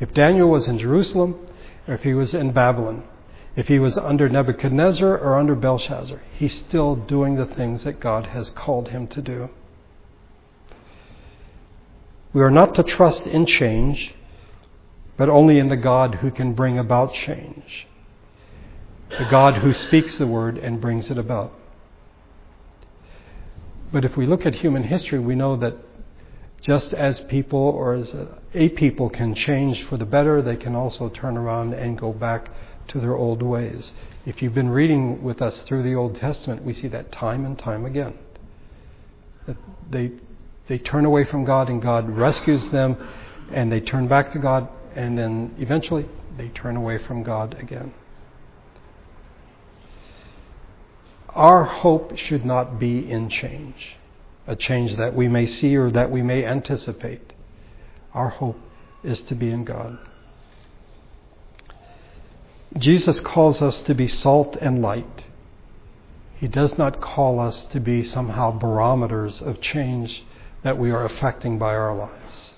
If 0.00 0.14
Daniel 0.14 0.48
was 0.48 0.66
in 0.66 0.78
Jerusalem 0.78 1.46
or 1.86 1.94
if 1.94 2.02
he 2.02 2.14
was 2.14 2.32
in 2.32 2.52
Babylon, 2.52 3.04
if 3.56 3.68
he 3.68 3.78
was 3.78 3.98
under 3.98 4.28
Nebuchadnezzar 4.28 5.18
or 5.18 5.38
under 5.38 5.54
Belshazzar, 5.54 6.22
he's 6.32 6.54
still 6.54 6.96
doing 6.96 7.36
the 7.36 7.46
things 7.46 7.84
that 7.84 8.00
God 8.00 8.26
has 8.26 8.48
called 8.50 8.88
him 8.88 9.06
to 9.08 9.20
do. 9.20 9.50
We 12.32 12.42
are 12.42 12.50
not 12.50 12.74
to 12.76 12.82
trust 12.82 13.26
in 13.26 13.44
change, 13.44 14.14
but 15.18 15.28
only 15.28 15.58
in 15.58 15.68
the 15.68 15.76
God 15.76 16.16
who 16.16 16.30
can 16.30 16.54
bring 16.54 16.78
about 16.78 17.12
change. 17.12 17.86
The 19.10 19.26
God 19.28 19.56
who 19.56 19.74
speaks 19.74 20.16
the 20.16 20.26
word 20.26 20.56
and 20.56 20.80
brings 20.80 21.10
it 21.10 21.18
about. 21.18 21.52
But 23.92 24.04
if 24.04 24.16
we 24.16 24.24
look 24.24 24.46
at 24.46 24.54
human 24.54 24.84
history, 24.84 25.18
we 25.18 25.34
know 25.34 25.56
that 25.56 25.74
just 26.60 26.92
as 26.92 27.20
people 27.20 27.58
or 27.58 27.94
as 27.94 28.12
a 28.54 28.68
people 28.70 29.08
can 29.08 29.34
change 29.34 29.82
for 29.84 29.96
the 29.96 30.04
better, 30.04 30.42
they 30.42 30.56
can 30.56 30.74
also 30.74 31.08
turn 31.08 31.36
around 31.36 31.72
and 31.72 31.98
go 31.98 32.12
back 32.12 32.50
to 32.88 33.00
their 33.00 33.14
old 33.14 33.42
ways. 33.42 33.92
If 34.26 34.42
you've 34.42 34.54
been 34.54 34.68
reading 34.68 35.22
with 35.22 35.40
us 35.40 35.62
through 35.62 35.82
the 35.82 35.94
Old 35.94 36.16
Testament, 36.16 36.64
we 36.64 36.72
see 36.72 36.88
that 36.88 37.10
time 37.10 37.46
and 37.46 37.58
time 37.58 37.86
again. 37.86 38.14
That 39.46 39.56
they 39.90 40.12
they 40.68 40.78
turn 40.78 41.04
away 41.04 41.24
from 41.24 41.44
God 41.44 41.68
and 41.68 41.82
God 41.82 42.08
rescues 42.08 42.68
them 42.68 42.96
and 43.50 43.72
they 43.72 43.80
turn 43.80 44.06
back 44.06 44.32
to 44.32 44.38
God 44.38 44.68
and 44.94 45.18
then 45.18 45.54
eventually 45.58 46.08
they 46.36 46.48
turn 46.48 46.76
away 46.76 46.98
from 46.98 47.22
God 47.22 47.56
again. 47.58 47.92
Our 51.30 51.64
hope 51.64 52.16
should 52.16 52.44
not 52.44 52.78
be 52.78 53.10
in 53.10 53.28
change, 53.28 53.96
a 54.50 54.56
change 54.56 54.96
that 54.96 55.14
we 55.14 55.28
may 55.28 55.46
see 55.46 55.76
or 55.76 55.92
that 55.92 56.10
we 56.10 56.22
may 56.22 56.44
anticipate. 56.44 57.32
Our 58.12 58.30
hope 58.30 58.58
is 59.04 59.20
to 59.22 59.36
be 59.36 59.48
in 59.48 59.64
God. 59.64 59.96
Jesus 62.76 63.20
calls 63.20 63.62
us 63.62 63.80
to 63.82 63.94
be 63.94 64.08
salt 64.08 64.56
and 64.60 64.82
light. 64.82 65.26
He 66.38 66.48
does 66.48 66.76
not 66.76 67.00
call 67.00 67.38
us 67.38 67.64
to 67.66 67.78
be 67.78 68.02
somehow 68.02 68.50
barometers 68.50 69.40
of 69.40 69.60
change 69.60 70.24
that 70.64 70.76
we 70.76 70.90
are 70.90 71.04
affecting 71.04 71.56
by 71.56 71.76
our 71.76 71.94
lives. 71.94 72.54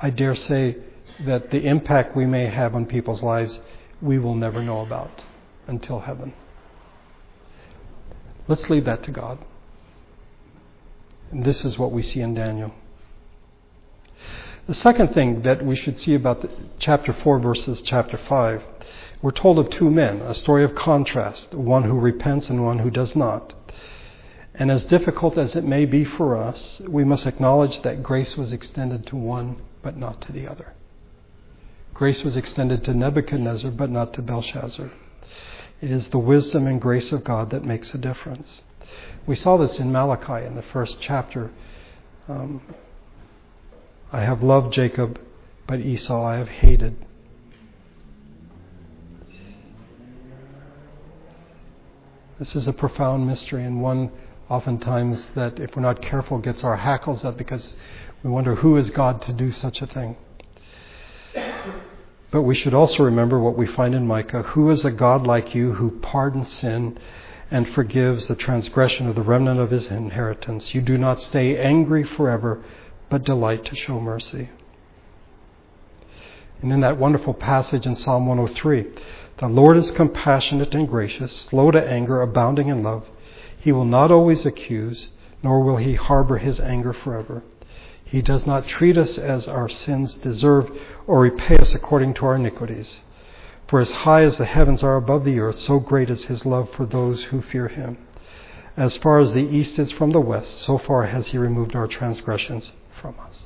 I 0.00 0.10
dare 0.10 0.36
say 0.36 0.76
that 1.26 1.50
the 1.50 1.66
impact 1.66 2.16
we 2.16 2.26
may 2.26 2.46
have 2.46 2.76
on 2.76 2.86
people's 2.86 3.24
lives, 3.24 3.58
we 4.00 4.20
will 4.20 4.36
never 4.36 4.62
know 4.62 4.82
about 4.82 5.24
until 5.66 5.98
heaven. 5.98 6.32
Let's 8.52 8.68
leave 8.68 8.84
that 8.84 9.02
to 9.04 9.10
God. 9.10 9.38
And 11.30 11.42
this 11.42 11.64
is 11.64 11.78
what 11.78 11.90
we 11.90 12.02
see 12.02 12.20
in 12.20 12.34
Daniel. 12.34 12.74
The 14.66 14.74
second 14.74 15.14
thing 15.14 15.40
that 15.40 15.64
we 15.64 15.74
should 15.74 15.98
see 15.98 16.14
about 16.14 16.42
the, 16.42 16.50
chapter 16.78 17.14
4 17.14 17.38
versus 17.38 17.80
chapter 17.80 18.18
5, 18.18 18.62
we're 19.22 19.30
told 19.30 19.58
of 19.58 19.70
two 19.70 19.90
men, 19.90 20.20
a 20.20 20.34
story 20.34 20.64
of 20.64 20.74
contrast, 20.74 21.54
one 21.54 21.84
who 21.84 21.98
repents 21.98 22.50
and 22.50 22.62
one 22.62 22.80
who 22.80 22.90
does 22.90 23.16
not. 23.16 23.54
And 24.54 24.70
as 24.70 24.84
difficult 24.84 25.38
as 25.38 25.56
it 25.56 25.64
may 25.64 25.86
be 25.86 26.04
for 26.04 26.36
us, 26.36 26.82
we 26.86 27.04
must 27.04 27.24
acknowledge 27.24 27.80
that 27.80 28.02
grace 28.02 28.36
was 28.36 28.52
extended 28.52 29.06
to 29.06 29.16
one, 29.16 29.62
but 29.80 29.96
not 29.96 30.20
to 30.26 30.32
the 30.32 30.46
other. 30.46 30.74
Grace 31.94 32.22
was 32.22 32.36
extended 32.36 32.84
to 32.84 32.92
Nebuchadnezzar, 32.92 33.70
but 33.70 33.88
not 33.88 34.12
to 34.12 34.20
Belshazzar. 34.20 34.92
It 35.82 35.90
is 35.90 36.06
the 36.08 36.18
wisdom 36.18 36.68
and 36.68 36.80
grace 36.80 37.10
of 37.10 37.24
God 37.24 37.50
that 37.50 37.64
makes 37.64 37.92
a 37.92 37.98
difference. 37.98 38.62
We 39.26 39.34
saw 39.34 39.56
this 39.56 39.80
in 39.80 39.90
Malachi 39.90 40.46
in 40.46 40.54
the 40.54 40.62
first 40.62 40.98
chapter. 41.00 41.50
Um, 42.28 42.62
I 44.12 44.20
have 44.20 44.44
loved 44.44 44.72
Jacob, 44.72 45.20
but 45.66 45.80
Esau 45.80 46.24
I 46.24 46.36
have 46.36 46.48
hated. 46.48 46.94
This 52.38 52.54
is 52.54 52.68
a 52.68 52.72
profound 52.72 53.26
mystery 53.26 53.64
and 53.64 53.82
one 53.82 54.12
oftentimes 54.48 55.30
that, 55.34 55.58
if 55.58 55.74
we're 55.74 55.82
not 55.82 56.00
careful, 56.00 56.38
gets 56.38 56.62
our 56.62 56.76
hackles 56.76 57.24
up 57.24 57.36
because 57.36 57.74
we 58.22 58.30
wonder 58.30 58.54
who 58.54 58.76
is 58.76 58.90
God 58.90 59.20
to 59.22 59.32
do 59.32 59.50
such 59.50 59.82
a 59.82 59.86
thing. 59.86 60.16
But 62.32 62.42
we 62.42 62.54
should 62.54 62.72
also 62.72 63.02
remember 63.02 63.38
what 63.38 63.58
we 63.58 63.66
find 63.66 63.94
in 63.94 64.06
Micah 64.06 64.42
Who 64.42 64.70
is 64.70 64.86
a 64.86 64.90
God 64.90 65.26
like 65.26 65.54
you 65.54 65.74
who 65.74 65.90
pardons 66.00 66.48
sin 66.48 66.98
and 67.50 67.68
forgives 67.68 68.26
the 68.26 68.34
transgression 68.34 69.06
of 69.06 69.14
the 69.14 69.22
remnant 69.22 69.60
of 69.60 69.70
his 69.70 69.88
inheritance? 69.88 70.74
You 70.74 70.80
do 70.80 70.96
not 70.96 71.20
stay 71.20 71.58
angry 71.58 72.04
forever, 72.04 72.64
but 73.10 73.24
delight 73.24 73.66
to 73.66 73.76
show 73.76 74.00
mercy. 74.00 74.48
And 76.62 76.72
in 76.72 76.80
that 76.80 76.96
wonderful 76.96 77.34
passage 77.34 77.84
in 77.84 77.96
Psalm 77.96 78.26
103, 78.26 78.86
the 79.36 79.48
Lord 79.48 79.76
is 79.76 79.90
compassionate 79.90 80.74
and 80.74 80.88
gracious, 80.88 81.36
slow 81.36 81.70
to 81.70 81.86
anger, 81.86 82.22
abounding 82.22 82.68
in 82.68 82.82
love. 82.82 83.06
He 83.58 83.72
will 83.72 83.84
not 83.84 84.10
always 84.10 84.46
accuse, 84.46 85.08
nor 85.42 85.62
will 85.62 85.76
he 85.76 85.96
harbor 85.96 86.38
his 86.38 86.60
anger 86.60 86.94
forever. 86.94 87.42
He 88.12 88.20
does 88.20 88.46
not 88.46 88.66
treat 88.66 88.98
us 88.98 89.16
as 89.16 89.48
our 89.48 89.70
sins 89.70 90.16
deserve 90.16 90.70
or 91.06 91.20
repay 91.20 91.56
us 91.56 91.74
according 91.74 92.12
to 92.14 92.26
our 92.26 92.34
iniquities. 92.36 93.00
For 93.68 93.80
as 93.80 93.90
high 93.90 94.22
as 94.24 94.36
the 94.36 94.44
heavens 94.44 94.82
are 94.82 94.96
above 94.96 95.24
the 95.24 95.40
earth, 95.40 95.58
so 95.60 95.78
great 95.78 96.10
is 96.10 96.24
his 96.24 96.44
love 96.44 96.68
for 96.72 96.84
those 96.84 97.22
who 97.22 97.40
fear 97.40 97.68
him. 97.68 97.96
As 98.76 98.98
far 98.98 99.18
as 99.18 99.32
the 99.32 99.40
east 99.40 99.78
is 99.78 99.92
from 99.92 100.10
the 100.10 100.20
west, 100.20 100.60
so 100.60 100.76
far 100.76 101.04
has 101.04 101.28
he 101.28 101.38
removed 101.38 101.74
our 101.74 101.86
transgressions 101.86 102.72
from 103.00 103.14
us. 103.18 103.44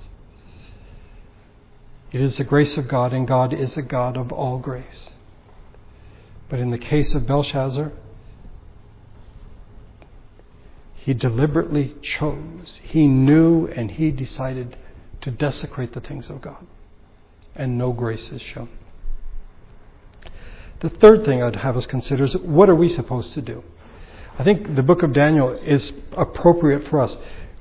It 2.10 2.20
is 2.20 2.36
the 2.36 2.42
grace 2.42 2.76
of 2.76 2.88
God, 2.88 3.12
and 3.12 3.24
God 3.24 3.52
is 3.52 3.76
a 3.76 3.82
God 3.82 4.16
of 4.16 4.32
all 4.32 4.58
grace. 4.58 5.10
But 6.48 6.58
in 6.58 6.72
the 6.72 6.78
case 6.78 7.14
of 7.14 7.24
Belshazzar, 7.24 7.92
he 11.06 11.14
deliberately 11.14 11.94
chose, 12.02 12.80
he 12.82 13.06
knew, 13.06 13.68
and 13.68 13.92
he 13.92 14.10
decided 14.10 14.76
to 15.20 15.30
desecrate 15.30 15.92
the 15.92 16.00
things 16.00 16.28
of 16.28 16.40
God. 16.40 16.66
And 17.54 17.78
no 17.78 17.92
grace 17.92 18.32
is 18.32 18.42
shown. 18.42 18.68
The 20.80 20.88
third 20.88 21.24
thing 21.24 21.44
I'd 21.44 21.54
have 21.54 21.76
us 21.76 21.86
consider 21.86 22.24
is 22.24 22.36
what 22.38 22.68
are 22.68 22.74
we 22.74 22.88
supposed 22.88 23.34
to 23.34 23.40
do? 23.40 23.62
I 24.36 24.42
think 24.42 24.74
the 24.74 24.82
book 24.82 25.04
of 25.04 25.12
Daniel 25.12 25.50
is 25.50 25.92
appropriate 26.16 26.88
for 26.88 26.98
us. 26.98 27.16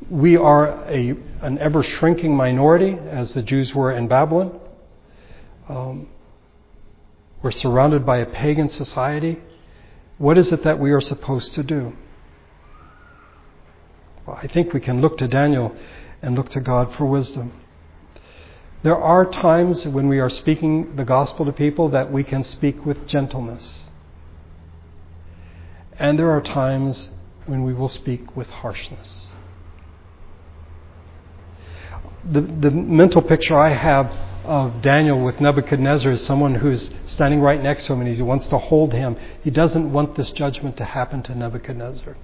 We 0.09 0.35
are 0.37 0.83
a, 0.89 1.13
an 1.43 1.59
ever 1.59 1.83
shrinking 1.83 2.35
minority, 2.35 2.97
as 3.11 3.33
the 3.33 3.43
Jews 3.43 3.75
were 3.75 3.91
in 3.91 4.07
Babylon. 4.07 4.59
Um, 5.69 6.07
we're 7.43 7.51
surrounded 7.51 8.07
by 8.07 8.17
a 8.17 8.25
pagan 8.25 8.71
society. 8.71 9.37
What 10.17 10.39
is 10.39 10.51
it 10.51 10.63
that 10.63 10.79
we 10.79 10.91
are 10.93 10.99
supposed 10.99 11.53
to 11.53 11.61
do? 11.61 11.95
I 14.27 14.47
think 14.47 14.73
we 14.73 14.79
can 14.79 15.01
look 15.01 15.17
to 15.19 15.27
Daniel 15.27 15.75
and 16.21 16.35
look 16.35 16.49
to 16.49 16.59
God 16.59 16.95
for 16.95 17.05
wisdom. 17.05 17.53
There 18.83 18.97
are 18.97 19.25
times 19.25 19.85
when 19.87 20.07
we 20.07 20.19
are 20.19 20.29
speaking 20.29 20.95
the 20.95 21.05
gospel 21.05 21.45
to 21.45 21.51
people 21.51 21.89
that 21.89 22.11
we 22.11 22.23
can 22.23 22.43
speak 22.43 22.85
with 22.85 23.07
gentleness. 23.07 23.83
And 25.97 26.19
there 26.19 26.29
are 26.31 26.41
times 26.41 27.09
when 27.45 27.63
we 27.63 27.73
will 27.73 27.89
speak 27.89 28.35
with 28.35 28.49
harshness. 28.49 29.27
The, 32.31 32.41
the 32.41 32.71
mental 32.71 33.21
picture 33.21 33.57
I 33.57 33.69
have 33.69 34.11
of 34.43 34.81
Daniel 34.81 35.23
with 35.23 35.39
Nebuchadnezzar 35.41 36.11
is 36.11 36.25
someone 36.25 36.55
who's 36.55 36.89
standing 37.07 37.39
right 37.39 37.61
next 37.61 37.85
to 37.85 37.93
him 37.93 38.01
and 38.01 38.15
he 38.15 38.21
wants 38.21 38.47
to 38.49 38.57
hold 38.57 38.93
him. 38.93 39.15
He 39.43 39.49
doesn't 39.49 39.91
want 39.91 40.15
this 40.15 40.31
judgment 40.31 40.77
to 40.77 40.85
happen 40.85 41.23
to 41.23 41.35
Nebuchadnezzar. 41.35 42.15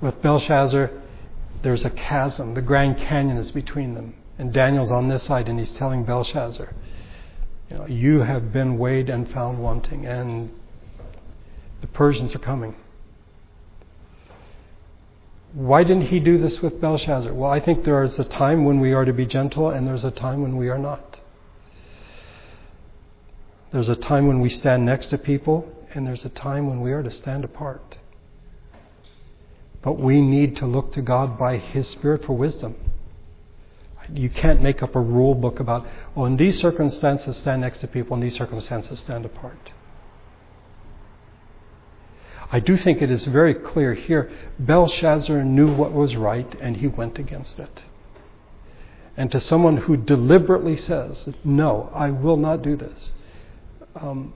With 0.00 0.20
Belshazzar, 0.22 0.90
there's 1.62 1.84
a 1.84 1.90
chasm. 1.90 2.54
The 2.54 2.62
Grand 2.62 2.98
Canyon 2.98 3.36
is 3.36 3.50
between 3.50 3.94
them. 3.94 4.14
And 4.38 4.52
Daniel's 4.52 4.90
on 4.90 5.08
this 5.08 5.22
side, 5.24 5.48
and 5.48 5.58
he's 5.58 5.70
telling 5.72 6.04
Belshazzar, 6.04 6.72
you, 7.68 7.76
know, 7.76 7.86
you 7.86 8.20
have 8.20 8.52
been 8.52 8.78
weighed 8.78 9.10
and 9.10 9.30
found 9.30 9.58
wanting, 9.58 10.06
and 10.06 10.50
the 11.82 11.86
Persians 11.86 12.34
are 12.34 12.38
coming. 12.38 12.74
Why 15.52 15.82
didn't 15.84 16.06
he 16.06 16.20
do 16.20 16.38
this 16.38 16.62
with 16.62 16.80
Belshazzar? 16.80 17.34
Well, 17.34 17.50
I 17.50 17.60
think 17.60 17.84
there 17.84 18.02
is 18.02 18.18
a 18.18 18.24
time 18.24 18.64
when 18.64 18.80
we 18.80 18.92
are 18.92 19.04
to 19.04 19.12
be 19.12 19.26
gentle, 19.26 19.70
and 19.70 19.86
there's 19.86 20.04
a 20.04 20.10
time 20.10 20.42
when 20.42 20.56
we 20.56 20.68
are 20.68 20.78
not. 20.78 21.18
There's 23.72 23.88
a 23.88 23.96
time 23.96 24.26
when 24.26 24.40
we 24.40 24.48
stand 24.48 24.86
next 24.86 25.06
to 25.06 25.18
people, 25.18 25.70
and 25.92 26.06
there's 26.06 26.24
a 26.24 26.30
time 26.30 26.68
when 26.68 26.80
we 26.80 26.92
are 26.92 27.02
to 27.02 27.10
stand 27.10 27.44
apart. 27.44 27.98
But 29.82 29.98
we 29.98 30.20
need 30.20 30.56
to 30.56 30.66
look 30.66 30.92
to 30.92 31.02
God 31.02 31.38
by 31.38 31.56
His 31.56 31.88
Spirit 31.88 32.24
for 32.24 32.36
wisdom. 32.36 32.76
You 34.12 34.28
can't 34.28 34.60
make 34.60 34.82
up 34.82 34.96
a 34.96 35.00
rule 35.00 35.34
book 35.34 35.60
about, 35.60 35.86
oh, 36.16 36.24
in 36.24 36.36
these 36.36 36.58
circumstances, 36.58 37.36
stand 37.36 37.60
next 37.60 37.78
to 37.78 37.86
people, 37.86 38.14
in 38.14 38.20
these 38.20 38.34
circumstances, 38.34 38.98
stand 38.98 39.24
apart. 39.24 39.70
I 42.52 42.58
do 42.58 42.76
think 42.76 43.00
it 43.00 43.10
is 43.10 43.24
very 43.24 43.54
clear 43.54 43.94
here 43.94 44.30
Belshazzar 44.58 45.44
knew 45.44 45.72
what 45.72 45.92
was 45.92 46.16
right 46.16 46.52
and 46.60 46.78
he 46.78 46.88
went 46.88 47.18
against 47.18 47.58
it. 47.60 47.84
And 49.16 49.30
to 49.30 49.40
someone 49.40 49.76
who 49.76 49.96
deliberately 49.96 50.76
says, 50.76 51.28
No, 51.44 51.90
I 51.94 52.10
will 52.10 52.36
not 52.36 52.62
do 52.62 52.76
this, 52.76 53.12
um, 53.94 54.34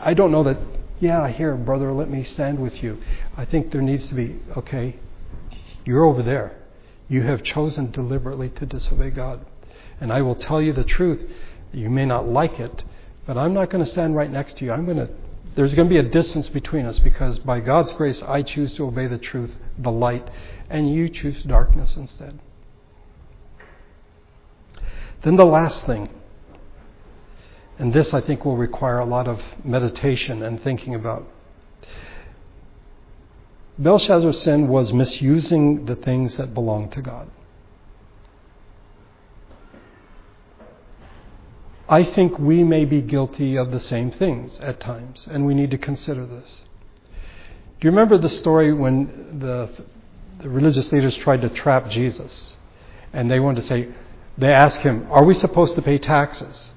I 0.00 0.14
don't 0.14 0.32
know 0.32 0.42
that 0.42 0.58
yeah, 0.98 1.28
here, 1.28 1.54
brother, 1.56 1.92
let 1.92 2.08
me 2.08 2.24
stand 2.24 2.58
with 2.58 2.82
you. 2.82 2.98
I 3.36 3.44
think 3.44 3.70
there 3.70 3.82
needs 3.82 4.08
to 4.08 4.14
be, 4.14 4.40
okay, 4.56 4.96
you're 5.84 6.04
over 6.04 6.22
there. 6.22 6.56
You 7.08 7.22
have 7.22 7.42
chosen 7.42 7.90
deliberately 7.90 8.48
to 8.50 8.66
disobey 8.66 9.10
God. 9.10 9.44
And 10.00 10.12
I 10.12 10.22
will 10.22 10.34
tell 10.34 10.60
you 10.60 10.72
the 10.72 10.84
truth. 10.84 11.30
You 11.72 11.90
may 11.90 12.06
not 12.06 12.26
like 12.26 12.58
it, 12.58 12.82
but 13.26 13.36
I'm 13.36 13.54
not 13.54 13.70
going 13.70 13.84
to 13.84 13.90
stand 13.90 14.16
right 14.16 14.30
next 14.30 14.56
to 14.58 14.64
you. 14.64 14.72
I'm 14.72 14.84
going 14.84 14.96
to, 14.96 15.10
there's 15.54 15.74
going 15.74 15.88
to 15.88 15.92
be 15.92 15.98
a 15.98 16.10
distance 16.10 16.48
between 16.48 16.86
us 16.86 16.98
because 16.98 17.38
by 17.38 17.60
God's 17.60 17.92
grace, 17.92 18.22
I 18.22 18.42
choose 18.42 18.74
to 18.74 18.86
obey 18.86 19.06
the 19.06 19.18
truth, 19.18 19.54
the 19.78 19.90
light, 19.90 20.28
and 20.70 20.92
you 20.92 21.08
choose 21.08 21.42
darkness 21.42 21.94
instead. 21.96 22.38
Then 25.22 25.36
the 25.36 25.46
last 25.46 25.84
thing 25.86 26.08
and 27.78 27.92
this, 27.92 28.14
I 28.14 28.20
think, 28.20 28.44
will 28.44 28.56
require 28.56 28.98
a 28.98 29.04
lot 29.04 29.28
of 29.28 29.40
meditation 29.64 30.42
and 30.42 30.62
thinking 30.62 30.94
about. 30.94 31.26
Belshazzar's 33.78 34.40
sin 34.40 34.68
was 34.68 34.92
misusing 34.92 35.84
the 35.84 35.96
things 35.96 36.36
that 36.36 36.54
belong 36.54 36.88
to 36.90 37.02
God. 37.02 37.30
I 41.88 42.02
think 42.02 42.38
we 42.38 42.64
may 42.64 42.84
be 42.84 43.00
guilty 43.00 43.56
of 43.56 43.70
the 43.70 43.78
same 43.78 44.10
things 44.10 44.58
at 44.60 44.80
times, 44.80 45.26
and 45.30 45.46
we 45.46 45.54
need 45.54 45.70
to 45.70 45.78
consider 45.78 46.26
this. 46.26 46.64
Do 47.78 47.86
you 47.86 47.90
remember 47.90 48.16
the 48.16 48.30
story 48.30 48.72
when 48.72 49.38
the, 49.38 49.68
the 50.40 50.48
religious 50.48 50.90
leaders 50.90 51.14
tried 51.14 51.42
to 51.42 51.50
trap 51.50 51.90
Jesus? 51.90 52.56
And 53.12 53.30
they 53.30 53.38
wanted 53.38 53.60
to 53.60 53.66
say, 53.66 53.88
they 54.38 54.52
asked 54.52 54.80
him, 54.80 55.06
Are 55.10 55.24
we 55.24 55.34
supposed 55.34 55.74
to 55.76 55.82
pay 55.82 55.98
taxes? 55.98 56.70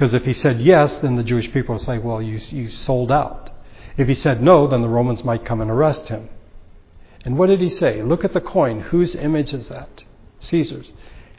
Because 0.00 0.14
if 0.14 0.24
he 0.24 0.32
said 0.32 0.62
yes, 0.62 0.96
then 1.02 1.16
the 1.16 1.22
Jewish 1.22 1.52
people 1.52 1.74
would 1.74 1.84
say, 1.84 1.98
well, 1.98 2.22
you, 2.22 2.38
you 2.38 2.70
sold 2.70 3.12
out. 3.12 3.50
If 3.98 4.08
he 4.08 4.14
said 4.14 4.42
no, 4.42 4.66
then 4.66 4.80
the 4.80 4.88
Romans 4.88 5.22
might 5.24 5.44
come 5.44 5.60
and 5.60 5.70
arrest 5.70 6.08
him. 6.08 6.30
And 7.26 7.36
what 7.36 7.48
did 7.48 7.60
he 7.60 7.68
say? 7.68 8.02
Look 8.02 8.24
at 8.24 8.32
the 8.32 8.40
coin. 8.40 8.80
Whose 8.80 9.14
image 9.14 9.52
is 9.52 9.68
that? 9.68 10.04
Caesar's. 10.38 10.90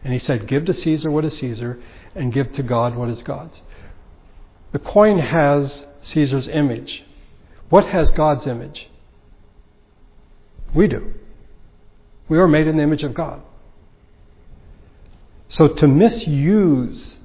And 0.03 0.13
he 0.13 0.19
said, 0.19 0.47
Give 0.47 0.63
to 0.65 0.75
Caesar 0.75 1.09
what 1.09 1.25
is 1.25 1.39
Caesar, 1.39 1.81
and 2.13 2.31
give 2.31 2.51
to 2.51 2.61
God 2.61 2.95
what 2.95 3.09
is 3.09 3.23
God's. 3.23 3.63
The 4.73 4.79
coin 4.79 5.17
has 5.17 5.87
Caesar's 6.03 6.47
image. 6.47 7.03
What 7.69 7.87
has 7.87 8.11
God's 8.11 8.45
image? 8.45 8.91
We 10.75 10.85
do. 10.85 11.15
We 12.29 12.37
are 12.37 12.47
made 12.47 12.67
in 12.67 12.77
the 12.77 12.83
image 12.83 13.01
of 13.01 13.15
God. 13.15 13.41
So 15.49 15.67
to 15.67 15.87
misuse 15.87 17.17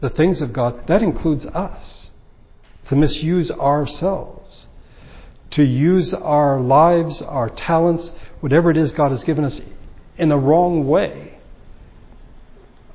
the 0.00 0.10
things 0.10 0.42
of 0.42 0.52
God, 0.52 0.86
that 0.86 1.02
includes 1.02 1.46
us. 1.46 2.02
To 2.88 2.94
misuse 2.94 3.50
ourselves, 3.50 4.68
to 5.50 5.64
use 5.64 6.14
our 6.14 6.60
lives, 6.60 7.20
our 7.20 7.50
talents, 7.50 8.12
whatever 8.38 8.70
it 8.70 8.76
is 8.76 8.92
God 8.92 9.10
has 9.10 9.24
given 9.24 9.44
us 9.44 9.60
in 10.16 10.30
a 10.30 10.38
wrong 10.38 10.86
way. 10.86 11.38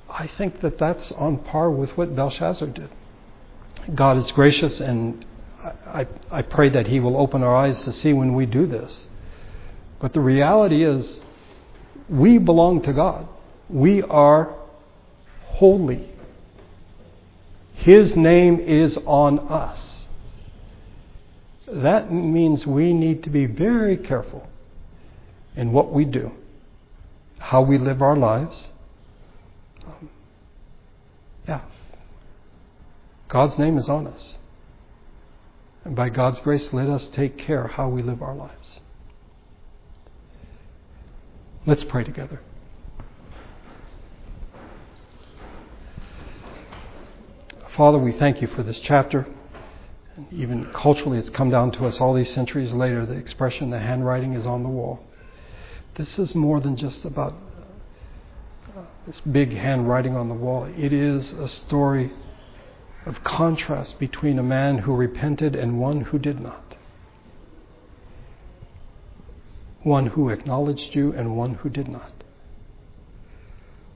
I 0.10 0.28
think 0.38 0.62
that 0.62 0.78
that's 0.78 1.12
on 1.12 1.40
par 1.40 1.70
with 1.70 1.98
what 1.98 2.16
Belshazzar 2.16 2.68
did. 2.70 2.90
God 3.94 4.18
is 4.18 4.32
gracious, 4.32 4.80
and 4.80 5.26
I, 5.62 6.08
I 6.32 6.42
pray 6.42 6.70
that 6.70 6.88
He 6.88 7.02
will 7.02 7.18
open 7.18 7.44
our 7.44 7.56
eyes 7.56 7.84
to 7.84 7.92
see 7.92 8.14
when 8.14 8.34
we 8.34 8.46
do 8.46 8.68
this. 8.68 9.08
But 10.00 10.14
the 10.14 10.22
reality 10.22 10.86
is, 10.86 11.20
we 12.08 12.38
belong 12.38 12.82
to 12.84 12.94
God. 12.94 13.28
We 13.70 14.02
are 14.04 14.56
holy. 15.48 16.11
His 17.82 18.16
name 18.16 18.60
is 18.60 18.96
on 19.08 19.40
us. 19.40 20.06
that 21.66 22.12
means 22.12 22.68
we 22.68 22.94
need 22.94 23.24
to 23.24 23.32
be 23.32 23.48
very 23.48 23.98
careful 23.98 24.48
in 25.56 25.72
what 25.72 25.92
we 25.92 26.06
do, 26.06 26.32
how 27.40 27.64
we 27.64 27.80
live 27.80 28.04
our 28.04 28.16
lives. 28.16 28.68
Um, 29.88 30.10
yeah. 31.48 31.62
God's 33.30 33.58
name 33.58 33.80
is 33.80 33.90
on 33.90 34.06
us. 34.06 34.38
And 35.84 35.96
by 35.96 36.10
God's 36.10 36.40
grace, 36.40 36.72
let 36.72 36.88
us 36.88 37.08
take 37.08 37.40
care 37.40 37.66
how 37.66 37.90
we 37.90 38.04
live 38.04 38.22
our 38.22 38.36
lives. 38.36 38.80
Let's 41.66 41.84
pray 41.84 42.04
together. 42.04 42.42
Father, 47.76 47.98
we 47.98 48.12
thank 48.12 48.42
you 48.42 48.50
for 48.50 48.64
this 48.64 48.80
chapter. 48.80 49.26
Even 50.30 50.66
culturally, 50.74 51.18
it's 51.18 51.30
come 51.30 51.50
down 51.50 51.72
to 51.72 51.86
us 51.86 52.02
all 52.02 52.14
these 52.14 52.34
centuries 52.34 52.74
later. 52.74 53.06
The 53.06 53.14
expression, 53.14 53.70
the 53.70 53.80
handwriting 53.80 54.34
is 54.34 54.46
on 54.46 54.64
the 54.64 54.70
wall. 54.70 55.00
This 55.96 56.20
is 56.20 56.36
more 56.36 56.60
than 56.60 56.76
just 56.76 57.06
about 57.06 57.34
this 59.08 59.22
big 59.22 59.54
handwriting 59.54 60.18
on 60.18 60.28
the 60.28 60.36
wall. 60.36 60.66
It 60.78 60.92
is 60.92 61.32
a 61.32 61.48
story 61.48 62.12
of 63.06 63.24
contrast 63.24 64.00
between 64.00 64.38
a 64.38 64.44
man 64.44 64.80
who 64.80 64.94
repented 64.94 65.56
and 65.56 65.80
one 65.80 66.02
who 66.02 66.20
did 66.20 66.42
not. 66.42 66.76
One 69.84 70.08
who 70.08 70.28
acknowledged 70.28 70.94
you 70.94 71.14
and 71.14 71.38
one 71.38 71.54
who 71.56 71.70
did 71.70 71.88
not. 71.88 72.12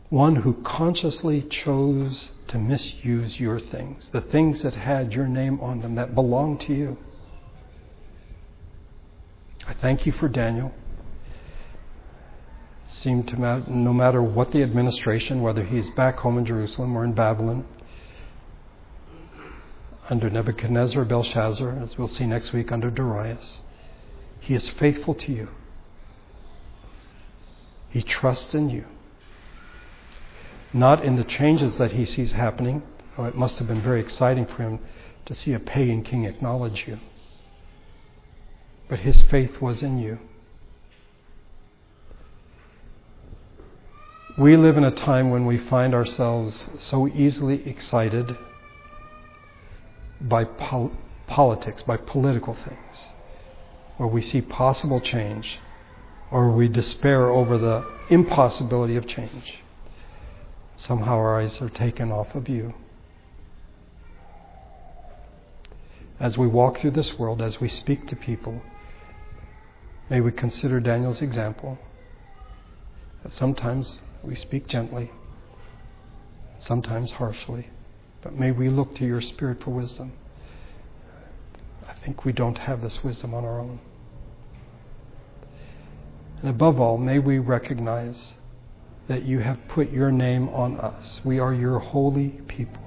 One 0.09 0.37
who 0.37 0.53
consciously 0.63 1.41
chose 1.41 2.29
to 2.47 2.57
misuse 2.57 3.39
your 3.39 3.59
things, 3.59 4.09
the 4.11 4.21
things 4.21 4.61
that 4.61 4.73
had 4.73 5.13
your 5.13 5.27
name 5.27 5.59
on 5.61 5.81
them, 5.81 5.95
that 5.95 6.13
belonged 6.13 6.61
to 6.61 6.73
you. 6.73 6.97
I 9.67 9.73
thank 9.73 10.05
you 10.05 10.11
for 10.11 10.27
Daniel. 10.27 10.71
Seemed 12.87 13.27
to 13.29 13.37
matter, 13.37 13.63
no 13.67 13.93
matter 13.93 14.21
what 14.21 14.51
the 14.51 14.61
administration, 14.61 15.41
whether 15.41 15.63
he's 15.63 15.89
back 15.91 16.17
home 16.19 16.37
in 16.37 16.45
Jerusalem 16.45 16.95
or 16.95 17.03
in 17.03 17.13
Babylon, 17.13 17.65
under 20.09 20.29
Nebuchadnezzar 20.29 21.03
Belshazzar, 21.03 21.79
as 21.81 21.97
we'll 21.97 22.07
see 22.07 22.27
next 22.27 22.53
week 22.53 22.71
under 22.71 22.91
Darius, 22.91 23.61
he 24.39 24.53
is 24.53 24.69
faithful 24.69 25.15
to 25.15 25.31
you. 25.31 25.49
He 27.89 28.03
trusts 28.03 28.53
in 28.53 28.69
you 28.69 28.85
not 30.75 31.05
in 31.05 31.15
the 31.15 31.23
changes 31.23 31.77
that 31.77 31.93
he 31.93 32.05
sees 32.05 32.33
happening. 32.33 32.83
Oh, 33.17 33.23
it 33.23 33.35
must 33.35 33.59
have 33.59 33.67
been 33.67 33.81
very 33.81 34.01
exciting 34.01 34.45
for 34.45 34.61
him 34.61 34.79
to 35.25 35.33
see 35.33 35.53
a 35.53 35.59
pagan 35.59 36.03
king 36.03 36.25
acknowledge 36.25 36.83
you. 36.85 36.99
But 38.89 38.99
his 38.99 39.21
faith 39.21 39.61
was 39.61 39.81
in 39.81 39.99
you. 39.99 40.19
We 44.37 44.57
live 44.57 44.75
in 44.75 44.83
a 44.83 44.91
time 44.91 45.29
when 45.29 45.45
we 45.45 45.57
find 45.57 45.95
ourselves 45.95 46.69
so 46.79 47.07
easily 47.07 47.65
excited 47.65 48.37
by 50.19 50.43
pol- 50.43 50.91
politics, 51.25 51.83
by 51.83 51.95
political 51.95 52.53
things, 52.53 53.07
where 53.95 54.09
we 54.09 54.21
see 54.21 54.41
possible 54.41 54.99
change, 54.99 55.57
or 56.31 56.51
we 56.51 56.67
despair 56.67 57.29
over 57.29 57.57
the 57.57 57.89
impossibility 58.09 58.97
of 58.97 59.07
change 59.07 59.61
somehow 60.87 61.15
our 61.15 61.41
eyes 61.41 61.61
are 61.61 61.69
taken 61.69 62.11
off 62.11 62.35
of 62.35 62.47
you. 62.47 62.73
As 66.19 66.37
we 66.37 66.47
walk 66.47 66.79
through 66.79 66.91
this 66.91 67.17
world, 67.17 67.41
as 67.41 67.59
we 67.59 67.67
speak 67.67 68.07
to 68.07 68.15
people, 68.15 68.61
may 70.09 70.21
we 70.21 70.31
consider 70.31 70.79
Daniel's 70.79 71.21
example. 71.21 71.77
That 73.23 73.33
sometimes 73.33 73.99
we 74.23 74.35
speak 74.35 74.67
gently, 74.67 75.11
sometimes 76.59 77.11
harshly, 77.11 77.69
but 78.21 78.33
may 78.33 78.51
we 78.51 78.69
look 78.69 78.95
to 78.95 79.05
your 79.05 79.21
Spirit 79.21 79.63
for 79.63 79.71
wisdom. 79.71 80.13
I 81.87 81.93
think 82.05 82.23
we 82.23 82.31
don't 82.31 82.59
have 82.59 82.81
this 82.81 83.03
wisdom 83.03 83.33
on 83.33 83.43
our 83.43 83.59
own. 83.59 83.79
And 86.41 86.49
above 86.49 86.79
all, 86.79 86.97
may 86.97 87.17
we 87.17 87.39
recognize 87.39 88.35
that 89.07 89.23
you 89.23 89.39
have 89.39 89.59
put 89.67 89.91
your 89.91 90.11
name 90.11 90.49
on 90.49 90.79
us. 90.79 91.21
We 91.23 91.39
are 91.39 91.53
your 91.53 91.79
holy 91.79 92.29
people. 92.47 92.81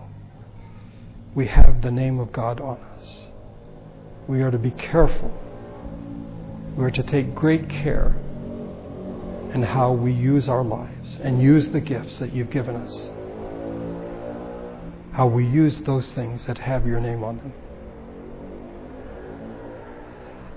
We 1.34 1.46
have 1.46 1.82
the 1.82 1.90
name 1.90 2.18
of 2.18 2.32
God 2.32 2.60
on 2.60 2.78
us. 2.98 3.26
We 4.26 4.42
are 4.42 4.50
to 4.50 4.58
be 4.58 4.72
careful. 4.72 5.32
We 6.76 6.84
are 6.84 6.90
to 6.90 7.02
take 7.02 7.34
great 7.34 7.68
care 7.68 8.16
in 9.54 9.62
how 9.62 9.92
we 9.92 10.12
use 10.12 10.48
our 10.48 10.64
lives 10.64 11.18
and 11.22 11.40
use 11.40 11.68
the 11.68 11.80
gifts 11.80 12.18
that 12.18 12.34
you've 12.34 12.50
given 12.50 12.76
us. 12.76 13.08
How 15.12 15.26
we 15.26 15.46
use 15.46 15.78
those 15.80 16.10
things 16.10 16.44
that 16.46 16.58
have 16.58 16.86
your 16.86 17.00
name 17.00 17.24
on 17.24 17.38
them. 17.38 17.52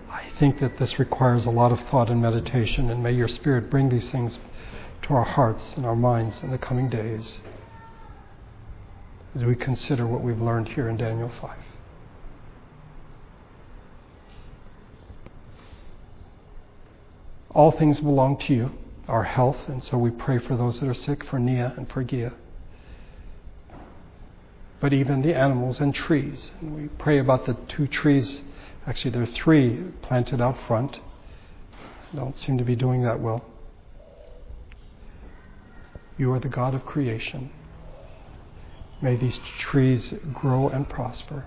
I 0.10 0.24
think 0.40 0.60
that 0.60 0.78
this 0.78 1.00
requires 1.00 1.46
a 1.46 1.52
lot 1.52 1.72
of 1.72 1.80
thought 1.90 2.10
and 2.10 2.22
meditation, 2.22 2.90
and 2.90 3.02
may 3.02 3.12
your 3.14 3.28
Spirit 3.28 3.70
bring 3.70 3.90
these 3.90 4.10
things 4.10 4.38
to 5.04 5.14
our 5.14 5.24
hearts 5.24 5.74
and 5.76 5.86
our 5.86 5.96
minds 5.96 6.42
in 6.44 6.52
the 6.52 6.58
coming 6.58 6.90
days 6.90 7.40
as 9.36 9.44
we 9.44 9.56
consider 9.56 10.06
what 10.06 10.22
we've 10.22 10.42
learned 10.42 10.70
here 10.70 10.90
in 10.90 10.98
Daniel 10.98 11.32
5. 11.42 11.58
All 17.54 17.72
things 17.72 18.00
belong 18.00 18.38
to 18.40 18.54
you, 18.54 18.72
our 19.08 19.24
health, 19.24 19.58
and 19.68 19.84
so 19.84 19.98
we 19.98 20.10
pray 20.10 20.38
for 20.40 20.56
those 20.56 20.80
that 20.80 20.88
are 20.88 20.94
sick, 20.94 21.24
for 21.26 21.38
Nia 21.38 21.74
and 21.76 21.90
for 21.92 22.04
Gia. 22.04 22.34
But 24.80 24.94
even 24.94 25.22
the 25.22 25.36
animals 25.36 25.80
and 25.80 25.94
trees. 25.94 26.52
And 26.62 26.76
we 26.76 26.88
pray 26.88 27.20
about 27.20 27.46
the 27.46 27.56
two 27.68 27.88
trees, 27.88 28.42
actually, 28.88 29.12
there 29.12 29.24
are 29.24 29.28
three 29.28 29.84
planted 30.02 30.42
out 30.42 30.58
front. 30.66 31.00
Don't 32.16 32.38
seem 32.38 32.58
to 32.58 32.64
be 32.64 32.76
doing 32.76 33.04
that 33.04 33.20
well. 33.20 33.44
You 36.22 36.32
are 36.34 36.40
the 36.40 36.50
God 36.50 36.76
of 36.76 36.86
creation. 36.86 37.50
May 39.02 39.16
these 39.16 39.40
trees 39.58 40.14
grow 40.32 40.70
and 40.70 40.88
prosper 40.88 41.46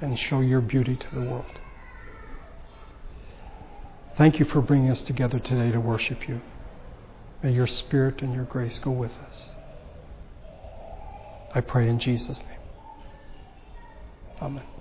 and 0.00 0.18
show 0.18 0.40
your 0.40 0.60
beauty 0.60 0.96
to 0.96 1.14
the 1.14 1.20
world. 1.20 1.60
Thank 4.16 4.40
you 4.40 4.46
for 4.46 4.60
bringing 4.60 4.90
us 4.90 5.00
together 5.02 5.38
today 5.38 5.70
to 5.70 5.78
worship 5.78 6.28
you. 6.28 6.40
May 7.40 7.52
your 7.52 7.68
spirit 7.68 8.20
and 8.20 8.34
your 8.34 8.42
grace 8.42 8.80
go 8.80 8.90
with 8.90 9.12
us. 9.30 9.50
I 11.54 11.60
pray 11.60 11.88
in 11.88 12.00
Jesus' 12.00 12.38
name. 12.38 12.58
Amen. 14.42 14.77